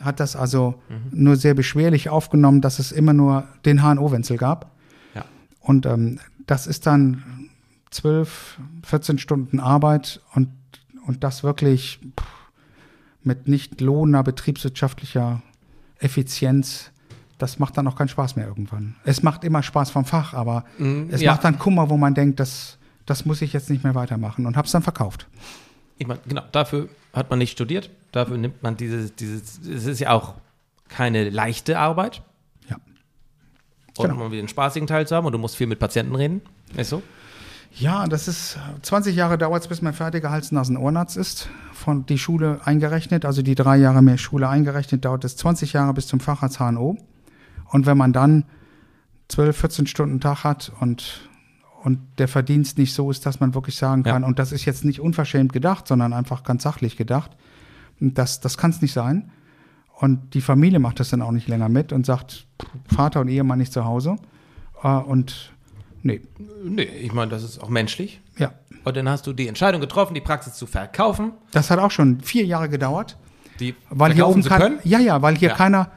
hat 0.00 0.20
das 0.20 0.36
also 0.36 0.74
nur 1.10 1.36
sehr 1.36 1.54
beschwerlich 1.54 2.10
aufgenommen, 2.10 2.60
dass 2.60 2.78
es 2.78 2.92
immer 2.92 3.12
nur 3.12 3.44
den 3.64 3.82
HNO-Wenzel 3.82 4.36
gab. 4.36 4.72
Ja. 5.14 5.24
Und 5.60 5.86
ähm, 5.86 6.18
das 6.46 6.66
ist 6.66 6.86
dann 6.86 7.22
12, 7.90 8.58
14 8.84 9.18
Stunden 9.18 9.60
Arbeit 9.60 10.20
und, 10.34 10.48
und 11.06 11.24
das 11.24 11.42
wirklich 11.44 12.00
pff, 12.18 12.26
mit 13.22 13.48
nicht 13.48 13.80
lohnender 13.80 14.22
betriebswirtschaftlicher 14.22 15.42
Effizienz. 16.04 16.90
Das 17.38 17.58
macht 17.58 17.76
dann 17.76 17.88
auch 17.88 17.96
keinen 17.96 18.08
Spaß 18.08 18.36
mehr 18.36 18.46
irgendwann. 18.46 18.94
Es 19.04 19.22
macht 19.22 19.42
immer 19.42 19.62
Spaß 19.62 19.90
vom 19.90 20.04
Fach, 20.04 20.34
aber 20.34 20.64
es 21.10 21.20
ja. 21.20 21.32
macht 21.32 21.42
dann 21.44 21.58
Kummer, 21.58 21.90
wo 21.90 21.96
man 21.96 22.14
denkt, 22.14 22.38
das, 22.38 22.78
das 23.06 23.24
muss 23.24 23.42
ich 23.42 23.52
jetzt 23.52 23.70
nicht 23.70 23.82
mehr 23.82 23.94
weitermachen 23.96 24.46
und 24.46 24.56
hab's 24.56 24.70
dann 24.70 24.82
verkauft. 24.82 25.26
Ich 25.98 26.06
meine, 26.06 26.20
genau, 26.28 26.42
dafür 26.52 26.88
hat 27.12 27.30
man 27.30 27.38
nicht 27.40 27.52
studiert. 27.52 27.90
Dafür 28.12 28.36
nimmt 28.36 28.62
man 28.62 28.76
dieses, 28.76 29.14
dieses, 29.16 29.58
es 29.66 29.86
ist 29.86 29.98
ja 30.00 30.12
auch 30.12 30.34
keine 30.88 31.28
leichte 31.30 31.78
Arbeit. 31.78 32.22
Ja. 32.68 32.76
Und 33.98 34.08
Genau. 34.08 34.24
um 34.24 34.30
wieder 34.30 34.42
den 34.42 34.48
spaßigen 34.48 34.86
Teil 34.86 35.06
zu 35.06 35.16
haben 35.16 35.26
und 35.26 35.32
du 35.32 35.38
musst 35.38 35.56
viel 35.56 35.66
mit 35.66 35.78
Patienten 35.78 36.14
reden. 36.14 36.40
Ist 36.76 36.90
so? 36.90 37.02
Ja, 37.76 38.06
das 38.06 38.28
ist 38.28 38.56
20 38.82 39.16
Jahre 39.16 39.36
dauert 39.36 39.62
es, 39.62 39.68
bis 39.68 39.82
man 39.82 39.92
fertiger 39.94 40.30
Hals-Nasen-Ohrenarzt 40.30 41.16
ist. 41.16 41.48
Von 41.72 42.06
die 42.06 42.18
Schule 42.18 42.60
eingerechnet, 42.64 43.24
also 43.24 43.42
die 43.42 43.56
drei 43.56 43.76
Jahre 43.76 44.00
mehr 44.00 44.16
Schule 44.18 44.48
eingerechnet, 44.48 45.04
dauert 45.04 45.24
es 45.24 45.36
20 45.36 45.72
Jahre 45.72 45.92
bis 45.92 46.06
zum 46.06 46.20
Facharzt 46.20 46.60
HNO. 46.60 46.96
Und 47.70 47.86
wenn 47.86 47.98
man 47.98 48.12
dann 48.12 48.44
12, 49.28 49.56
14 49.56 49.86
Stunden 49.88 50.20
Tag 50.20 50.44
hat 50.44 50.70
und, 50.80 51.28
und 51.82 51.98
der 52.18 52.28
Verdienst 52.28 52.78
nicht 52.78 52.94
so 52.94 53.10
ist, 53.10 53.26
dass 53.26 53.40
man 53.40 53.54
wirklich 53.54 53.76
sagen 53.76 54.04
Ja. 54.06 54.12
kann, 54.12 54.24
und 54.24 54.38
das 54.38 54.52
ist 54.52 54.64
jetzt 54.66 54.84
nicht 54.84 55.00
unverschämt 55.00 55.52
gedacht, 55.52 55.88
sondern 55.88 56.12
einfach 56.12 56.44
ganz 56.44 56.62
sachlich 56.62 56.96
gedacht, 56.96 57.32
das, 57.98 58.40
das 58.40 58.56
kann 58.56 58.70
es 58.70 58.82
nicht 58.82 58.92
sein. 58.92 59.30
Und 59.98 60.34
die 60.34 60.40
Familie 60.40 60.78
macht 60.78 61.00
das 61.00 61.10
dann 61.10 61.22
auch 61.22 61.30
nicht 61.32 61.48
länger 61.48 61.68
mit 61.68 61.92
und 61.92 62.06
sagt, 62.06 62.46
Vater 62.86 63.20
und 63.20 63.28
Ehemann 63.28 63.58
nicht 63.58 63.72
zu 63.72 63.84
Hause. 63.84 64.16
Äh, 64.82 64.88
Und 64.88 65.53
nee, 66.04 66.20
Nee, 66.64 66.82
ich 66.84 67.12
meine, 67.12 67.30
das 67.32 67.42
ist 67.42 67.60
auch 67.60 67.68
menschlich. 67.68 68.20
ja, 68.38 68.52
Und 68.84 68.96
dann 68.96 69.08
hast 69.08 69.26
du 69.26 69.32
die 69.32 69.48
Entscheidung 69.48 69.80
getroffen, 69.80 70.14
die 70.14 70.20
Praxis 70.20 70.54
zu 70.54 70.66
verkaufen, 70.66 71.32
Das 71.50 71.70
hat 71.70 71.78
auch 71.80 71.90
schon 71.90 72.20
vier 72.20 72.44
Jahre 72.46 72.68
gedauert, 72.68 73.16
die 73.58 73.74
weil 73.90 74.12
hier 74.12 74.28
oben 74.28 74.42
kein, 74.44 74.78
ja 74.84 75.00
ja, 75.00 75.20
weil 75.22 75.36
hier 75.36 75.48
Ja. 75.50 75.54
keiner 75.56 75.90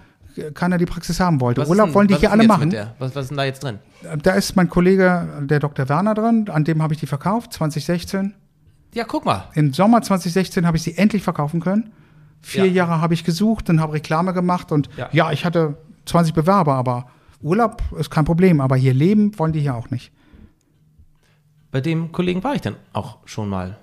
keiner 0.54 0.78
die 0.78 0.86
Praxis 0.86 1.20
haben 1.20 1.41
wollte. 1.41 1.62
Was 1.62 1.70
Urlaub 1.70 1.88
denn- 1.88 1.96
wollen 1.96 2.08
die 2.08 2.15
hier 2.15 2.32
alle 2.32 2.46
machen. 2.46 2.72
Was, 3.00 3.15
was 3.15 3.24
ist 3.24 3.30
denn 3.30 3.38
da 3.38 3.43
jetzt 3.46 3.63
drin? 3.63 3.80
Da 4.22 4.34
ist 4.34 4.56
mein 4.56 4.70
Kollege, 4.70 5.28
der 5.41 5.60
Dr. 5.60 5.89
Werner 5.89 6.13
drin, 6.13 6.48
an 6.52 6.63
dem 6.63 6.84
habe 6.84 6.93
ich 6.93 7.00
die 7.00 7.08
verkauft 7.08 7.54
2016. 7.54 8.36
Ja, 8.93 9.04
guck 9.06 9.26
mal. 9.26 9.46
Im 9.56 9.74
Sommer 9.74 10.04
2016 10.04 10.67
habe 10.67 10.78
ich 10.78 10.84
sie 10.84 10.96
endlich 10.96 11.24
verkaufen 11.24 11.60
können. 11.60 11.91
Vier 12.41 12.67
Ja. 12.67 12.72
Jahre 12.86 13.02
habe 13.02 13.15
ich 13.15 13.24
gesucht 13.24 13.67
und 13.72 13.82
habe 13.82 13.93
Reklame 13.93 14.32
gemacht 14.32 14.72
und 14.72 14.89
Ja. 14.96 15.10
ja. 15.12 15.32
ich 15.32 15.43
hatte 15.43 15.78
20 16.06 16.36
Bewerber, 16.36 16.76
aber 16.76 17.08
Urlaub 17.41 17.82
ist 17.97 18.10
kein 18.10 18.26
Problem, 18.26 18.62
aber 18.62 18.76
hier 18.76 18.93
leben 18.93 19.38
wollen 19.38 19.54
die 19.54 19.60
hier 19.62 19.76
auch 19.76 19.89
nicht. 19.89 20.12
Bei 21.71 21.82
dem 21.82 22.12
Kollegen 22.12 22.43
war 22.43 22.56
ich 22.56 22.62
dann 22.62 22.76
auch 22.93 23.17
schon 23.26 23.50
mal, 23.50 23.78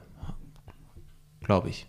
glaube 1.42 1.68
ich. 1.68 1.86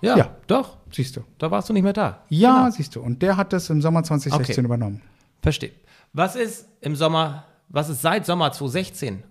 Ja, 0.00 0.16
Ja. 0.16 0.36
doch. 0.46 0.78
Siehst 0.90 1.16
du. 1.16 1.20
Da 1.38 1.50
warst 1.50 1.68
du 1.68 1.72
nicht 1.72 1.82
mehr 1.82 1.92
da. 1.92 2.22
Ja, 2.28 2.58
Genau. 2.64 2.70
siehst 2.70 2.94
du. 2.96 3.00
Und 3.00 3.22
der 3.22 3.36
hat 3.36 3.52
das 3.52 3.70
im 3.70 3.80
Sommer 3.82 4.02
2016 4.02 4.54
Okay. 4.58 4.66
übernommen. 4.66 5.02
Verstehe. 5.42 5.72
Was 6.12 6.36
ist 6.36 6.66
im 6.80 6.96
Sommer, 6.96 7.44
was 7.68 7.88
ist 7.88 8.02
seit 8.02 8.24
Sommer 8.26 8.52
2016 8.52 9.22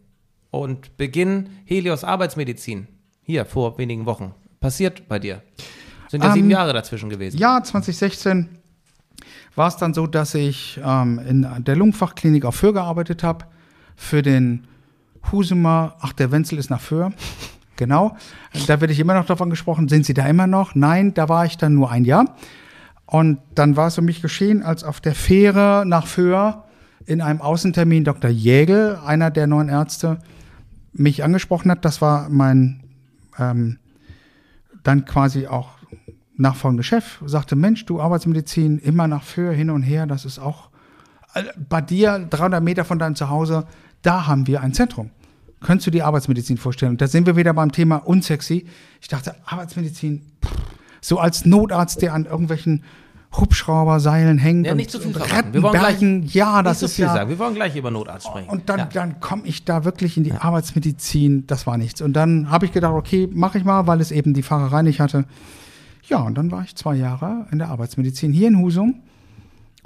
und 0.52 0.96
Beginn 0.98 1.50
Helios 1.66 2.04
Arbeitsmedizin, 2.04 2.88
hier 3.22 3.46
vor 3.46 3.78
wenigen 3.78 4.06
Wochen, 4.06 4.34
passiert 4.60 5.08
bei 5.08 5.20
dir? 5.20 5.42
Sind 6.10 6.22
ja 6.24 6.30
Ähm, 6.30 6.36
sieben 6.36 6.50
Jahre 6.52 6.74
dazwischen 6.74 7.10
gewesen. 7.10 7.38
Ja, 7.38 7.62
2016 7.64 8.50
war 9.56 9.68
es 9.68 9.78
dann 9.78 9.94
so, 9.94 10.08
dass 10.08 10.36
ich 10.36 10.80
ähm, 10.84 11.20
in 11.20 11.48
der 11.64 11.76
Lungenfachklinik 11.76 12.46
auf 12.46 12.56
Föhr 12.56 12.74
gearbeitet 12.74 13.24
habe. 13.24 13.46
Für 13.96 14.22
den 14.22 14.68
Husumer, 15.32 15.96
ach, 16.02 16.14
der 16.14 16.32
Wenzel 16.32 16.58
ist 16.58 16.70
nach 16.70 16.82
Föhr. 16.82 17.12
Genau. 17.78 18.16
Da 18.68 18.80
werde 18.80 18.94
ich 18.94 19.02
immer 19.02 19.16
noch 19.16 19.26
davon 19.26 19.50
gesprochen. 19.50 19.90
Sind 19.90 20.06
Sie 20.06 20.14
da 20.14 20.26
immer 20.28 20.48
noch? 20.48 20.76
Nein, 20.76 21.14
da 21.14 21.28
war 21.28 21.46
ich 21.46 21.58
dann 21.58 21.74
nur 21.74 21.92
ein 21.92 22.06
Jahr. 22.06 22.34
Und 23.06 23.40
dann 23.54 23.76
war 23.76 23.88
es 23.88 23.98
um 23.98 24.06
mich 24.06 24.22
geschehen, 24.22 24.64
als 24.64 24.86
auf 24.86 25.02
der 25.02 25.14
Fähre 25.14 25.84
nach 25.86 26.08
Föhr 26.08 26.64
in 27.06 27.20
einem 27.22 27.42
Außentermin 27.42 28.06
Dr. 28.06 28.30
Jägel, 28.30 28.98
einer 29.06 29.30
der 29.30 29.48
neuen 29.48 29.68
Ärzte, 29.68 30.20
mich 30.94 31.26
angesprochen 31.26 31.70
hat. 31.70 31.84
Das 31.84 32.02
war 32.02 32.30
mein 32.30 32.82
ähm, 33.38 33.78
dann 34.84 35.04
quasi 35.04 35.48
auch 35.48 35.75
nachfolgende 36.38 36.84
Chef, 36.84 37.22
sagte, 37.26 37.56
Mensch, 37.56 37.86
du 37.86 38.02
Arbeitsmedizin, 38.02 38.80
immer 38.80 39.08
nach 39.08 39.24
Föhr, 39.24 39.54
hin 39.54 39.70
und 39.70 39.84
her, 39.84 40.06
das 40.06 40.26
ist 40.26 40.40
auch 40.40 40.70
äh, 41.34 41.44
bei 41.70 41.82
dir 41.82 42.20
300 42.30 42.64
Meter 42.64 42.86
von 42.86 43.00
deinem 43.00 43.16
Zuhause, 43.16 43.66
da 44.02 44.28
haben 44.28 44.48
wir 44.48 44.62
ein 44.62 44.74
Zentrum. 44.74 45.12
Könntest 45.62 45.88
du 45.88 45.92
die 45.92 46.04
Arbeitsmedizin 46.04 46.58
vorstellen? 46.58 46.92
Und 46.92 47.02
da 47.02 47.08
sind 47.08 47.26
wir 47.26 47.36
wieder 47.36 47.54
beim 47.54 47.72
Thema 47.72 47.98
unsexy. 47.98 48.68
Ich 49.02 49.08
dachte, 49.08 49.36
Arbeitsmedizin, 49.46 50.22
pff, 50.44 50.52
so 51.02 51.20
als 51.20 51.46
Notarzt, 51.46 52.02
der 52.02 52.14
an 52.14 52.26
irgendwelchen 52.26 52.84
Hubschrauberseilen 53.34 54.38
hängt 54.38 54.66
Ja, 54.66 54.72
und, 54.72 54.78
nicht 54.78 54.92
zu 54.92 55.00
viel 55.00 55.16
Rettenbergen, 55.16 56.24
ja, 56.24 56.64
das 56.64 56.80
so 56.80 56.86
ist 56.86 56.98
ja, 56.98 57.14
sagen. 57.14 57.30
Wir 57.30 57.40
wollen 57.40 57.56
gleich 57.56 57.76
über 57.76 57.92
Notarzt 57.92 58.28
sprechen. 58.28 58.50
und 58.50 58.70
dann, 58.70 58.80
ja. 58.80 58.86
dann 58.86 59.20
komme 59.20 59.44
ich 59.46 59.66
da 59.66 59.84
wirklich 59.84 60.18
in 60.18 60.24
die 60.24 60.34
Arbeitsmedizin. 60.34 61.46
Das 61.48 61.68
war 61.68 61.78
nichts. 61.78 62.02
Und 62.02 62.14
dann 62.14 62.50
habe 62.50 62.66
ich 62.66 62.72
gedacht, 62.72 62.94
okay, 62.94 63.30
mache 63.32 63.58
ich 63.58 63.66
mal, 63.66 63.88
weil 63.88 64.02
es 64.02 64.12
eben 64.12 64.34
die 64.34 64.44
Fahrerei 64.44 64.84
nicht 64.84 65.00
hatte. 65.00 65.26
Ja, 66.08 66.20
und 66.20 66.36
dann 66.38 66.52
war 66.52 66.64
ich 66.64 66.76
zwei 66.76 66.96
Jahre 66.96 67.48
in 67.52 67.58
der 67.58 67.70
Arbeitsmedizin 67.70 68.32
hier 68.32 68.48
in 68.48 68.60
Husum 68.60 69.02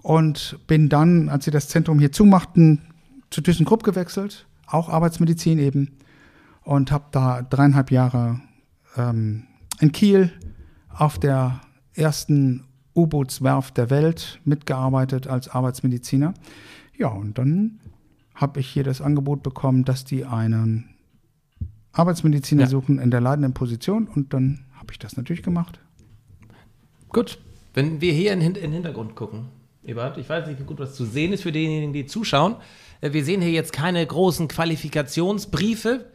und 0.01 0.59
bin 0.67 0.89
dann, 0.89 1.29
als 1.29 1.45
sie 1.45 1.51
das 1.51 1.69
Zentrum 1.69 1.99
hier 1.99 2.11
zumachten, 2.11 2.81
zu 3.29 3.41
ThyssenKrupp 3.41 3.83
gewechselt, 3.83 4.47
auch 4.67 4.89
Arbeitsmedizin 4.89 5.59
eben. 5.59 5.97
Und 6.63 6.91
habe 6.91 7.05
da 7.11 7.41
dreieinhalb 7.41 7.89
Jahre 7.89 8.41
ähm, 8.97 9.45
in 9.79 9.91
Kiel 9.91 10.31
auf 10.89 11.17
der 11.17 11.61
ersten 11.93 12.65
U-Bootswerft 12.95 13.77
der 13.77 13.89
Welt 13.89 14.39
mitgearbeitet 14.43 15.27
als 15.27 15.47
Arbeitsmediziner. 15.47 16.33
Ja, 16.97 17.07
und 17.07 17.37
dann 17.37 17.79
habe 18.35 18.59
ich 18.59 18.67
hier 18.67 18.83
das 18.83 19.01
Angebot 19.01 19.41
bekommen, 19.41 19.85
dass 19.85 20.05
die 20.05 20.25
einen 20.25 20.89
Arbeitsmediziner 21.91 22.63
Ja. 22.63 22.69
suchen 22.69 22.99
in 22.99 23.09
der 23.09 23.21
leitenden 23.21 23.53
Position 23.53 24.07
und 24.07 24.33
dann 24.33 24.65
habe 24.73 24.91
ich 24.91 24.99
das 24.99 25.17
natürlich 25.17 25.43
gemacht. 25.43 25.79
Gut, 27.09 27.39
wenn 27.73 28.01
wir 28.01 28.13
hier 28.13 28.33
in, 28.33 28.41
in 28.41 28.53
den 28.53 28.71
Hintergrund 28.71 29.15
gucken, 29.15 29.47
Ebert, 29.83 30.17
ich 30.17 30.29
weiß 30.29 30.47
nicht, 30.47 30.59
wie 30.59 30.63
gut 30.65 30.79
was 30.79 30.93
zu 30.93 31.05
sehen 31.05 31.33
ist 31.33 31.43
für 31.43 31.51
diejenigen, 31.51 31.93
die 31.93 32.05
zuschauen. 32.05 32.55
Äh, 33.01 33.13
Wir 33.13 33.23
sehen 33.23 33.41
hier 33.41 33.51
jetzt 33.51 33.73
keine 33.73 34.05
großen 34.05 34.47
Qualifikationsbriefe, 34.47 36.05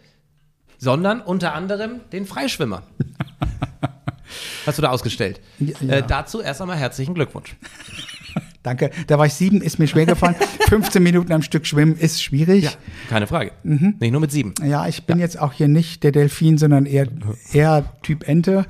sondern 0.79 1.21
unter 1.21 1.55
anderem 1.55 2.01
den 2.13 2.27
Freischwimmer. 2.27 2.83
Hast 4.67 4.79
du 4.79 4.83
da 4.83 4.91
ausgestellt? 4.91 5.41
Ja, 5.59 5.75
ja. 5.81 5.93
Äh, 5.95 6.03
dazu 6.07 6.41
erst 6.41 6.61
einmal 6.61 6.77
herzlichen 6.77 7.15
Glückwunsch. 7.15 7.57
Danke. 8.63 8.91
Da 9.09 9.19
war 9.19 9.27
ich 9.27 9.35
sieben, 9.35 9.61
ist 9.61 9.79
mir 9.79 9.87
schwer 9.87 10.07
gefallen. 10.07 10.37
15 10.69 11.03
Minuten 11.03 11.33
am 11.33 11.43
Stück 11.43 11.67
schwimmen 11.67 11.97
ist 11.97 12.23
schwierig. 12.23 12.65
Ja, 12.65 12.71
keine 13.11 13.27
Frage. 13.27 13.53
Mhm. 13.63 13.97
Nicht 14.01 14.11
nur 14.13 14.21
mit 14.23 14.31
sieben. 14.31 14.55
Ja, 14.65 14.87
ich 14.87 15.05
bin 15.05 15.19
jetzt 15.19 15.39
auch 15.39 15.53
hier 15.53 15.69
nicht 15.69 16.03
der 16.03 16.13
Delfin, 16.13 16.57
sondern 16.57 16.87
eher, 16.87 17.09
eher 17.53 17.93
Typ 18.03 18.27
Ente. 18.27 18.65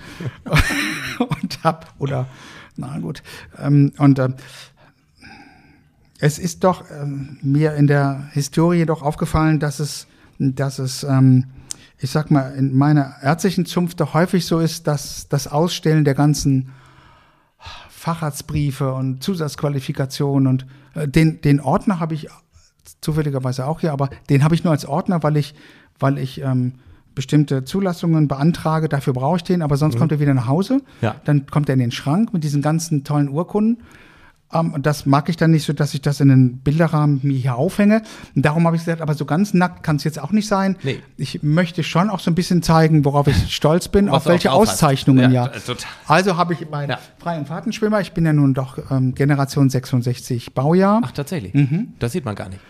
und 1.42 1.64
hab, 1.64 1.92
oder, 1.98 2.26
na 2.76 2.98
gut. 2.98 3.22
Ähm, 3.58 3.92
und 3.98 4.18
ähm, 4.18 4.34
es 6.18 6.38
ist 6.38 6.64
doch 6.64 6.84
ähm, 6.90 7.38
mir 7.42 7.74
in 7.74 7.86
der 7.86 8.28
Historie 8.32 8.86
doch 8.86 9.02
aufgefallen, 9.02 9.60
dass 9.60 9.80
es, 9.80 10.06
dass 10.38 10.78
es, 10.78 11.04
ähm, 11.04 11.44
ich 11.98 12.10
sag 12.10 12.30
mal, 12.30 12.54
in 12.54 12.76
meiner 12.76 13.16
ärztlichen 13.22 13.66
Zunft 13.66 14.00
doch 14.00 14.14
häufig 14.14 14.46
so 14.46 14.58
ist, 14.60 14.86
dass 14.86 15.28
das 15.28 15.48
Ausstellen 15.48 16.04
der 16.04 16.14
ganzen 16.14 16.70
Facharztbriefe 17.90 18.92
und 18.92 19.22
Zusatzqualifikationen 19.22 20.46
und 20.46 20.66
äh, 20.94 21.08
den, 21.08 21.40
den 21.40 21.60
Ordner 21.60 22.00
habe 22.00 22.14
ich 22.14 22.28
zufälligerweise 23.00 23.66
auch 23.66 23.80
hier, 23.80 23.92
aber 23.92 24.10
den 24.28 24.44
habe 24.44 24.54
ich 24.54 24.64
nur 24.64 24.72
als 24.72 24.86
Ordner, 24.86 25.22
weil 25.22 25.36
ich, 25.36 25.54
weil 25.98 26.18
ich 26.18 26.40
ähm, 26.40 26.74
bestimmte 27.14 27.64
Zulassungen 27.64 28.28
beantrage, 28.28 28.88
dafür 28.88 29.12
brauche 29.12 29.36
ich 29.36 29.44
den, 29.44 29.62
aber 29.62 29.76
sonst 29.76 29.96
kommt 29.98 30.12
er 30.12 30.20
wieder 30.20 30.34
nach 30.34 30.48
Hause. 30.48 30.74
Mhm. 30.74 30.80
Ja. 31.00 31.14
Dann 31.24 31.46
kommt 31.46 31.68
er 31.68 31.74
in 31.74 31.80
den 31.80 31.92
Schrank 31.92 32.32
mit 32.32 32.44
diesen 32.44 32.62
ganzen 32.62 33.04
tollen 33.04 33.28
Urkunden. 33.28 33.82
Ähm, 34.52 34.72
und 34.72 34.86
das 34.86 35.06
mag 35.06 35.28
ich 35.28 35.36
dann 35.36 35.50
nicht 35.50 35.64
so, 35.64 35.72
dass 35.72 35.94
ich 35.94 36.02
das 36.02 36.20
in 36.20 36.30
einen 36.30 36.58
Bilderrahmen 36.58 37.20
mir 37.22 37.36
hier 37.38 37.56
aufhänge. 37.56 38.02
Und 38.36 38.44
darum 38.44 38.66
habe 38.66 38.76
ich 38.76 38.84
gesagt, 38.84 39.00
aber 39.00 39.14
so 39.14 39.24
ganz 39.24 39.54
nackt 39.54 39.82
kann 39.82 39.96
es 39.96 40.04
jetzt 40.04 40.20
auch 40.20 40.30
nicht 40.32 40.46
sein. 40.46 40.76
Nee. 40.82 41.00
Ich 41.16 41.42
möchte 41.42 41.82
schon 41.82 42.10
auch 42.10 42.20
so 42.20 42.30
ein 42.30 42.34
bisschen 42.34 42.62
zeigen, 42.62 43.04
worauf 43.04 43.26
ich 43.26 43.54
stolz 43.54 43.88
bin, 43.88 44.08
auf 44.08 44.26
welche. 44.26 44.52
Auszeichnungen 44.52 45.32
Ja, 45.32 45.46
ja. 45.46 45.52
äh. 45.52 45.74
Also 46.06 46.36
habe 46.36 46.52
ich 46.52 46.68
meinen 46.70 46.90
Ja. 46.90 46.98
freien 47.18 47.46
Fahrtenschwimmer. 47.46 48.00
Ich 48.00 48.12
bin 48.12 48.26
ja 48.26 48.32
nun 48.32 48.54
doch 48.54 48.78
ähm, 48.90 49.14
Generation 49.14 49.70
66 49.70 50.54
Baujahr. 50.54 51.00
Ach, 51.04 51.12
tatsächlich. 51.12 51.52
Das 51.98 52.12
sieht 52.12 52.24
man 52.24 52.34
gar 52.34 52.48
nicht. 52.48 52.60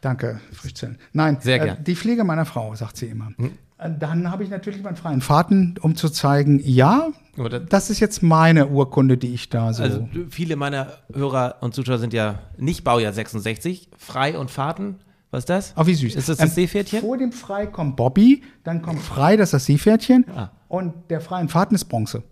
Danke, 0.00 0.40
Frischzeln. 0.52 0.98
Nein, 1.12 1.38
Sehr 1.40 1.60
äh, 1.60 1.64
gern. 1.64 1.84
die 1.84 1.94
Pflege 1.96 2.24
meiner 2.24 2.44
Frau, 2.44 2.74
sagt 2.74 2.96
sie 2.96 3.06
immer. 3.06 3.30
Äh, 3.78 3.90
Dann 3.98 4.30
habe 4.30 4.42
ich 4.42 4.50
natürlich 4.50 4.82
meinen 4.82 4.96
freien 4.96 5.20
Fahrten, 5.20 5.76
um 5.80 5.94
zu 5.94 6.08
zeigen, 6.08 6.60
ja, 6.64 7.08
das- 7.36 7.62
das 7.68 7.90
ist 7.90 8.00
jetzt 8.00 8.22
meine 8.22 8.66
Urkunde, 8.68 9.16
die 9.16 9.32
ich 9.34 9.48
da 9.50 9.72
so. 9.72 9.82
Also 9.84 10.08
viele 10.30 10.56
meiner 10.56 10.94
Hörer 11.12 11.56
und 11.60 11.74
Zuschauer 11.74 11.98
sind 11.98 12.12
ja 12.12 12.40
nicht 12.56 12.82
Baujahr 12.82 13.12
66, 13.12 13.88
frei 13.96 14.36
und 14.38 14.50
Fahrten. 14.50 14.96
Was 15.30 15.40
ist 15.40 15.50
das? 15.50 15.74
Oh, 15.76 15.86
wie 15.86 15.94
süß. 15.94 16.16
Ist 16.16 16.28
das 16.30 16.38
das 16.38 16.48
Ähm, 16.50 16.54
Seepferdchen? 16.54 17.00
Vor 17.02 17.18
dem 17.18 17.32
Frei 17.32 17.66
kommt 17.66 17.96
Bobby, 17.96 18.42
dann 18.64 18.80
kommt 18.82 19.00
Frei, 19.00 19.36
das 19.36 19.48
ist 19.48 19.52
das 19.52 19.64
Seepferdchen. 19.66 20.24
Ah. 20.34 20.50
Und 20.68 20.94
der 21.10 21.20
freien 21.20 21.48
Fahrten 21.50 21.74
ist 21.74 21.84
Bronze. 21.84 22.22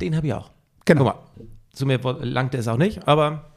Den 0.00 0.16
habe 0.16 0.26
ich 0.26 0.32
auch. 0.32 0.50
Genau. 0.86 1.04
Guck 1.04 1.14
mal, 1.14 1.46
zu 1.74 1.84
mir 1.86 2.02
wo- 2.02 2.12
langte 2.22 2.56
es 2.56 2.66
auch 2.66 2.78
nicht, 2.78 3.06
aber 3.06 3.50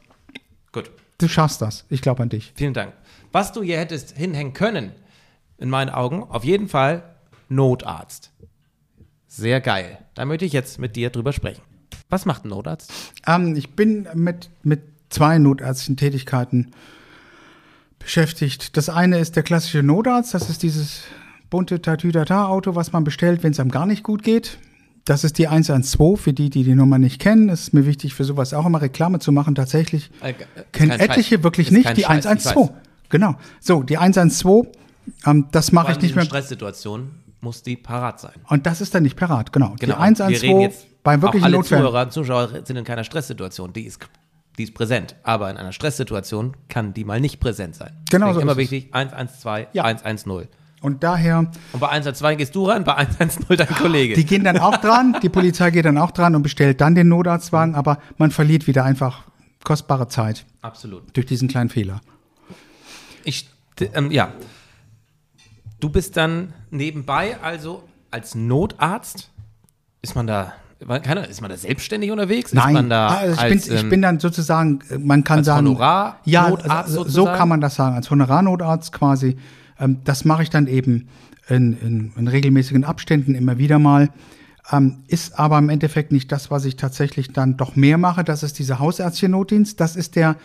gut. 0.72 0.90
Du 1.18 1.26
schaffst 1.28 1.62
das. 1.62 1.86
Ich 1.88 2.02
glaube 2.02 2.22
an 2.22 2.28
dich. 2.28 2.52
Vielen 2.54 2.74
Dank. 2.74 2.92
Was 3.32 3.52
du 3.52 3.62
hier 3.62 3.78
hättest 3.78 4.16
hinhängen 4.16 4.52
können, 4.52 4.92
in 5.58 5.70
meinen 5.70 5.90
Augen, 5.90 6.22
auf 6.22 6.44
jeden 6.44 6.68
Fall 6.68 7.02
Notarzt. 7.48 8.30
Sehr 9.26 9.60
geil. 9.60 9.98
Da 10.14 10.24
möchte 10.24 10.44
ich 10.44 10.52
jetzt 10.52 10.78
mit 10.78 10.96
dir 10.96 11.10
drüber 11.10 11.32
sprechen. 11.32 11.62
Was 12.10 12.26
macht 12.26 12.44
ein 12.44 12.48
Notarzt? 12.48 12.92
Ähm, 13.26 13.56
ich 13.56 13.74
bin 13.74 14.06
mit, 14.14 14.50
mit 14.62 14.82
zwei 15.08 15.38
notärztlichen 15.38 15.96
Tätigkeiten 15.96 16.72
beschäftigt. 17.98 18.76
Das 18.76 18.88
eine 18.88 19.18
ist 19.18 19.36
der 19.36 19.42
klassische 19.42 19.82
Notarzt. 19.82 20.34
Das 20.34 20.50
ist 20.50 20.62
dieses 20.62 21.02
bunte 21.48 21.80
Tatütata-Auto, 21.80 22.74
was 22.74 22.92
man 22.92 23.04
bestellt, 23.04 23.42
wenn 23.42 23.52
es 23.52 23.60
einem 23.60 23.70
gar 23.70 23.86
nicht 23.86 24.02
gut 24.02 24.22
geht. 24.22 24.58
Das 25.04 25.24
ist 25.24 25.38
die 25.38 25.48
112. 25.48 26.20
Für 26.20 26.32
die, 26.32 26.50
die 26.50 26.64
die 26.64 26.74
Nummer 26.74 26.98
nicht 26.98 27.20
kennen, 27.20 27.48
ist 27.48 27.72
mir 27.72 27.86
wichtig, 27.86 28.14
für 28.14 28.24
sowas 28.24 28.54
auch 28.54 28.66
immer 28.66 28.82
Reklame 28.82 29.18
zu 29.18 29.32
machen. 29.32 29.54
Tatsächlich 29.54 30.10
Äh, 30.20 30.30
äh, 30.30 30.34
kennen 30.72 30.92
etliche 30.92 31.36
Scheiß. 31.36 31.42
wirklich 31.44 31.68
Ist 31.68 31.72
nicht 31.72 31.96
die 31.96 32.02
Scheiß, 32.02 32.24
ich 32.24 32.28
112. 32.28 32.70
Genau. 33.12 33.36
So, 33.60 33.82
die 33.84 33.98
112, 33.98 34.66
ähm, 35.26 35.46
das 35.52 35.70
mache 35.70 35.92
ich 35.92 36.00
nicht 36.00 36.10
in 36.10 36.16
mehr. 36.16 36.24
Stresssituationen 36.24 37.22
muss 37.42 37.62
die 37.62 37.76
parat 37.76 38.18
sein. 38.20 38.32
Und 38.48 38.66
das 38.66 38.80
ist 38.80 38.94
dann 38.94 39.02
nicht 39.02 39.16
parat, 39.16 39.52
genau. 39.52 39.74
Genau. 39.78 39.94
Die 39.94 40.00
112 40.00 40.42
Wir 40.42 40.48
reden 40.48 40.60
jetzt, 40.62 40.86
bei 41.02 41.16
auch 41.18 41.22
wirklichen 41.22 41.44
alle 41.44 41.56
Notfällen. 41.56 41.84
Zuhörer 41.84 42.02
und 42.02 42.12
Zuschauer 42.12 42.48
sind 42.64 42.76
in 42.76 42.84
keiner 42.84 43.04
Stresssituation. 43.04 43.72
Die 43.72 43.82
ist, 43.82 43.98
die 44.58 44.62
ist 44.64 44.74
präsent. 44.74 45.14
Aber 45.24 45.50
in 45.50 45.56
einer 45.58 45.72
Stresssituation 45.72 46.56
kann 46.68 46.94
die 46.94 47.04
mal 47.04 47.20
nicht 47.20 47.38
präsent 47.38 47.74
sein. 47.74 47.90
Genau 48.10 48.26
Deswegen 48.26 48.34
so 48.34 48.40
immer 48.40 48.56
wichtig, 48.56 48.88
112, 48.92 49.68
Ja. 49.72 49.84
110. 49.84 50.48
Und 50.80 51.02
daher 51.04 51.50
Und 51.72 51.80
bei 51.80 51.88
112 51.90 52.38
gehst 52.38 52.54
du 52.54 52.64
ran, 52.64 52.82
bei 52.84 52.94
110 52.96 53.56
dein 53.56 53.68
Kollege. 53.68 54.14
Die 54.14 54.24
gehen 54.24 54.42
dann 54.42 54.58
auch 54.58 54.78
dran, 54.78 55.16
die 55.22 55.28
Polizei 55.28 55.70
geht 55.70 55.84
dann 55.84 55.98
auch 55.98 56.10
dran 56.12 56.34
und 56.34 56.42
bestellt 56.42 56.80
dann 56.80 56.94
den 56.94 57.08
Notarztwagen, 57.08 57.74
aber 57.74 57.98
man 58.16 58.30
verliert 58.30 58.66
wieder 58.66 58.84
einfach 58.84 59.24
kostbare 59.64 60.08
Zeit 60.08 60.44
Absolut. 60.60 61.16
durch 61.16 61.26
diesen 61.26 61.48
kleinen 61.48 61.70
Fehler. 61.70 62.00
Ich, 63.24 63.48
ähm, 63.94 64.10
ja. 64.10 64.32
Du 65.80 65.88
bist 65.90 66.16
dann 66.16 66.52
nebenbei, 66.70 67.40
also 67.40 67.82
als 68.10 68.34
Notarzt, 68.34 69.30
ist 70.00 70.14
man 70.14 70.26
da, 70.26 70.52
keine, 71.02 71.26
ist 71.26 71.40
man 71.40 71.50
da 71.50 71.56
selbstständig 71.56 72.10
unterwegs? 72.10 72.50
Ist 72.50 72.54
Nein, 72.54 72.74
man 72.74 72.90
da 72.90 73.08
also 73.08 73.34
ich, 73.34 73.40
als, 73.40 73.66
bin, 73.66 73.76
ich 73.76 73.82
ähm, 73.82 73.88
bin 73.88 74.02
dann 74.02 74.20
sozusagen, 74.20 74.80
äh, 74.90 74.98
man 74.98 75.24
kann 75.24 75.38
als 75.38 75.46
sagen, 75.46 75.66
Honorarnotarzt 75.66 76.26
ja, 76.26 76.46
also, 76.46 76.92
so 76.92 77.02
sozusagen? 77.04 77.36
kann 77.38 77.48
man 77.48 77.60
das 77.60 77.74
sagen, 77.74 77.96
als 77.96 78.10
Honorarnotarzt 78.10 78.92
quasi. 78.92 79.36
Ähm, 79.78 79.98
das 80.04 80.24
mache 80.24 80.42
ich 80.42 80.50
dann 80.50 80.66
eben 80.66 81.08
in, 81.48 81.76
in, 81.78 82.12
in 82.16 82.28
regelmäßigen 82.28 82.84
Abständen 82.84 83.34
immer 83.34 83.58
wieder 83.58 83.78
mal. 83.78 84.10
Ähm, 84.70 85.02
ist 85.08 85.38
aber 85.38 85.58
im 85.58 85.68
Endeffekt 85.68 86.12
nicht 86.12 86.30
das, 86.30 86.50
was 86.50 86.64
ich 86.64 86.76
tatsächlich 86.76 87.32
dann 87.32 87.56
doch 87.56 87.74
mehr 87.74 87.98
mache. 87.98 88.22
Das 88.22 88.42
ist 88.42 88.58
dieser 88.58 88.78
hausärztliche 88.78 89.28
Notdienst. 89.28 89.80
Das 89.80 89.96
ist 89.96 90.14
der 90.14 90.36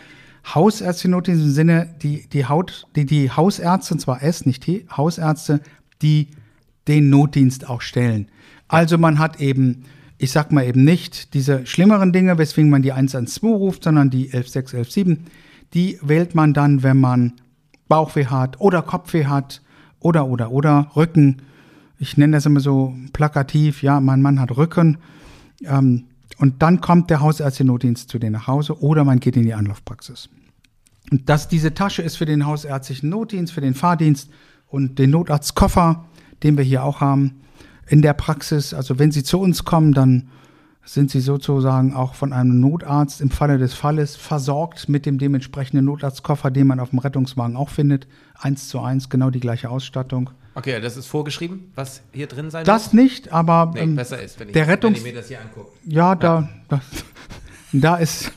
hausärztliche 0.44 1.10
Notdienst 1.10 1.42
im 1.42 1.50
Sinne, 1.50 1.94
die, 2.02 2.28
die, 2.28 2.46
Haut, 2.46 2.86
die, 2.96 3.06
die 3.06 3.30
Hausärzte, 3.30 3.94
und 3.94 4.00
zwar 4.00 4.22
S, 4.22 4.46
nicht 4.46 4.62
T, 4.64 4.86
Hausärzte, 4.94 5.60
die 6.02 6.28
den 6.86 7.10
Notdienst 7.10 7.68
auch 7.68 7.80
stellen. 7.80 8.28
Also 8.66 8.98
man 8.98 9.18
hat 9.18 9.40
eben, 9.40 9.84
ich 10.16 10.32
sag 10.32 10.52
mal 10.52 10.64
eben 10.64 10.84
nicht 10.84 11.34
diese 11.34 11.66
schlimmeren 11.66 12.12
Dinge, 12.12 12.38
weswegen 12.38 12.70
man 12.70 12.82
die 12.82 12.92
112 12.92 13.42
ruft, 13.44 13.84
sondern 13.84 14.10
die 14.10 14.26
116, 14.26 14.78
117. 14.78 15.24
Die 15.74 15.98
wählt 16.02 16.34
man 16.34 16.54
dann, 16.54 16.82
wenn 16.82 16.98
man 16.98 17.34
Bauchweh 17.88 18.26
hat 18.26 18.60
oder 18.60 18.82
Kopfweh 18.82 19.26
hat 19.26 19.62
oder, 20.00 20.26
oder, 20.26 20.50
oder 20.50 20.90
Rücken. 20.96 21.42
Ich 21.98 22.16
nenne 22.16 22.36
das 22.36 22.46
immer 22.46 22.60
so 22.60 22.94
plakativ, 23.12 23.82
ja, 23.82 24.00
mein 24.00 24.22
Mann 24.22 24.40
hat 24.40 24.56
Rücken. 24.56 24.98
Ähm, 25.64 26.04
und 26.38 26.62
dann 26.62 26.80
kommt 26.80 27.10
der 27.10 27.20
hausärztliche 27.20 27.66
Notdienst 27.66 28.08
zu 28.08 28.18
dir 28.18 28.30
nach 28.30 28.46
Hause 28.46 28.80
oder 28.80 29.04
man 29.04 29.20
geht 29.20 29.36
in 29.36 29.42
die 29.42 29.54
Anlaufpraxis. 29.54 30.28
Und 31.10 31.28
das, 31.28 31.48
diese 31.48 31.74
Tasche 31.74 32.02
ist 32.02 32.16
für 32.16 32.26
den 32.26 32.46
hausärztlichen 32.46 33.08
Notdienst, 33.08 33.52
für 33.52 33.60
den 33.60 33.74
Fahrdienst 33.74 34.30
und 34.66 34.98
den 34.98 35.10
Notarztkoffer, 35.10 36.04
den 36.42 36.56
wir 36.56 36.64
hier 36.64 36.84
auch 36.84 37.00
haben, 37.00 37.40
in 37.88 38.02
der 38.02 38.12
Praxis. 38.12 38.74
Also 38.74 38.98
wenn 38.98 39.10
Sie 39.10 39.22
zu 39.22 39.40
uns 39.40 39.64
kommen, 39.64 39.92
dann 39.92 40.28
sind 40.84 41.10
Sie 41.10 41.20
sozusagen 41.20 41.94
auch 41.94 42.14
von 42.14 42.32
einem 42.32 42.60
Notarzt 42.60 43.20
im 43.20 43.30
Falle 43.30 43.58
des 43.58 43.74
Falles 43.74 44.16
versorgt 44.16 44.88
mit 44.88 45.06
dem 45.06 45.18
dementsprechenden 45.18 45.84
Notarztkoffer, 45.86 46.50
den 46.50 46.66
man 46.66 46.80
auf 46.80 46.90
dem 46.90 46.98
Rettungswagen 46.98 47.56
auch 47.56 47.70
findet. 47.70 48.06
Eins 48.38 48.68
zu 48.68 48.80
eins, 48.80 49.08
genau 49.08 49.30
die 49.30 49.40
gleiche 49.40 49.70
Ausstattung. 49.70 50.30
Okay, 50.58 50.80
das 50.80 50.96
ist 50.96 51.06
vorgeschrieben, 51.06 51.70
was 51.76 52.02
hier 52.12 52.26
drin 52.26 52.50
sein 52.50 52.64
Das 52.64 52.86
muss? 52.86 52.92
nicht, 52.94 53.32
aber 53.32 53.70
Nee, 53.74 53.80
ähm, 53.80 53.94
besser 53.96 54.20
ist, 54.20 54.40
wenn 54.40 54.48
ich, 54.48 54.54
der 54.54 54.62
wenn 54.66 54.70
Rettungs 54.70 54.98
ich 54.98 55.04
mir 55.04 55.14
das 55.14 55.28
hier 55.28 55.40
angucke. 55.40 55.70
ja, 55.84 56.16
da, 56.16 56.48
da, 56.68 56.80
da 57.72 57.96
ist 57.96 58.32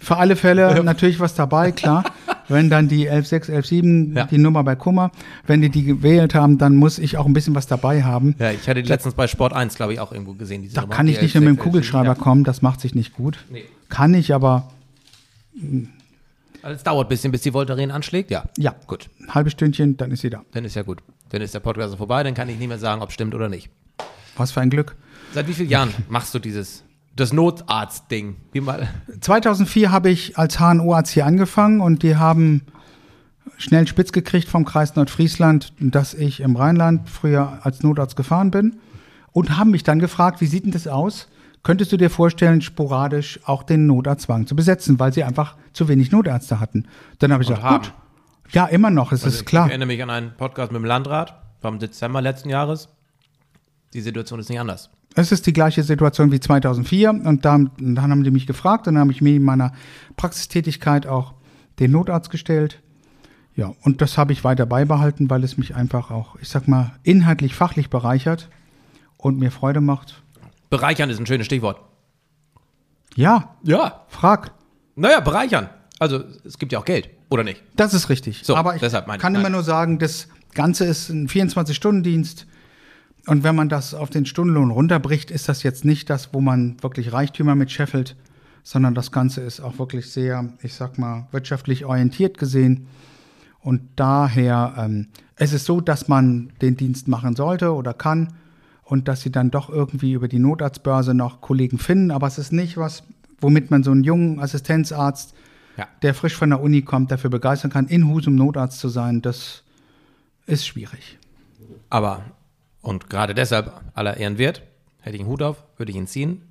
für 0.00 0.16
alle 0.16 0.36
Fälle 0.36 0.82
natürlich 0.84 1.18
was 1.18 1.34
dabei, 1.34 1.72
klar. 1.72 2.04
Wenn 2.46 2.70
dann 2.70 2.88
die 2.88 3.08
116, 3.08 3.52
117, 3.54 4.16
Ja. 4.16 4.24
die 4.26 4.38
Nummer 4.38 4.62
bei 4.64 4.76
Kummer, 4.76 5.10
wenn 5.46 5.60
die 5.60 5.70
die 5.70 5.84
gewählt 5.84 6.34
haben, 6.34 6.56
dann 6.58 6.76
muss 6.76 6.98
ich 7.00 7.16
auch 7.16 7.26
ein 7.26 7.32
bisschen 7.32 7.54
was 7.56 7.66
dabei 7.66 8.02
haben. 8.04 8.34
Ja, 8.38 8.50
ich 8.52 8.68
hatte 8.68 8.82
die 8.82 8.88
letztens 8.88 9.14
bei 9.14 9.26
Sport 9.26 9.52
1, 9.52 9.74
glaube 9.76 9.92
ich, 9.92 10.00
auch 10.00 10.12
irgendwo 10.12 10.34
gesehen. 10.34 10.68
Da 10.72 10.82
Nummer. 10.82 10.94
kann 10.94 11.08
ich 11.08 11.20
nicht 11.20 11.34
mehr 11.34 11.40
mit 11.42 11.50
dem 11.50 11.56
11, 11.58 11.64
Kugelschreiber 11.64 12.06
ja. 12.08 12.14
kommen, 12.14 12.44
das 12.44 12.62
macht 12.62 12.80
sich 12.80 12.94
nicht 12.94 13.14
gut. 13.14 13.44
Nee. 13.50 13.64
Kann 13.88 14.14
ich, 14.14 14.32
aber 14.34 14.68
Also 16.62 16.76
es 16.76 16.82
dauert 16.82 17.06
ein 17.06 17.08
bisschen, 17.08 17.32
bis 17.32 17.42
die 17.42 17.52
Voltaren 17.54 17.90
anschlägt. 17.90 18.30
Ja, 18.30 18.44
ja, 18.58 18.74
gut. 18.86 19.08
halbes 19.28 19.52
Stündchen, 19.52 19.96
dann 19.96 20.10
ist 20.10 20.20
sie 20.20 20.30
da. 20.30 20.42
Dann 20.52 20.64
ist 20.64 20.74
ja 20.74 20.82
gut. 20.82 21.02
Dann 21.30 21.42
ist 21.42 21.54
der 21.54 21.60
Podcast 21.60 21.96
vorbei, 21.96 22.22
dann 22.22 22.34
kann 22.34 22.48
ich 22.48 22.58
nicht 22.58 22.68
mehr 22.68 22.78
sagen, 22.78 23.02
ob 23.02 23.12
stimmt 23.12 23.34
oder 23.34 23.48
nicht. 23.48 23.70
Was 24.36 24.52
für 24.52 24.60
ein 24.60 24.70
Glück. 24.70 24.96
Seit 25.32 25.48
wie 25.48 25.52
vielen 25.54 25.68
Jahren 25.68 25.94
machst 26.08 26.34
du 26.34 26.38
dieses, 26.38 26.84
das 27.16 27.32
Notarzt-Ding? 27.32 28.36
Wie 28.52 28.60
mal, 28.60 28.88
2004 29.20 29.90
habe 29.90 30.10
ich 30.10 30.38
als 30.38 30.58
HNO-Arzt 30.58 31.12
hier 31.12 31.26
angefangen 31.26 31.80
und 31.80 32.02
die 32.02 32.16
haben 32.16 32.62
schnell 33.58 33.86
spitz 33.86 34.12
gekriegt 34.12 34.48
vom 34.48 34.64
Kreis 34.64 34.96
Nordfriesland, 34.96 35.72
dass 35.78 36.14
ich 36.14 36.40
im 36.40 36.56
Rheinland 36.56 37.08
früher 37.08 37.60
als 37.62 37.82
Notarzt 37.82 38.16
gefahren 38.16 38.50
bin 38.50 38.78
und 39.32 39.56
haben 39.56 39.70
mich 39.70 39.82
dann 39.84 39.98
gefragt, 39.98 40.40
wie 40.40 40.46
sieht 40.46 40.64
denn 40.64 40.72
das 40.72 40.86
aus? 40.88 41.28
Könntest 41.62 41.92
du 41.92 41.98
dir 41.98 42.08
vorstellen, 42.08 42.62
sporadisch 42.62 43.38
auch 43.44 43.62
den 43.62 43.86
Notarztwagen 43.86 44.46
zu 44.46 44.56
besetzen, 44.56 44.98
weil 44.98 45.12
sie 45.12 45.24
einfach 45.24 45.56
zu 45.74 45.88
wenig 45.88 46.10
Notärzte 46.10 46.58
hatten? 46.58 46.86
Dann 47.18 47.32
habe 47.32 47.42
ich 47.42 47.50
Und 47.50 47.56
gesagt, 47.56 47.70
haben. 47.70 47.82
gut. 47.82 47.92
Ja, 48.52 48.66
immer 48.66 48.90
noch, 48.90 49.12
es 49.12 49.24
ist 49.24 49.46
klar. 49.46 49.66
Ich 49.66 49.70
erinnere 49.70 49.86
mich 49.86 50.02
an 50.02 50.10
einen 50.10 50.36
Podcast 50.36 50.72
mit 50.72 50.80
dem 50.80 50.84
Landrat 50.84 51.40
vom 51.60 51.78
Dezember 51.78 52.20
letzten 52.20 52.48
Jahres. 52.50 52.88
Die 53.92 54.00
Situation 54.00 54.40
ist 54.40 54.48
nicht 54.48 54.60
anders. 54.60 54.90
Es 55.14 55.32
ist 55.32 55.46
die 55.46 55.52
gleiche 55.52 55.82
Situation 55.82 56.30
wie 56.32 56.40
2004 56.40 57.10
und 57.10 57.44
dann, 57.44 57.70
dann 57.78 58.00
haben 58.02 58.22
die 58.24 58.30
mich 58.30 58.46
gefragt 58.46 58.86
und 58.86 58.94
dann 58.94 59.02
habe 59.02 59.12
ich 59.12 59.20
mir 59.20 59.34
in 59.34 59.42
meiner 59.44 59.72
Praxistätigkeit 60.16 61.06
auch 61.06 61.34
den 61.80 61.90
Notarzt 61.90 62.30
gestellt. 62.30 62.80
Ja, 63.56 63.72
und 63.82 64.00
das 64.00 64.16
habe 64.16 64.32
ich 64.32 64.44
weiter 64.44 64.66
beibehalten, 64.66 65.28
weil 65.28 65.42
es 65.42 65.58
mich 65.58 65.74
einfach 65.74 66.10
auch, 66.10 66.36
ich 66.40 66.48
sag 66.48 66.68
mal, 66.68 66.92
inhaltlich, 67.02 67.54
fachlich 67.54 67.90
bereichert 67.90 68.48
und 69.16 69.38
mir 69.38 69.50
Freude 69.50 69.80
macht. 69.80 70.22
Bereichern 70.70 71.10
ist 71.10 71.18
ein 71.18 71.26
schönes 71.26 71.46
Stichwort. 71.46 71.80
Ja, 73.16 73.56
Ja. 73.64 74.04
frag. 74.08 74.52
Naja, 74.94 75.20
bereichern. 75.20 75.68
Also 75.98 76.22
es 76.44 76.58
gibt 76.58 76.72
ja 76.72 76.78
auch 76.78 76.84
Geld, 76.84 77.10
oder 77.30 77.44
nicht? 77.44 77.62
Das 77.76 77.94
ist 77.94 78.08
richtig. 78.08 78.42
So, 78.44 78.56
Aber 78.56 78.74
ich 78.74 78.80
deshalb 78.80 79.06
meine 79.06 79.20
kann 79.20 79.32
nein. 79.32 79.42
immer 79.42 79.50
nur 79.50 79.62
sagen, 79.62 79.98
das 79.98 80.28
Ganze 80.54 80.84
ist 80.84 81.08
ein 81.08 81.28
24-Stunden-Dienst. 81.28 82.46
Und 83.26 83.44
wenn 83.44 83.54
man 83.54 83.68
das 83.68 83.94
auf 83.94 84.10
den 84.10 84.26
Stundenlohn 84.26 84.70
runterbricht, 84.70 85.30
ist 85.30 85.48
das 85.48 85.62
jetzt 85.62 85.84
nicht 85.84 86.10
das, 86.10 86.32
wo 86.32 86.40
man 86.40 86.82
wirklich 86.82 87.12
Reichtümer 87.12 87.54
mit 87.54 87.70
scheffelt, 87.70 88.16
sondern 88.62 88.94
das 88.94 89.12
Ganze 89.12 89.40
ist 89.42 89.60
auch 89.60 89.78
wirklich 89.78 90.10
sehr, 90.10 90.52
ich 90.62 90.74
sag 90.74 90.98
mal, 90.98 91.28
wirtschaftlich 91.30 91.84
orientiert 91.84 92.38
gesehen. 92.38 92.86
Und 93.62 93.82
daher 93.96 94.74
ähm, 94.78 95.08
es 95.36 95.54
ist 95.54 95.64
so, 95.64 95.80
dass 95.80 96.06
man 96.06 96.52
den 96.60 96.76
Dienst 96.76 97.08
machen 97.08 97.34
sollte 97.34 97.72
oder 97.72 97.94
kann 97.94 98.34
und 98.84 99.08
dass 99.08 99.22
sie 99.22 99.30
dann 99.30 99.50
doch 99.50 99.70
irgendwie 99.70 100.12
über 100.12 100.28
die 100.28 100.38
Notarztbörse 100.38 101.14
noch 101.14 101.40
Kollegen 101.40 101.78
finden. 101.78 102.10
Aber 102.10 102.26
es 102.26 102.38
ist 102.38 102.52
nicht 102.52 102.76
was, 102.76 103.04
womit 103.40 103.70
man 103.70 103.82
so 103.82 103.90
einen 103.90 104.04
jungen 104.04 104.38
Assistenzarzt, 104.40 105.34
Ja. 105.80 105.88
der 106.02 106.12
frisch 106.14 106.36
von 106.36 106.50
der 106.50 106.60
Uni 106.60 106.82
kommt, 106.82 107.10
dafür 107.10 107.30
begeistern 107.30 107.70
kann, 107.70 107.86
in 107.88 108.06
Husum 108.08 108.34
Notarzt 108.34 108.78
zu 108.80 108.88
sein. 108.90 109.22
Das 109.22 109.62
ist 110.46 110.66
schwierig. 110.66 111.18
Aber, 111.88 112.22
und 112.82 113.08
gerade 113.08 113.34
deshalb 113.34 113.72
aller 113.94 114.18
Ehren 114.18 114.36
wert, 114.36 114.62
hätte 115.00 115.16
ich 115.16 115.22
einen 115.22 115.30
Hut 115.30 115.42
auf, 115.42 115.64
würde 115.78 115.90
ich 115.90 115.96
ihn 115.96 116.06
ziehen. 116.06 116.42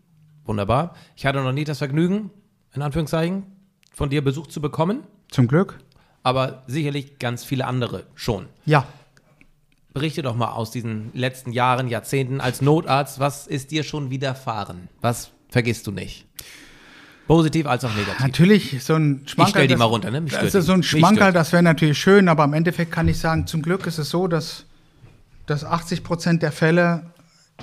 Wunderbar. 0.46 0.96
Ich 1.16 1.28
hatte 1.28 1.42
noch 1.44 1.52
nie 1.52 1.64
das 1.64 1.78
Vergnügen, 1.78 2.32
in 2.74 2.82
Anführungszeichen, 2.82 3.44
von 3.94 4.10
dir 4.10 4.24
Besuch 4.24 4.48
zu 4.48 4.62
bekommen, 4.62 5.04
Zum 5.30 5.48
Glück. 5.48 5.80
aber 6.24 6.64
sicherlich 6.66 7.20
ganz 7.20 7.44
viele 7.44 7.68
andere 7.68 8.06
schon. 8.16 8.48
Ja. 8.66 8.88
Berichte 9.94 10.24
doch 10.24 10.36
mal 10.36 10.54
aus 10.54 10.72
diesen 10.72 11.12
letzten 11.14 11.52
Jahren, 11.52 11.88
Jahrzehnten 11.88 12.42
als 12.42 12.62
Notarzt, 12.62 13.20
was 13.20 13.46
ist 13.46 13.70
dir 13.70 13.84
schon 13.84 14.10
widerfahren? 14.10 14.88
Was 15.02 15.32
vergisst 15.50 15.86
du 15.86 15.92
nicht? 15.92 16.26
Positiv 17.30 17.68
als 17.68 17.86
auch 17.86 17.94
negativ. 17.94 18.20
Natürlich, 18.20 18.84
so 18.84 18.96
ein 18.96 19.22
Schmankerl. 19.28 19.52
stell 19.52 19.68
die 19.68 19.74
das- 19.74 19.78
mal 19.80 19.86
runter, 19.86 20.10
ne? 20.10 20.20
Mich 20.20 20.32
stört 20.32 20.46
Also 20.46 20.62
so 20.62 20.74
ein 20.74 20.82
Schmankerl, 20.82 21.32
das 21.32 21.52
wäre 21.54 21.62
natürlich 21.62 22.00
schön, 22.00 22.28
aber 22.28 22.44
im 22.44 22.54
Endeffekt 22.54 22.92
kann 22.92 23.08
ich 23.08 23.20
sagen, 23.20 23.46
zum 23.46 23.62
Glück 23.62 23.86
ist 23.86 24.00
es 24.00 24.10
so, 24.10 24.28
dass, 24.28 24.66
dass 25.46 25.64
80 25.64 26.04
Prozent 26.04 26.42
der 26.42 26.52
Fälle 26.52 27.04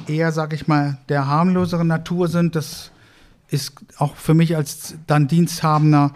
eher, 0.06 0.30
sag 0.30 0.52
ich 0.52 0.68
mal, 0.68 0.98
der 1.08 1.26
harmloseren 1.26 1.88
Natur 1.88 2.28
sind. 2.28 2.54
Das 2.54 2.92
ist 3.48 3.72
auch 3.98 4.14
für 4.14 4.34
mich 4.34 4.54
als 4.54 4.94
dann 5.08 5.26
Diensthabender 5.26 6.14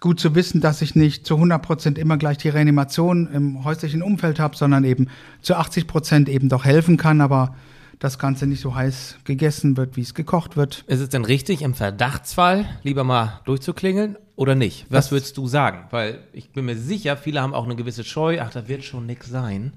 gut 0.00 0.20
zu 0.20 0.36
wissen, 0.36 0.60
dass 0.60 0.80
ich 0.80 0.94
nicht 0.94 1.26
zu 1.26 1.34
100 1.34 1.60
Prozent 1.62 1.98
immer 1.98 2.16
gleich 2.16 2.38
die 2.38 2.48
Reanimation 2.48 3.26
im 3.32 3.64
häuslichen 3.64 4.02
Umfeld 4.02 4.38
habe, 4.38 4.56
sondern 4.56 4.84
eben 4.84 5.08
zu 5.42 5.56
80 5.56 5.88
Prozent 5.88 6.28
eben 6.28 6.48
doch 6.48 6.64
helfen 6.64 6.96
kann, 6.96 7.20
aber 7.20 7.56
das 7.98 8.18
Ganze 8.18 8.46
nicht 8.46 8.60
so 8.60 8.74
heiß 8.74 9.16
gegessen 9.24 9.76
wird, 9.76 9.96
wie 9.96 10.02
es 10.02 10.14
gekocht 10.14 10.56
wird. 10.56 10.84
Ist 10.86 11.00
es 11.00 11.08
denn 11.08 11.24
richtig, 11.24 11.62
im 11.62 11.74
Verdachtsfall 11.74 12.66
lieber 12.82 13.04
mal 13.04 13.40
durchzuklingeln 13.44 14.16
oder 14.36 14.54
nicht? 14.54 14.86
Was 14.90 15.06
Das- 15.06 15.12
würdest 15.12 15.36
du 15.36 15.46
sagen? 15.46 15.86
Weil 15.90 16.18
ich 16.32 16.50
bin 16.50 16.64
mir 16.64 16.76
sicher, 16.76 17.16
viele 17.16 17.40
haben 17.40 17.54
auch 17.54 17.64
eine 17.64 17.76
gewisse 17.76 18.04
Scheu, 18.04 18.40
ach, 18.40 18.50
da 18.50 18.68
wird 18.68 18.84
schon 18.84 19.06
nix 19.06 19.28
sein, 19.28 19.72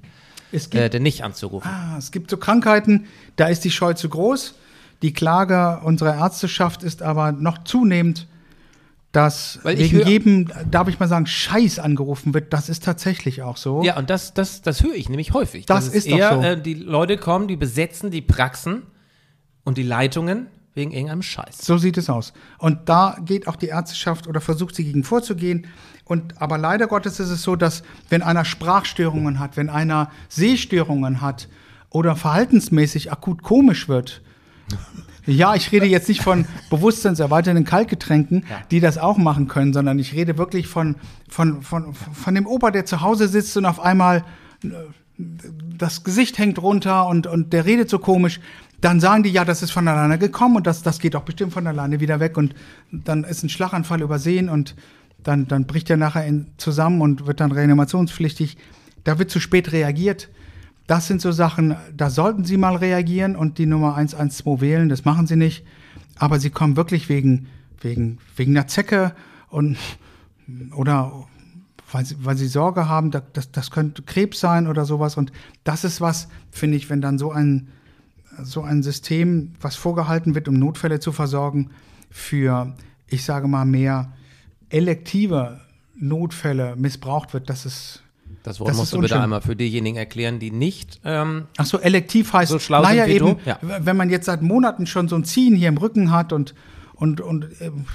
Es 0.52 0.70
gibt 0.70 0.84
äh, 0.84 0.90
denn 0.90 1.04
nicht 1.04 1.24
anzurufen. 1.24 1.70
Ah, 1.70 1.96
es 1.98 2.12
gibt 2.12 2.30
so 2.30 2.38
Krankheiten, 2.38 3.06
da 3.36 3.48
ist 3.48 3.64
die 3.66 3.72
Scheu 3.72 3.94
zu 3.94 4.10
groß. 4.10 4.56
Die 5.04 5.14
Klage 5.14 5.82
unserer 5.84 6.16
Ärzteschaft 6.16 6.82
ist 6.84 7.04
aber 7.04 7.32
noch 7.32 7.64
zunehmend, 7.66 8.28
dass 9.12 9.60
Weil 9.64 9.78
wegen 9.78 10.06
jedem, 10.06 10.52
darf 10.70 10.88
ich 10.88 11.00
mal 11.00 11.08
sagen, 11.08 11.26
Scheiß 11.26 11.80
angerufen 11.80 12.34
wird. 12.34 12.54
Das 12.54 12.70
ist 12.70 12.84
tatsächlich 12.84 13.42
auch 13.42 13.58
so. 13.58 13.82
Ja, 13.84 13.98
und 13.98 14.10
das, 14.10 14.34
das, 14.34 14.62
das 14.62 14.84
höre 14.84 14.96
ich 14.96 15.10
nämlich 15.10 15.34
häufig. 15.34 15.66
Das 15.66 15.86
Dass 15.86 15.88
es 15.88 16.06
ist 16.06 16.08
eher, 16.08 16.36
so. 16.36 16.42
Äh, 16.42 16.62
die 16.62 16.74
Leute 16.74 17.18
kommen, 17.18 17.48
die 17.48 17.56
besetzen 17.56 18.12
die 18.12 18.22
Praxen 18.22 18.84
und 19.64 19.78
die 19.78 19.84
Leitungen 19.84 20.48
wegen 20.78 20.92
irgendeinem 20.92 21.24
Scheiß. 21.24 21.58
So 21.60 21.78
sieht 21.78 21.98
es 21.98 22.10
aus. 22.10 22.34
Und 22.60 22.88
da 22.88 23.18
geht 23.26 23.48
auch 23.48 23.56
die 23.56 23.68
Ärzteschaft 23.68 24.28
oder 24.28 24.40
versucht 24.40 24.76
sie 24.76 24.86
gegen 24.86 25.04
vorzugehen. 25.04 25.68
Und 26.06 26.40
aber 26.42 26.58
leider 26.58 26.88
Gottes 26.88 27.20
ist 27.20 27.30
es 27.30 27.42
so, 27.42 27.56
dass 27.56 27.84
wenn 28.10 28.22
einer 28.22 28.46
Sprachstörungen 28.46 29.40
hat, 29.40 29.58
wenn 29.58 29.70
einer 29.70 30.12
Sehstörungen 30.30 31.22
hat 31.22 31.50
oder 31.90 32.16
verhaltensmäßig 32.16 33.12
akut 33.12 33.42
komisch 33.42 33.90
wird, 33.90 34.22
ja, 35.28 35.56
ich 35.56 35.72
rede 35.72 35.86
jetzt 35.86 36.08
nicht 36.08 36.22
von 36.22 36.46
bewusstseinserweiternden 36.70 37.66
Kaltgetränken, 37.66 38.46
die 38.72 38.80
das 38.80 38.98
auch 38.98 39.18
machen 39.18 39.48
können, 39.48 39.74
sondern 39.74 40.00
ich 40.00 40.14
rede 40.14 40.38
wirklich 40.38 40.68
von, 40.68 40.96
von, 41.30 41.62
von, 41.62 41.94
von 41.94 42.36
dem 42.36 42.48
Opa, 42.48 42.72
der 42.72 42.86
zu 42.86 43.02
Hause 43.02 43.28
sitzt 43.28 43.56
und 43.58 43.66
auf 43.66 43.80
einmal 43.80 44.24
äh, 44.64 44.70
das 45.18 46.04
Gesicht 46.04 46.38
hängt 46.38 46.62
runter 46.62 47.08
und, 47.08 47.28
und 47.28 47.54
der 47.54 47.66
redet 47.66 47.90
so 47.90 48.00
komisch, 48.00 48.40
dann 48.82 49.00
sagen 49.00 49.24
die, 49.24 49.32
ja, 49.32 49.44
das 49.44 49.64
ist 49.64 49.72
von 49.72 49.88
alleine 49.88 50.20
gekommen 50.20 50.56
und 50.56 50.68
das, 50.68 50.84
das 50.84 51.00
geht 51.00 51.16
auch 51.16 51.24
bestimmt 51.24 51.54
von 51.54 51.66
alleine 51.66 52.00
wieder 52.00 52.20
weg 52.20 52.38
und 52.38 52.54
dann 52.92 53.24
ist 53.24 53.44
ein 53.44 53.50
Schlaganfall 53.50 54.02
übersehen 54.02 54.50
und 54.50 54.76
dann, 55.24 55.48
dann 55.48 55.66
bricht 55.66 55.90
er 55.90 55.98
nachher 55.98 56.26
in, 56.26 56.48
zusammen 56.58 57.02
und 57.02 57.26
wird 57.26 57.40
dann 57.40 57.52
reanimationspflichtig. 57.52 58.58
Da 59.04 59.20
wird 59.20 59.32
zu 59.32 59.40
spät 59.40 59.72
reagiert. 59.72 60.30
Das 60.88 61.08
sind 61.08 61.22
so 61.22 61.32
Sachen, 61.32 61.76
da 61.96 62.10
sollten 62.10 62.46
Sie 62.46 62.58
mal 62.58 62.76
reagieren 62.78 63.36
und 63.36 63.58
die 63.58 63.66
Nummer 63.66 63.96
112 63.96 64.62
wählen, 64.62 64.90
das 64.90 65.04
machen 65.06 65.28
Sie 65.28 65.36
nicht. 65.36 65.66
Aber 66.18 66.40
Sie 66.40 66.50
kommen 66.50 66.76
wirklich 66.78 67.10
wegen, 67.10 67.48
wegen, 67.82 68.18
wegen 68.36 68.58
einer 68.58 68.68
Zecke 68.68 69.14
und 69.50 69.78
oder 70.76 71.12
weil 71.92 72.06
sie, 72.06 72.16
weil 72.26 72.36
sie 72.38 72.48
Sorge 72.48 72.90
haben, 72.90 73.12
da- 73.12 73.22
das, 73.34 73.52
das 73.52 73.72
könnte 73.72 74.02
Krebs 74.02 74.40
sein 74.42 74.68
oder 74.68 74.84
sowas. 74.86 75.16
Und 75.18 75.32
das 75.64 75.84
ist 75.86 76.02
was, 76.02 76.28
finde 76.52 76.76
ich, 76.78 76.90
wenn 76.90 77.00
dann 77.02 77.18
so 77.18 77.32
ein, 77.32 77.70
so 78.44 78.62
ein 78.62 78.84
System, 78.84 79.54
was 79.62 79.76
vorgehalten 79.76 80.36
wird, 80.36 80.48
um 80.50 80.56
Notfälle 80.56 81.00
zu 81.00 81.12
versorgen, 81.14 81.70
für, 82.10 82.74
ich 83.08 83.24
sage 83.24 83.48
mal, 83.48 83.66
mehr 83.66 84.12
elektive 84.70 85.62
Notfälle 85.98 86.76
missbraucht 86.76 87.34
wird, 87.34 87.50
das 87.50 87.66
ist. 87.66 88.04
Das 88.48 88.62
Wort 88.62 88.70
Das 88.70 88.78
musst 88.78 88.94
du 88.94 89.02
bitte 89.02 89.20
einmal 89.20 89.42
für 89.42 89.58
diejenigen 89.58 89.98
erklären, 89.98 90.40
die 90.40 90.52
nicht 90.52 91.02
ähm, 91.04 91.48
Ach 91.58 91.66
so, 91.66 91.80
elektiv 91.80 92.32
heißt, 92.32 92.50
So 92.50 92.60
schlau 92.60 92.82
naja, 92.82 93.06
eben, 93.06 93.36
ja. 93.44 93.60
wenn 93.62 93.98
man 93.98 94.10
jetzt 94.10 94.26
seit 94.26 94.42
Monaten 94.42 94.88
schon 94.88 95.10
so 95.10 95.18
ein 95.18 95.26
Ziehen 95.26 95.54
hier 95.54 95.68
im 95.68 95.78
Rücken 95.78 96.12
hat 96.12 96.32
und, 96.32 96.56
und, 96.96 97.20
und 97.20 97.50
ähm, 97.60 97.88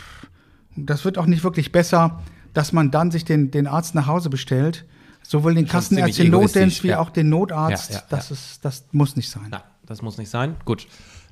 das 0.76 1.06
wird 1.06 1.16
auch 1.16 1.24
nicht 1.24 1.42
wirklich 1.42 1.72
besser, 1.72 2.20
dass 2.52 2.74
man 2.74 2.90
dann 2.90 3.10
sich 3.10 3.24
den, 3.24 3.50
den 3.50 3.66
Arzt 3.66 3.94
nach 3.94 4.06
Hause 4.06 4.28
bestellt. 4.28 4.84
Sowohl 5.22 5.54
den 5.54 5.66
Kassenärzt, 5.66 6.16
ziemlich 6.16 6.32
den 6.32 6.40
Notdienst 6.42 6.84
wie 6.84 6.88
ja. 6.88 6.98
auch 6.98 7.08
den 7.08 7.30
Notarzt. 7.30 7.90
Ja, 7.90 7.96
ja, 7.96 8.02
das, 8.10 8.30
Ist, 8.30 8.62
das 8.62 8.84
muss 8.92 9.16
nicht 9.16 9.30
sein. 9.30 9.46
Na, 9.48 9.64
das 9.86 10.02
muss 10.02 10.18
nicht 10.18 10.28
sein. 10.28 10.56
Gut. 10.66 10.86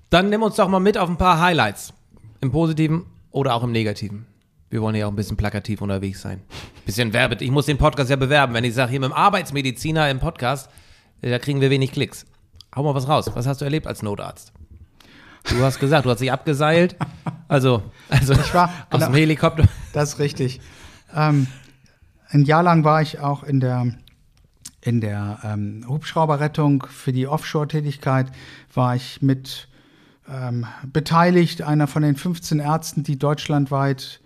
Dann 0.09 0.31
nimm 0.31 0.43
uns 0.43 0.57
doch 0.57 0.69
mal 0.69 0.81
mit 0.81 0.97
auf 0.97 1.11
ein 1.11 1.19
paar 1.19 1.41
Highlights. 1.41 1.93
Im 2.41 2.53
Positiven 2.53 3.05
oder 3.33 3.55
auch 3.55 3.65
im 3.65 3.73
Negativen. 3.73 4.25
Wir 4.71 4.81
wollen 4.81 4.95
ja 4.95 5.07
auch 5.07 5.11
ein 5.11 5.17
bisschen 5.17 5.37
plakativ 5.37 5.83
unterwegs 5.83 6.23
sein. 6.23 6.41
Bisschen 6.87 7.13
werbet. 7.13 7.43
Ich 7.43 7.51
muss 7.51 7.67
den 7.67 7.77
Podcast 7.77 8.09
ja 8.09 8.17
bewerben. 8.17 8.55
Wenn 8.55 8.63
ich 8.65 8.73
sage, 8.75 8.93
hier 8.93 9.01
mit 9.01 9.11
dem 9.11 9.13
Arbeitsmediziner 9.15 10.09
im 10.09 10.21
Podcast, 10.21 10.71
da 11.23 11.39
kriegen 11.41 11.61
wir 11.61 11.71
wenig 11.71 11.91
Klicks. 11.91 12.25
Hau 12.75 12.85
mal 12.85 12.95
was 12.95 13.09
raus. 13.09 13.29
Was 13.35 13.47
hast 13.49 13.61
du 13.61 13.65
erlebt 13.65 13.89
als 13.89 14.03
Notarzt? 14.03 14.53
Du 15.49 15.61
hast 15.63 15.81
gesagt, 15.81 16.07
du 16.07 16.11
hast 16.11 16.21
dich 16.21 16.31
abgeseilt. 16.31 16.95
Also, 17.49 17.83
also 18.09 18.33
ich 18.35 18.55
war- 18.55 18.71
aus 18.91 19.05
dem. 19.05 19.13
Helikopter. 19.15 19.65
Das 19.93 20.11
ist 20.15 20.19
richtig. 20.21 20.61
Ähm, 21.17 21.49
ein 22.29 22.45
Jahr 22.45 22.63
lang 22.63 22.85
war 22.85 23.03
ich 23.03 23.19
auch 23.19 23.43
in 23.43 23.59
der, 23.59 23.93
in 24.83 25.01
der 25.01 25.41
ähm, 25.43 25.85
Hubschrauberrettung 25.89 26.87
für 26.89 27.13
die 27.13 27.27
Offshore-Tätigkeit, 27.27 28.31
war 28.73 28.95
ich 28.95 29.21
mit 29.21 29.67
ähm, 30.33 30.65
beteiligt, 30.93 31.63
einer 31.63 31.89
von 31.89 32.03
den 32.03 32.15
15 32.15 32.61
Ärzten, 32.61 33.03
die 33.03 33.19
deutschlandweit 33.19 34.21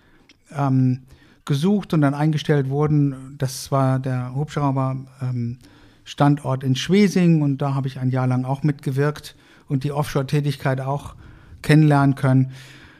ähm, 0.57 1.01
gesucht 1.45 1.93
und 1.93 2.01
dann 2.01 2.14
eingestellt 2.14 2.71
wurden. 2.71 3.35
Das 3.38 3.71
war 3.71 3.99
der 3.99 4.35
Hubschrauber-Standort 4.35 6.64
in 6.64 6.77
Schwesing 6.77 7.43
und 7.43 7.59
da 7.59 7.75
habe 7.75 7.88
ich 7.88 7.99
ein 7.99 8.11
Jahr 8.11 8.27
lang 8.27 8.45
auch 8.45 8.62
mitgewirkt 8.62 9.37
und 9.69 9.85
die 9.85 9.93
Offshore-Tätigkeit 9.93 10.81
auch 10.81 11.14
kennenlernen 11.62 12.14
können. 12.14 12.53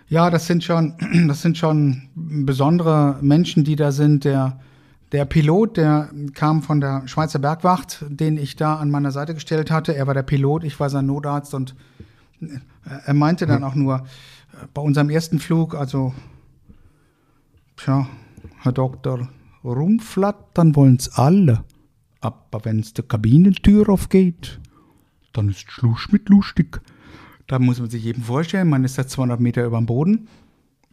Ja, 0.09 0.31
das 0.31 0.47
sind 0.47 0.65
schon, 0.65 0.95
das 1.29 1.43
sind 1.43 1.59
schon 1.59 2.09
besondere 2.15 3.19
Menschen, 3.21 3.65
die 3.65 3.77
da 3.77 3.93
sind. 3.93 4.25
Der, 4.25 4.59
der 5.13 5.25
Pilot, 5.25 5.77
der 5.77 6.11
kam 6.35 6.63
von 6.63 6.81
der 6.81 7.07
Schweizer 7.07 7.39
Bergwacht, 7.39 8.05
den 8.09 8.37
ich 8.37 8.57
da 8.57 8.77
an 8.77 8.91
meiner 8.91 9.13
Seite 9.13 9.35
gestellt 9.35 9.71
hatte. 9.71 9.95
Er 9.95 10.07
war 10.07 10.15
der 10.15 10.23
Pilot, 10.23 10.65
ich 10.65 10.79
war 10.81 10.91
sein 10.91 11.07
Notarzt 11.07 11.55
und 11.55 11.75
er 13.07 13.15
meinte 13.15 13.47
dann 13.47 13.65
auch 13.65 13.75
nur 13.75 13.97
äh, 13.97 14.01
bei 14.73 14.83
unserem 14.83 15.11
ersten 15.11 15.39
Flug, 15.39 15.75
also, 15.75 16.15
tja, 17.77 18.09
Herr 18.61 18.73
Doktor, 18.73 19.29
rumflattern 19.63 20.75
wollen's 20.77 21.11
alle. 21.11 21.65
Aber 22.21 22.65
wenn's 22.65 22.95
die 22.95 23.03
Kabinentür 23.03 23.89
aufgeht, 23.89 24.61
dann 25.33 25.51
ist 25.51 25.71
Schluss 25.71 26.11
mit 26.11 26.29
lustig. 26.29 26.81
Da 27.47 27.59
muss 27.59 27.81
man 27.81 27.91
sich 27.91 28.07
eben 28.07 28.23
vorstellen, 28.23 28.69
man 28.69 28.85
ist 28.85 28.97
da 28.97 29.07
200 29.07 29.41
Meter 29.41 29.65
über 29.65 29.77
dem 29.77 29.87
Boden, 29.87 30.29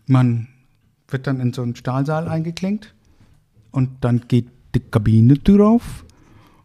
man 0.07 0.49
wird 1.07 1.27
dann 1.27 1.39
in 1.39 1.53
so 1.53 1.61
einen 1.61 1.75
Stahlsaal 1.75 2.27
eingeklinkt 2.27 2.93
und 3.71 3.89
dann 4.01 4.27
geht 4.27 4.49
die 4.75 4.79
Kabinentür 4.79 5.65
auf 5.65 6.05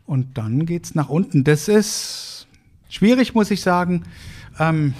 und 0.06 0.38
dann 0.38 0.66
geht's 0.66 0.94
nach 0.94 1.08
unten. 1.08 1.44
Das 1.44 1.68
ist 1.68 2.48
schwierig, 2.88 3.34
muss 3.34 3.50
ich 3.50 3.60
sagen. 3.60 4.04
Ähm, 4.58 4.94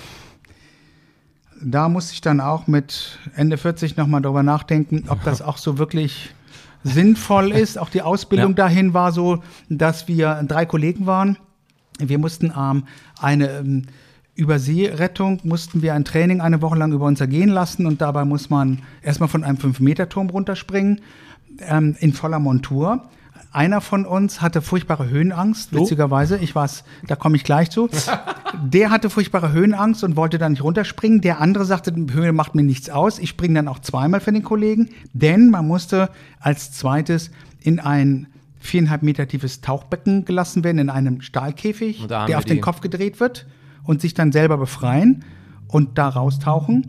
da 1.63 1.89
muss 1.89 2.13
ich 2.13 2.21
dann 2.21 2.41
auch 2.41 2.67
mit 2.67 3.19
Ende 3.35 3.57
40 3.57 3.97
nochmal 3.97 4.23
drüber 4.23 4.43
nachdenken, 4.43 5.05
ob 5.09 5.23
das 5.25 5.43
auch 5.43 5.59
so 5.59 5.79
wirklich 5.79 6.35
sinnvoll 6.85 7.53
ist. 7.53 7.79
Auch 7.79 7.89
die 7.89 8.03
Ausbildung 8.03 8.51
Ja. 8.53 8.57
dahin 8.57 8.95
war 8.95 9.13
so, 9.13 9.43
dass 9.69 10.09
wir 10.09 10.43
drei 10.47 10.67
Kollegen 10.67 11.07
waren. 11.07 11.37
Wir 11.99 12.19
mussten 12.19 12.53
ähm, 12.57 12.85
eine 13.19 13.49
ähm, 13.51 13.87
Überseerettung, 14.35 15.41
mussten 15.45 15.81
wir 15.83 15.95
ein 15.95 16.05
Training 16.05 16.41
eine 16.43 16.61
Woche 16.61 16.77
lang 16.77 16.93
über 16.93 17.07
uns 17.07 17.21
ergehen 17.21 17.49
lassen 17.49 17.87
und 17.87 18.03
dabei 18.03 18.25
muss 18.25 18.51
man 18.51 18.83
erstmal 19.03 19.31
von 19.31 19.43
einem 19.45 19.57
5-Meter-Turm 19.57 20.29
runterspringen 20.29 21.01
ähm, 21.61 21.97
in 22.01 22.13
voller 22.13 22.39
Montur. 22.39 23.09
Einer 23.53 23.81
von 23.81 24.05
uns 24.07 24.41
hatte 24.41 24.63
furchtbare 24.63 25.09
Höhenangst, 25.09 25.73
witzigerweise. 25.73 26.39
Ich 26.39 26.55
weiß, 26.55 26.85
da 27.07 27.17
komme 27.17 27.37
ich 27.37 27.45
gleich 27.45 27.71
zu. 27.71 27.89
Der 28.63 28.91
hatte 28.91 29.11
furchtbare 29.11 29.53
Höhenangst 29.53 30.05
und 30.05 30.17
wollte 30.17 30.39
da 30.39 30.49
nicht 30.49 30.63
runterspringen. 30.63 31.21
Der 31.21 31.41
andere 31.41 31.65
sagte, 31.65 31.95
Höhe 32.13 32.33
macht 32.33 32.55
mir 32.55 32.63
nichts 32.63 32.89
aus. 32.91 33.19
Ich 33.19 33.31
springe 33.31 33.55
dann 33.55 33.69
auch 33.69 33.79
zweimal 33.81 34.21
für 34.21 34.33
den 34.33 34.43
Kollegen, 34.43 34.91
denn 35.13 35.51
man 35.51 35.67
musste 35.67 36.11
als 36.41 36.73
zweites 36.73 37.31
in 37.61 37.81
ein 37.81 38.29
viereinhalb 38.61 39.03
Meter 39.03 39.29
tiefes 39.29 39.61
Tauchbecken 39.61 40.25
gelassen 40.25 40.65
werden, 40.65 40.79
in 40.79 40.91
einem 40.91 41.21
Stahlkäfig, 41.21 42.07
der 42.09 42.39
auf 42.39 42.45
den 42.45 42.57
die- 42.57 42.61
Kopf 42.61 42.81
gedreht 42.81 43.21
wird 43.21 43.47
und 43.85 44.01
sich 44.01 44.15
dann 44.15 44.33
selber 44.33 44.57
befreien 44.59 45.25
und 45.69 45.99
da 45.99 46.09
raustauchen 46.09 46.87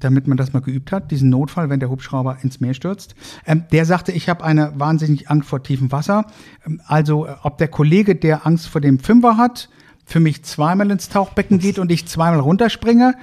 damit 0.00 0.26
man 0.26 0.36
das 0.36 0.52
mal 0.52 0.60
geübt 0.60 0.92
hat, 0.92 1.10
diesen 1.10 1.30
Notfall, 1.30 1.70
wenn 1.70 1.80
der 1.80 1.90
Hubschrauber 1.90 2.38
ins 2.42 2.60
Meer 2.60 2.74
stürzt. 2.74 3.14
Ähm, 3.46 3.64
der 3.72 3.84
sagte, 3.84 4.12
ich 4.12 4.28
habe 4.28 4.44
eine 4.44 4.72
wahnsinnig 4.76 5.30
Angst 5.30 5.48
vor 5.48 5.62
tiefem 5.62 5.92
Wasser. 5.92 6.26
Ähm, 6.66 6.80
also 6.86 7.26
äh, 7.26 7.34
ob 7.42 7.58
der 7.58 7.68
Kollege, 7.68 8.16
der 8.16 8.46
Angst 8.46 8.68
vor 8.68 8.80
dem 8.80 8.98
Fünfer 8.98 9.36
hat, 9.36 9.68
für 10.04 10.20
mich 10.20 10.42
zweimal 10.42 10.90
ins 10.90 11.08
Tauchbecken 11.08 11.58
geht 11.58 11.78
und 11.78 11.92
ich 11.92 12.08
zweimal 12.08 12.40
runterspringe, 12.40 13.14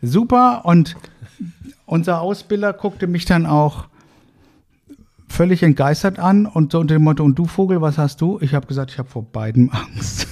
super. 0.00 0.64
Und 0.64 0.96
unser 1.84 2.20
Ausbilder 2.20 2.72
guckte 2.72 3.06
mich 3.06 3.26
dann 3.26 3.44
auch 3.44 3.86
völlig 5.28 5.62
entgeistert 5.62 6.18
an 6.18 6.46
und 6.46 6.72
so 6.72 6.80
unter 6.80 6.94
dem 6.94 7.04
Motto, 7.04 7.22
und 7.22 7.38
du 7.38 7.46
Vogel, 7.46 7.80
was 7.80 7.98
hast 7.98 8.20
du? 8.20 8.38
Ich 8.40 8.54
habe 8.54 8.66
gesagt, 8.66 8.90
ich 8.90 8.98
habe 8.98 9.08
vor 9.08 9.24
beidem 9.24 9.70
Angst. 9.72 10.26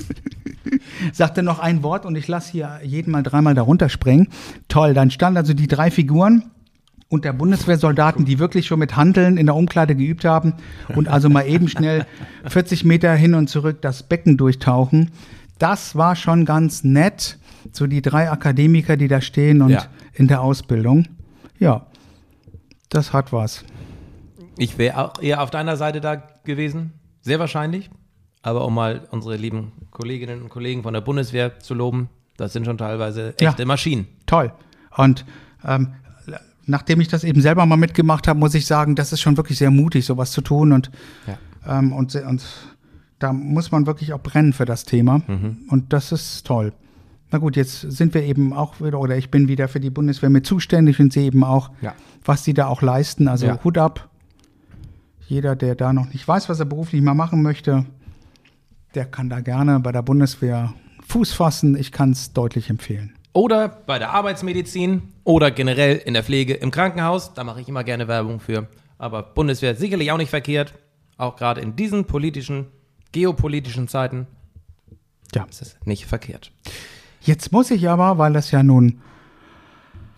Sagte 1.12 1.42
noch 1.42 1.58
ein 1.58 1.82
Wort 1.82 2.06
und 2.06 2.16
ich 2.16 2.28
lasse 2.28 2.52
hier 2.52 2.80
jeden 2.82 3.10
mal 3.10 3.22
dreimal 3.22 3.54
da 3.54 3.62
runterspringen. 3.62 4.28
Toll, 4.68 4.94
dann 4.94 5.10
standen 5.10 5.36
also 5.38 5.54
die 5.54 5.66
drei 5.68 5.90
Figuren 5.90 6.50
und 7.08 7.24
der 7.24 7.32
Bundeswehrsoldaten, 7.32 8.24
die 8.24 8.38
wirklich 8.38 8.66
schon 8.66 8.78
mit 8.78 8.96
Handeln 8.96 9.36
in 9.36 9.46
der 9.46 9.54
Umkleide 9.54 9.94
geübt 9.96 10.24
haben 10.24 10.54
und 10.94 11.08
also 11.08 11.28
mal 11.28 11.46
eben 11.46 11.68
schnell 11.68 12.06
40 12.46 12.84
Meter 12.84 13.14
hin 13.14 13.34
und 13.34 13.48
zurück 13.48 13.80
das 13.80 14.02
Becken 14.02 14.36
durchtauchen. 14.36 15.10
Das 15.58 15.96
war 15.96 16.16
schon 16.16 16.44
ganz 16.44 16.84
nett. 16.84 17.38
So 17.72 17.86
die 17.86 18.02
drei 18.02 18.30
Akademiker, 18.30 18.96
die 18.96 19.08
da 19.08 19.20
stehen 19.20 19.60
und 19.62 19.70
Ja. 19.70 19.84
in 20.14 20.28
der 20.28 20.40
Ausbildung. 20.40 21.06
Ja, 21.58 21.86
das 22.88 23.12
hat 23.12 23.32
was. 23.32 23.64
Ich 24.56 24.78
wäre 24.78 24.98
auch 24.98 25.20
eher 25.22 25.42
auf 25.42 25.50
deiner 25.50 25.76
Seite 25.76 26.00
da 26.00 26.16
gewesen, 26.44 26.92
sehr 27.22 27.38
wahrscheinlich. 27.38 27.90
Aber 28.42 28.64
um 28.66 28.74
mal 28.74 29.06
unsere 29.10 29.36
lieben 29.36 29.72
Kolleginnen 29.90 30.42
und 30.42 30.48
Kollegen 30.48 30.82
von 30.82 30.94
der 30.94 31.00
Bundeswehr 31.00 31.58
zu 31.60 31.74
loben, 31.74 32.08
das 32.36 32.52
sind 32.52 32.64
schon 32.66 32.78
teilweise 32.78 33.34
Ja. 33.40 33.50
echte 33.50 33.66
Maschinen. 33.66 34.06
Toll. 34.26 34.52
Und 34.96 35.24
ähm, 35.64 35.88
nachdem 36.66 37.00
ich 37.00 37.08
das 37.08 37.24
eben 37.24 37.40
selber 37.40 37.66
mal 37.66 37.76
mitgemacht 37.76 38.28
habe, 38.28 38.38
muss 38.38 38.54
ich 38.54 38.66
sagen, 38.66 38.94
das 38.94 39.12
ist 39.12 39.20
schon 39.20 39.36
wirklich 39.36 39.58
sehr 39.58 39.70
mutig, 39.70 40.04
sowas 40.06 40.30
zu 40.32 40.40
tun. 40.40 40.72
Und, 40.72 40.90
Ja. 41.26 41.78
ähm, 41.78 41.92
und, 41.92 42.14
und 42.14 42.44
da 43.18 43.32
muss 43.32 43.72
man 43.72 43.86
wirklich 43.86 44.12
auch 44.12 44.20
brennen 44.22 44.52
für 44.52 44.64
das 44.66 44.84
Thema. 44.84 45.20
Mhm. 45.26 45.58
Und 45.68 45.92
das 45.92 46.12
ist 46.12 46.46
toll. 46.46 46.72
Na 47.30 47.38
gut, 47.38 47.56
jetzt 47.56 47.80
sind 47.80 48.14
wir 48.14 48.22
eben 48.22 48.52
auch 48.52 48.80
wieder, 48.80 49.00
oder 49.00 49.16
ich 49.16 49.30
bin 49.30 49.48
wieder 49.48 49.68
für 49.68 49.80
die 49.80 49.90
Bundeswehr 49.90 50.30
mit 50.30 50.46
zuständig 50.46 50.98
und 51.00 51.12
sehe 51.12 51.24
eben 51.26 51.42
auch, 51.44 51.70
Ja. 51.82 51.94
was 52.24 52.42
die 52.44 52.54
da 52.54 52.68
auch 52.68 52.80
leisten. 52.82 53.26
Also 53.28 53.46
Ja. 53.46 53.62
Hut 53.64 53.76
ab. 53.76 54.08
Jeder, 55.26 55.56
der 55.56 55.74
da 55.74 55.92
noch 55.92 56.08
nicht 56.12 56.26
weiß, 56.26 56.48
was 56.48 56.58
er 56.60 56.64
beruflich 56.66 57.02
mal 57.02 57.12
machen 57.14 57.42
möchte, 57.42 57.84
der 58.98 59.06
kann 59.06 59.30
da 59.30 59.40
gerne 59.40 59.78
bei 59.80 59.92
der 59.92 60.02
Bundeswehr 60.02 60.74
Fuß 61.06 61.32
fassen. 61.32 61.76
Ich 61.76 61.92
kann 61.92 62.10
es 62.10 62.32
deutlich 62.32 62.68
empfehlen. 62.68 63.14
Oder 63.32 63.68
bei 63.68 63.98
der 64.00 64.10
Arbeitsmedizin 64.10 65.02
oder 65.22 65.50
generell 65.52 65.96
in 65.96 66.14
der 66.14 66.24
Pflege 66.24 66.54
im 66.54 66.70
Krankenhaus. 66.72 67.32
Da 67.34 67.44
mache 67.44 67.60
ich 67.60 67.68
immer 67.68 67.84
gerne 67.84 68.08
Werbung 68.08 68.40
für. 68.40 68.66
Aber 68.98 69.22
Bundeswehr 69.22 69.76
sicherlich 69.76 70.10
auch 70.10 70.16
nicht 70.18 70.30
verkehrt. 70.30 70.74
Auch 71.16 71.36
gerade 71.36 71.60
in 71.60 71.76
diesen 71.76 72.04
politischen, 72.06 72.66
geopolitischen 73.12 73.86
Zeiten 73.86 74.26
Ja. 75.34 75.46
ist 75.48 75.62
es 75.62 75.76
nicht 75.84 76.06
verkehrt. 76.06 76.50
Jetzt 77.20 77.52
muss 77.52 77.70
ich 77.70 77.88
aber, 77.88 78.18
weil 78.18 78.32
das 78.32 78.50
ja 78.50 78.62
nun 78.62 79.00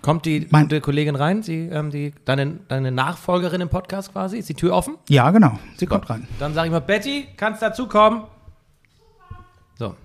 Kommt 0.03 0.25
die 0.25 0.47
Mein- 0.49 0.63
gute 0.63 0.81
Kollegin 0.81 1.15
rein, 1.15 1.43
sie, 1.43 1.67
ähm, 1.67 1.91
die, 1.91 2.15
deine, 2.25 2.61
deine 2.69 2.91
Nachfolgerin 2.91 3.61
im 3.61 3.69
Podcast 3.69 4.13
quasi? 4.13 4.39
Ist 4.39 4.49
die 4.49 4.55
Tür 4.55 4.73
offen? 4.75 4.95
Ja, 5.11 5.31
genau. 5.31 5.59
Sie 5.77 5.85
kommt 5.85 6.09
rein. 6.09 6.27
Dann 6.39 6.55
sage 6.55 6.69
ich 6.69 6.73
mal, 6.73 6.81
Betty, 6.81 7.27
kannst 7.37 7.61
dazukommen? 7.61 8.23
So, 9.81 9.97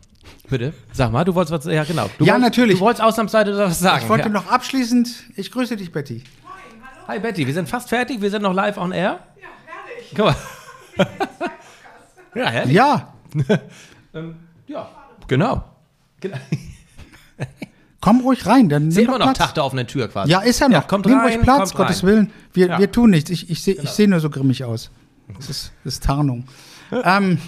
bitte. 0.50 0.74
Sag 0.94 1.12
mal, 1.12 1.26
du 1.26 1.36
wolltest 1.36 1.52
was, 1.52 1.66
ja 1.74 1.84
genau. 1.84 2.10
Du 2.18 2.24
Ja, 2.24 2.36
wolltest, 2.36 2.42
natürlich. 2.50 2.76
Du 2.80 2.86
wolltest 2.86 3.04
ausnahmsweise 3.04 3.58
was 3.58 3.78
sagen. 3.78 4.04
Ich 4.04 4.10
wollte 4.10 4.28
ja. 4.28 4.30
noch 4.30 4.48
abschließend, 4.48 5.10
ich 5.36 5.52
grüße 5.52 5.76
dich, 5.76 5.92
Betty. 5.92 6.24
Hi 7.10 7.20
Betty, 7.20 7.46
wir 7.46 7.54
sind 7.54 7.68
fast 7.68 7.90
fertig, 7.90 8.22
wir 8.22 8.30
sind 8.32 8.44
noch 8.44 8.54
live 8.54 8.78
on 8.78 8.94
air. 8.94 9.20
Ja, 9.36 9.48
herrlich. 9.66 10.14
Guck 10.16 10.26
mal. 10.28 11.18
ja, 12.36 12.46
herrlich. 12.50 12.74
Ja, 12.74 13.14
Ja, 14.68 14.90
genau. 15.28 15.64
genau. 16.22 16.38
komm 18.00 18.22
ruhig 18.22 18.46
rein, 18.46 18.70
dann 18.70 18.90
immer 18.92 19.12
doch 19.12 19.20
noch 19.20 19.26
Platz. 19.26 19.38
Tag 19.40 19.54
der 19.56 19.66
offenen 19.66 19.88
Tür 19.88 20.08
quasi. 20.08 20.32
Ja, 20.32 20.40
ist 20.40 20.62
ja 20.62 20.70
noch. 20.70 20.88
kommt 20.88 21.06
nimm 21.06 21.18
rein, 21.18 21.34
ruhig 21.34 21.42
Platz, 21.42 21.74
kommt 21.74 21.88
Gottes 21.90 22.02
rein. 22.02 22.08
Willen. 22.08 22.32
Wir, 22.54 22.68
Ja. 22.68 22.80
wir 22.80 22.90
tun 22.94 23.10
nichts. 23.10 23.30
Ich, 23.30 23.50
ich 23.50 23.62
sehe 23.62 23.74
ich 23.74 23.90
seh 23.90 24.08
nur 24.08 24.22
so 24.22 24.30
grimmig 24.30 24.64
aus. 24.64 24.90
Das 25.36 25.50
ist, 25.50 25.74
das 25.84 25.96
ist 25.96 26.04
Tarnung. 26.06 26.48
ähm, 27.04 27.40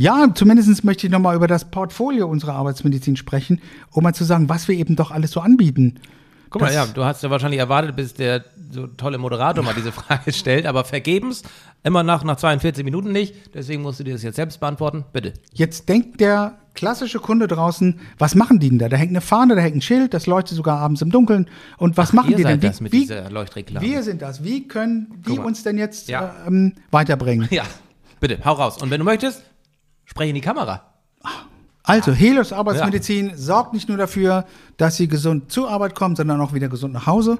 ja, 0.00 0.28
zumindest 0.34 0.82
möchte 0.82 1.06
ich 1.06 1.12
nochmal 1.12 1.36
über 1.36 1.46
das 1.46 1.70
Portfolio 1.70 2.26
unserer 2.26 2.54
Arbeitsmedizin 2.54 3.16
sprechen, 3.16 3.60
um 3.90 4.02
mal 4.02 4.14
zu 4.14 4.24
sagen, 4.24 4.48
was 4.48 4.66
wir 4.66 4.74
eben 4.76 4.96
doch 4.96 5.10
alles 5.10 5.32
so 5.32 5.40
anbieten. 5.40 6.00
Guck 6.48 6.62
mal, 6.62 6.72
ja, 6.72 6.86
du 6.86 7.04
hast 7.04 7.22
ja 7.22 7.30
wahrscheinlich 7.30 7.60
erwartet, 7.60 7.94
bis 7.94 8.14
der 8.14 8.44
so 8.72 8.86
tolle 8.86 9.18
Moderator 9.18 9.62
mal 9.62 9.74
diese 9.74 9.92
Frage 10.00 10.32
stellt, 10.32 10.64
aber 10.66 10.84
vergebens, 10.84 11.42
immer 11.84 12.02
nach, 12.02 12.24
nach 12.24 12.36
42 12.36 12.82
Minuten 12.82 13.12
nicht. 13.12 13.34
Deswegen 13.54 13.82
musst 13.82 14.00
du 14.00 14.04
dir 14.04 14.14
das 14.14 14.22
jetzt 14.22 14.36
selbst 14.36 14.58
beantworten. 14.58 15.04
Bitte. 15.12 15.34
Jetzt 15.52 15.88
denkt 15.88 16.18
der 16.20 16.58
klassische 16.74 17.18
Kunde 17.18 17.46
draußen, 17.46 18.00
was 18.18 18.34
machen 18.34 18.58
die 18.58 18.70
denn 18.70 18.78
da? 18.78 18.88
Da 18.88 18.96
hängt 18.96 19.10
eine 19.10 19.20
Fahne, 19.20 19.54
da 19.54 19.60
hängt 19.60 19.76
ein 19.76 19.82
Schild, 19.82 20.14
das 20.14 20.26
leuchtet 20.26 20.56
sogar 20.56 20.78
abends 20.78 21.02
im 21.02 21.10
Dunkeln. 21.10 21.46
Und 21.76 21.96
was 21.98 22.12
machen 22.14 22.30
Ihr 22.30 22.36
die 22.38 22.44
denn? 22.44 22.60
das 22.60 22.80
mit 22.80 22.92
dieser 22.92 23.30
Leuchtreklame. 23.30 23.86
wir 23.86 24.02
sind 24.02 24.22
das. 24.22 24.42
Wie 24.42 24.66
können 24.66 25.22
die 25.28 25.38
uns 25.38 25.62
denn 25.62 25.76
jetzt 25.78 26.08
Ja. 26.08 26.34
äh, 26.44 26.48
ähm, 26.48 26.72
weiterbringen? 26.90 27.48
Ja, 27.50 27.64
bitte, 28.18 28.38
hau 28.44 28.54
raus. 28.54 28.80
Und 28.82 28.90
wenn 28.90 28.98
du 28.98 29.04
möchtest, 29.04 29.42
spreche 30.10 30.30
in 30.30 30.34
die 30.34 30.40
Kamera. 30.40 30.82
Also, 31.82 32.12
Helios 32.12 32.52
Arbeitsmedizin 32.52 33.32
sorgt 33.36 33.72
nicht 33.72 33.88
nur 33.88 33.96
dafür, 33.96 34.44
dass 34.76 34.96
sie 34.96 35.08
gesund 35.08 35.50
zur 35.50 35.70
Arbeit 35.70 35.94
kommen, 35.94 36.14
sondern 36.14 36.40
auch 36.40 36.52
wieder 36.52 36.68
gesund 36.68 36.92
nach 36.92 37.06
Hause. 37.06 37.38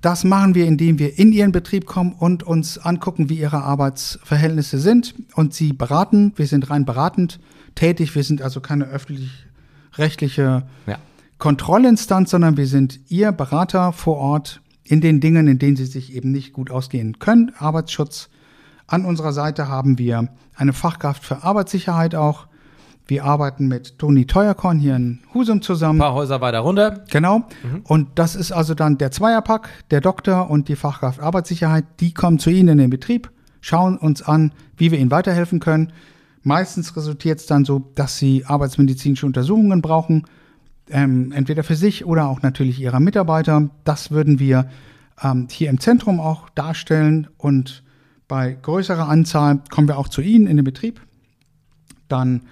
Das 0.00 0.24
machen 0.24 0.54
wir, 0.54 0.66
indem 0.66 0.98
wir 0.98 1.18
in 1.18 1.32
ihren 1.32 1.52
Betrieb 1.52 1.86
kommen 1.86 2.12
und 2.12 2.42
uns 2.42 2.78
angucken, 2.78 3.30
wie 3.30 3.38
ihre 3.38 3.62
Arbeitsverhältnisse 3.62 4.78
sind 4.78 5.14
und 5.34 5.54
sie 5.54 5.72
beraten. 5.72 6.32
Wir 6.36 6.46
sind 6.46 6.68
rein 6.70 6.84
beratend 6.84 7.40
tätig. 7.74 8.14
Wir 8.14 8.22
sind 8.22 8.42
also 8.42 8.60
keine 8.60 8.84
öffentlich-rechtliche 8.84 10.64
Ja. 10.86 10.98
Kontrollinstanz, 11.38 12.30
sondern 12.30 12.56
wir 12.56 12.66
sind 12.66 13.00
Ihr 13.08 13.32
Berater 13.32 13.92
vor 13.92 14.16
Ort 14.16 14.60
in 14.84 15.00
den 15.00 15.20
Dingen, 15.20 15.48
in 15.48 15.58
denen 15.58 15.76
Sie 15.76 15.86
sich 15.86 16.14
eben 16.14 16.30
nicht 16.30 16.52
gut 16.52 16.70
ausgehen 16.70 17.18
können. 17.18 17.52
Arbeitsschutz. 17.58 18.28
An 18.86 19.04
unserer 19.04 19.32
Seite 19.32 19.68
haben 19.68 19.98
wir 19.98 20.28
eine 20.54 20.72
Fachkraft 20.72 21.24
für 21.24 21.42
Arbeitssicherheit 21.42 22.14
auch. 22.14 22.46
Wir 23.08 23.24
arbeiten 23.24 23.68
mit 23.68 23.98
Toni 23.98 24.26
Teuerkorn 24.26 24.78
hier 24.78 24.96
in 24.96 25.20
Husum 25.32 25.62
zusammen. 25.62 26.00
Ein 26.00 26.06
paar 26.06 26.14
Häuser 26.14 26.40
weiter 26.40 26.60
runter. 26.60 27.04
Genau. 27.10 27.44
Und 27.84 28.08
das 28.16 28.34
ist 28.34 28.50
also 28.50 28.74
dann 28.74 28.98
der 28.98 29.12
Zweierpack, 29.12 29.68
der 29.90 30.00
Doktor 30.00 30.50
und 30.50 30.68
die 30.68 30.76
Fachkraft 30.76 31.20
Arbeitssicherheit. 31.20 31.84
Die 32.00 32.12
kommen 32.12 32.38
zu 32.38 32.50
Ihnen 32.50 32.70
in 32.70 32.78
den 32.78 32.90
Betrieb, 32.90 33.30
schauen 33.60 33.96
uns 33.96 34.22
an, 34.22 34.52
wie 34.76 34.90
wir 34.90 34.98
Ihnen 34.98 35.12
weiterhelfen 35.12 35.60
können. 35.60 35.92
Meistens 36.42 36.96
resultiert 36.96 37.40
es 37.40 37.46
dann 37.46 37.64
so, 37.64 37.90
dass 37.94 38.18
Sie 38.18 38.44
arbeitsmedizinische 38.44 39.26
Untersuchungen 39.26 39.82
brauchen, 39.82 40.24
ähm, 40.90 41.32
entweder 41.32 41.64
für 41.64 41.76
sich 41.76 42.04
oder 42.06 42.28
auch 42.28 42.42
natürlich 42.42 42.80
Ihrer 42.80 43.00
Mitarbeiter. 43.00 43.68
Das 43.84 44.10
würden 44.10 44.38
wir 44.38 44.68
ähm, 45.22 45.48
hier 45.50 45.70
im 45.70 45.80
Zentrum 45.80 46.20
auch 46.20 46.48
darstellen 46.50 47.28
und 47.36 47.84
bei 48.28 48.52
größerer 48.52 49.08
Anzahl 49.08 49.60
kommen 49.70 49.88
wir 49.88 49.98
auch 49.98 50.08
zu 50.08 50.20
Ihnen 50.20 50.46
in 50.46 50.56
den 50.56 50.64
Betrieb. 50.64 51.00
Dann 52.08 52.42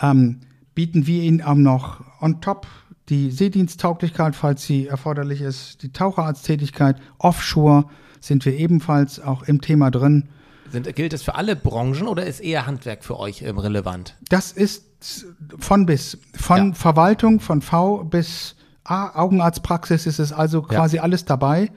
ähm, 0.00 0.40
bieten 0.74 1.06
wir 1.06 1.22
Ihnen 1.22 1.42
auch 1.42 1.54
noch 1.54 2.04
on 2.20 2.40
top 2.40 2.66
die 3.10 3.30
Seediensttauglichkeit, 3.30 4.36
falls 4.36 4.64
sie 4.64 4.86
erforderlich 4.86 5.40
ist, 5.40 5.82
die 5.82 5.92
Taucherarzttätigkeit. 5.92 6.96
Offshore 7.18 7.86
sind 8.20 8.44
wir 8.44 8.56
ebenfalls 8.56 9.20
auch 9.20 9.42
im 9.42 9.60
Thema 9.60 9.90
drin. 9.90 10.28
Sind, 10.70 10.94
gilt 10.94 11.12
es 11.12 11.22
für 11.22 11.34
alle 11.34 11.56
Branchen 11.56 12.06
oder 12.06 12.24
ist 12.24 12.38
eher 12.38 12.66
Handwerk 12.66 13.04
für 13.04 13.18
euch 13.18 13.42
ähm, 13.42 13.58
relevant? 13.58 14.16
Das 14.28 14.52
ist 14.52 15.26
von 15.58 15.86
bis. 15.86 16.18
Von 16.34 16.68
Ja. 16.68 16.74
Verwaltung, 16.74 17.40
von 17.40 17.60
V 17.60 18.04
bis 18.04 18.54
A, 18.84 19.20
Augenarztpraxis 19.20 20.06
ist 20.06 20.20
es 20.20 20.32
also 20.32 20.62
quasi 20.62 21.00
alles 21.00 21.24
dabei. 21.24 21.72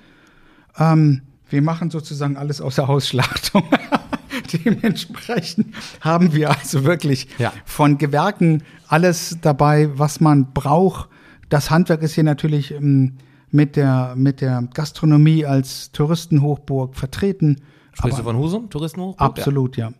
Ähm, 0.78 1.24
wir 1.54 1.62
machen 1.62 1.90
sozusagen 1.92 2.36
alles 2.36 2.60
außer 2.60 2.88
Hausschlachtung. 2.88 3.64
Dementsprechend 4.66 5.68
haben 6.02 6.34
wir 6.34 6.50
also 6.52 6.84
wirklich 6.84 7.28
Ja. 7.38 7.54
von 7.66 7.98
Gewerken 7.98 8.64
alles 8.88 9.38
dabei, 9.42 9.90
was 9.98 10.20
man 10.20 10.52
braucht. 10.54 11.10
Das 11.50 11.70
Handwerk 11.72 12.02
ist 12.02 12.16
hier 12.16 12.24
natürlich 12.24 12.72
ähm, 12.72 13.14
mit, 13.52 13.76
der, 13.76 14.16
mit 14.18 14.42
der 14.42 14.64
Gastronomie 14.74 15.46
als 15.46 15.92
Touristenhochburg 15.92 16.96
vertreten. 16.96 17.62
Sprichst 17.94 18.20
du 18.20 18.24
von 18.24 18.38
Husum, 18.38 18.70
Touristenhochburg? 18.70 19.22
Absolut, 19.22 19.78
ja. 19.78 19.92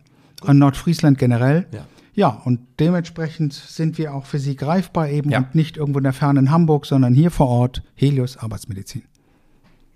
Und 0.42 0.58
Nordfriesland 0.58 1.18
generell. 1.18 1.66
Ja. 1.72 1.86
Ja, 2.16 2.28
und 2.28 2.60
dementsprechend 2.78 3.52
sind 3.52 3.98
wir 3.98 4.14
auch 4.14 4.24
für 4.26 4.38
Sie 4.38 4.54
greifbar 4.54 5.08
eben 5.08 5.30
Ja. 5.30 5.38
und 5.38 5.54
nicht 5.56 5.76
irgendwo 5.76 5.98
in 5.98 6.04
der 6.04 6.12
fernen 6.12 6.50
Hamburg, 6.52 6.86
sondern 6.86 7.12
hier 7.14 7.30
vor 7.32 7.48
Ort 7.48 7.82
Helios 7.96 8.36
Arbeitsmedizin. 8.36 9.02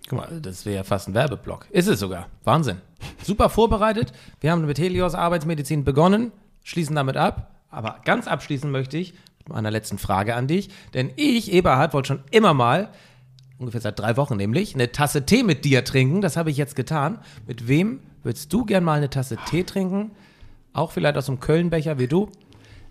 Guck 0.09 0.19
mal, 0.19 0.41
das 0.41 0.65
wäre 0.65 0.77
ja 0.77 0.85
fast 0.85 1.09
ein 1.09 1.15
Werbeblock. 1.15 1.67
Ist 1.71 1.87
es 1.87 2.01
sogar. 2.01 2.29
Wahnsinn. 2.45 2.79
Super 3.23 3.51
vorbereitet. 3.51 4.13
Wir 4.41 4.53
haben 4.53 4.65
mit 4.65 4.79
Helios 4.79 5.15
Arbeitsmedizin 5.15 5.85
begonnen, 5.85 6.33
schließen 6.65 6.97
damit 6.97 7.19
ab. 7.19 7.55
Aber 7.71 8.01
ganz 8.07 8.27
abschließen 8.27 8.71
möchte 8.71 8.97
ich 8.97 9.13
mit 9.41 9.51
meiner 9.51 9.71
letzten 9.71 9.99
Frage 9.99 10.35
an 10.35 10.47
dich. 10.47 10.71
Denn 10.95 11.11
ich, 11.17 11.53
Eberhard, 11.53 11.93
wollte 11.93 12.09
schon 12.09 12.23
immer 12.31 12.55
mal, 12.55 12.89
ungefähr 13.59 13.83
seit 13.83 13.99
drei 13.99 14.17
Wochen 14.17 14.39
nämlich, 14.39 14.75
eine 14.75 14.93
Tasse 14.93 15.27
Tee 15.27 15.43
mit 15.43 15.67
dir 15.67 15.85
trinken. 15.85 16.23
Das 16.23 16.39
habe 16.39 16.51
ich 16.51 16.57
jetzt 16.57 16.75
getan. 16.75 17.19
Mit 17.47 17.69
wem 17.69 18.01
würdest 18.23 18.51
du 18.51 18.65
gern 18.65 18.85
mal 18.85 18.95
eine 18.95 19.11
Tasse 19.11 19.37
Tee 19.51 19.65
trinken? 19.65 20.13
Auch 20.73 20.93
vielleicht 20.93 21.19
aus 21.19 21.29
einem 21.29 21.41
Kölnbecher 21.41 21.99
wie 21.99 22.09
du, 22.09 22.31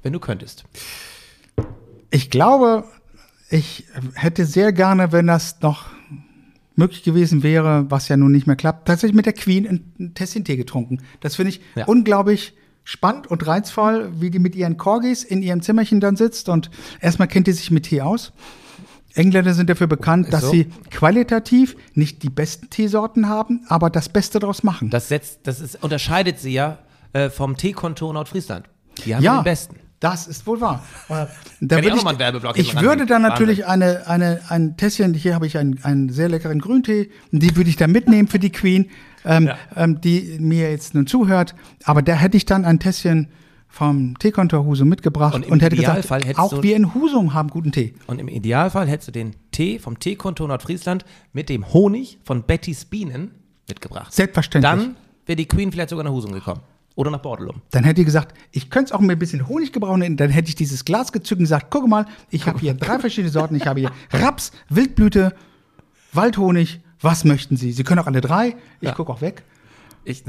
wenn 0.03 0.13
du 0.13 0.19
könntest. 0.19 0.65
Ich 2.11 2.29
glaube, 2.29 2.83
ich 3.49 3.85
hätte 4.13 4.45
sehr 4.45 4.71
gerne, 4.71 5.11
wenn 5.11 5.25
das 5.25 5.59
noch 5.61 5.96
möglich 6.77 7.03
gewesen 7.03 7.43
wäre, 7.43 7.85
was 7.89 8.07
ja 8.07 8.15
nun 8.17 8.31
nicht 8.31 8.47
mehr 8.47 8.55
klappt, 8.55 8.87
tatsächlich 8.87 9.15
mit 9.15 9.25
der 9.25 9.33
Queen 9.33 9.67
ein, 9.67 9.93
ein 9.99 10.13
Tässchen 10.13 10.45
Tee 10.45 10.55
getrunken. 10.55 10.99
Das 11.19 11.35
finde 11.35 11.49
ich 11.49 11.61
Ja. 11.75 11.85
unglaublich 11.85 12.53
spannend 12.83 13.27
und 13.27 13.45
reizvoll, 13.45 14.11
wie 14.19 14.29
die 14.29 14.39
mit 14.39 14.55
ihren 14.55 14.77
Corgis 14.77 15.23
in 15.23 15.41
ihrem 15.41 15.61
Zimmerchen 15.61 15.99
dann 15.99 16.15
sitzt 16.15 16.47
und 16.47 16.69
erstmal 17.01 17.27
kennt 17.27 17.47
die 17.47 17.51
sich 17.51 17.71
mit 17.71 17.83
Tee 17.83 18.01
aus. 18.01 18.31
Engländer 19.13 19.53
sind 19.53 19.69
dafür 19.69 19.87
bekannt, 19.87 20.31
dass 20.31 20.41
so. 20.41 20.51
sie 20.51 20.65
qualitativ 20.91 21.75
nicht 21.95 22.21
die 22.21 22.29
besten 22.29 22.69
Teesorten 22.69 23.27
haben, 23.27 23.65
aber 23.67 23.89
das 23.89 24.09
Beste 24.09 24.39
daraus 24.39 24.63
machen. 24.63 24.89
Das, 24.91 25.09
setzt, 25.09 25.39
das 25.43 25.59
ist, 25.59 25.83
unterscheidet 25.83 26.39
sie 26.39 26.53
ja 26.53 26.77
äh, 27.13 27.29
vom 27.29 27.57
Teekontor 27.57 28.13
Nordfriesland. 28.13 28.67
Die 29.05 29.15
haben 29.15 29.23
ja, 29.23 29.39
den 29.39 29.43
besten. 29.43 29.75
Das 29.99 30.27
ist 30.27 30.45
wohl 30.45 30.61
wahr. 30.61 30.83
Äh, 31.09 31.25
Da 31.61 31.79
ich 31.79 31.85
ich 31.85 32.71
hinten 32.71 32.85
würde 32.85 33.05
dann 33.05 33.21
natürlich 33.21 33.65
eine, 33.65 34.07
eine, 34.07 34.41
ein 34.49 34.77
Tässchen, 34.77 35.13
hier 35.13 35.33
habe 35.35 35.47
ich 35.47 35.57
einen, 35.57 35.83
einen 35.83 36.09
sehr 36.09 36.29
leckeren 36.29 36.59
Grüntee, 36.59 37.09
die 37.31 37.55
würde 37.55 37.69
ich 37.69 37.77
dann 37.77 37.91
mitnehmen 37.91 38.27
für 38.27 38.39
die 38.39 38.51
Queen, 38.51 38.89
ähm, 39.25 39.47
Ja. 39.47 39.57
ähm, 39.75 40.01
die 40.01 40.37
mir 40.39 40.69
jetzt 40.69 40.93
nun 40.93 41.07
zuhört. 41.07 41.55
Aber 41.85 42.01
da 42.01 42.13
hätte 42.13 42.37
ich 42.37 42.45
dann 42.45 42.65
ein 42.65 42.79
Tässchen 42.79 43.29
vom 43.69 44.17
Teekontor 44.19 44.65
Husum 44.65 44.89
mitgebracht 44.89 45.35
Und 45.35 45.45
und, 45.45 45.61
hätte 45.61 45.75
Idealfall 45.75 46.21
gesagt, 46.21 46.39
auch 46.39 46.63
wir 46.63 46.75
in 46.75 46.93
Husum 46.93 47.33
haben 47.33 47.49
guten 47.49 47.71
Tee. 47.71 47.93
Und 48.07 48.19
im 48.19 48.27
Idealfall 48.27 48.87
hättest 48.87 49.09
du 49.09 49.11
den 49.11 49.35
Tee 49.51 49.79
vom 49.79 49.99
Teekontor 49.99 50.47
Nordfriesland 50.47 51.05
mit 51.33 51.49
dem 51.49 51.73
Honig 51.73 52.19
von 52.23 52.43
Bettys 52.43 52.85
Bienen 52.85 53.31
mitgebracht. 53.67 54.13
Selbstverständlich. 54.13 54.71
Dann 54.71 54.95
wäre 55.25 55.35
die 55.35 55.45
Queen 55.47 55.71
vielleicht 55.71 55.89
sogar 55.89 56.05
nach 56.05 56.11
Husum 56.11 56.31
gekommen. 56.31 56.61
Oder 56.97 57.11
nach 57.11 57.21
Bordelum. 57.21 57.61
Dann 57.71 57.83
hätte 57.85 58.01
die 58.01 58.05
gesagt, 58.05 58.35
ich 58.51 58.69
könnte 58.69 58.85
es 58.89 58.91
auch 58.91 58.99
mit 58.99 59.11
ein 59.11 59.19
bisschen 59.19 59.47
Honig 59.47 59.71
gebrauchen. 59.71 60.17
Dann 60.17 60.29
hätte 60.31 60.49
ich 60.49 60.55
dieses 60.55 60.83
Glas 60.83 61.11
gezückt 61.13 61.39
und 61.39 61.43
gesagt, 61.45 61.67
guck 61.69 61.87
mal, 61.87 62.05
ich 62.31 62.45
habe 62.47 62.59
hier 62.59 62.73
drei 62.73 62.99
verschiedene 62.99 63.31
Sorten. 63.31 63.55
Ich 63.55 63.65
habe 63.67 63.79
hier 63.79 63.91
Raps, 64.11 64.51
Wildblüte, 64.69 65.33
Waldhonig. 66.13 66.79
Was 66.99 67.23
möchten 67.23 67.55
Sie? 67.55 67.71
Sie 67.71 67.83
können 67.83 67.99
auch 67.99 68.07
alle 68.07 68.21
drei. 68.21 68.55
Ich 68.81 68.87
Ja. 68.89 68.93
gucke 68.95 69.13
auch 69.13 69.21
weg. 69.21 69.43
Ich, 70.03 70.23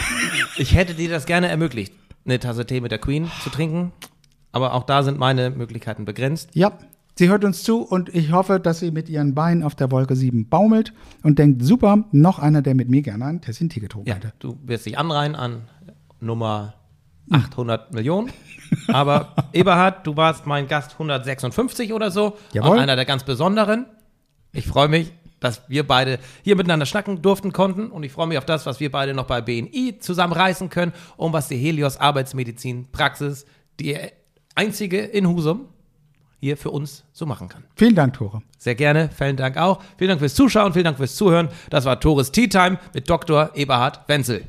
ich 0.56 0.74
hätte 0.74 0.94
dir 0.94 1.10
das 1.10 1.26
gerne 1.26 1.48
ermöglicht, 1.48 1.92
eine 2.24 2.38
Tasse 2.38 2.64
Tee 2.66 2.80
mit 2.80 2.90
der 2.92 2.98
Queen 2.98 3.30
zu 3.42 3.50
trinken. 3.50 3.92
Aber 4.52 4.72
auch 4.72 4.84
da 4.84 5.02
sind 5.02 5.18
meine 5.18 5.50
Möglichkeiten 5.50 6.06
begrenzt. 6.06 6.48
Ja, 6.54 6.72
sie 7.18 7.28
hört 7.28 7.44
uns 7.44 7.62
zu 7.62 7.82
und 7.82 8.14
ich 8.14 8.32
hoffe, 8.32 8.58
dass 8.58 8.78
sie 8.80 8.90
mit 8.90 9.10
ihren 9.10 9.34
Beinen 9.34 9.62
auf 9.62 9.74
der 9.74 9.90
Wolke 9.90 10.16
7 10.16 10.48
baumelt 10.48 10.94
und 11.22 11.38
denkt, 11.38 11.62
super, 11.62 12.04
noch 12.12 12.38
einer, 12.38 12.62
der 12.62 12.74
mit 12.74 12.88
mir 12.88 13.02
gerne 13.02 13.26
ein 13.26 13.42
Tässchen 13.42 13.68
Tee 13.68 13.80
getrunken 13.80 14.08
Ja, 14.08 14.14
hätte. 14.14 14.32
du 14.38 14.56
wirst 14.64 14.86
dich 14.86 14.96
anreihen 14.96 15.34
an 15.34 15.62
Nummer 16.20 16.74
800 17.30 17.92
Millionen. 17.92 18.32
Aber 18.88 19.34
Eberhard, 19.52 20.06
du 20.06 20.16
warst 20.16 20.46
mein 20.46 20.68
Gast 20.68 20.92
156 20.92 21.92
oder 21.92 22.10
so. 22.10 22.36
Jawohl. 22.52 22.72
Und 22.72 22.78
einer 22.78 22.96
der 22.96 23.04
ganz 23.04 23.24
besonderen. 23.24 23.86
Ich 24.52 24.66
freue 24.66 24.88
mich, 24.88 25.12
dass 25.40 25.62
wir 25.68 25.86
beide 25.86 26.18
hier 26.42 26.56
miteinander 26.56 26.86
schnacken 26.86 27.22
durften 27.22 27.52
konnten. 27.52 27.90
Und 27.90 28.02
ich 28.02 28.12
freue 28.12 28.26
mich 28.26 28.38
auf 28.38 28.46
das, 28.46 28.66
was 28.66 28.80
wir 28.80 28.90
beide 28.90 29.14
noch 29.14 29.26
bei 29.26 29.40
BNI 29.40 29.98
zusammenreißen 29.98 30.70
können 30.70 30.92
und 31.16 31.32
was 31.32 31.48
die 31.48 31.56
Helios 31.56 31.98
Arbeitsmedizin 31.98 32.88
Praxis, 32.92 33.46
die 33.80 33.98
einzige 34.54 35.00
in 35.00 35.28
Husum, 35.28 35.68
hier 36.38 36.56
für 36.56 36.70
uns 36.70 37.04
so 37.12 37.26
machen 37.26 37.48
kann. 37.48 37.64
Vielen 37.74 37.94
Dank, 37.94 38.14
Tore. 38.14 38.42
Sehr 38.58 38.74
gerne, 38.74 39.10
vielen 39.16 39.36
Dank 39.36 39.56
auch. 39.56 39.82
Vielen 39.96 40.10
Dank 40.10 40.20
fürs 40.20 40.34
Zuschauen, 40.34 40.72
vielen 40.72 40.84
Dank 40.84 40.98
fürs 40.98 41.16
Zuhören. 41.16 41.48
Das 41.70 41.84
war 41.84 41.98
Tores 41.98 42.30
Tea 42.30 42.48
Time 42.48 42.78
mit 42.92 43.08
Dr. 43.08 43.50
Eberhard 43.54 44.00
Wenzel. 44.06 44.44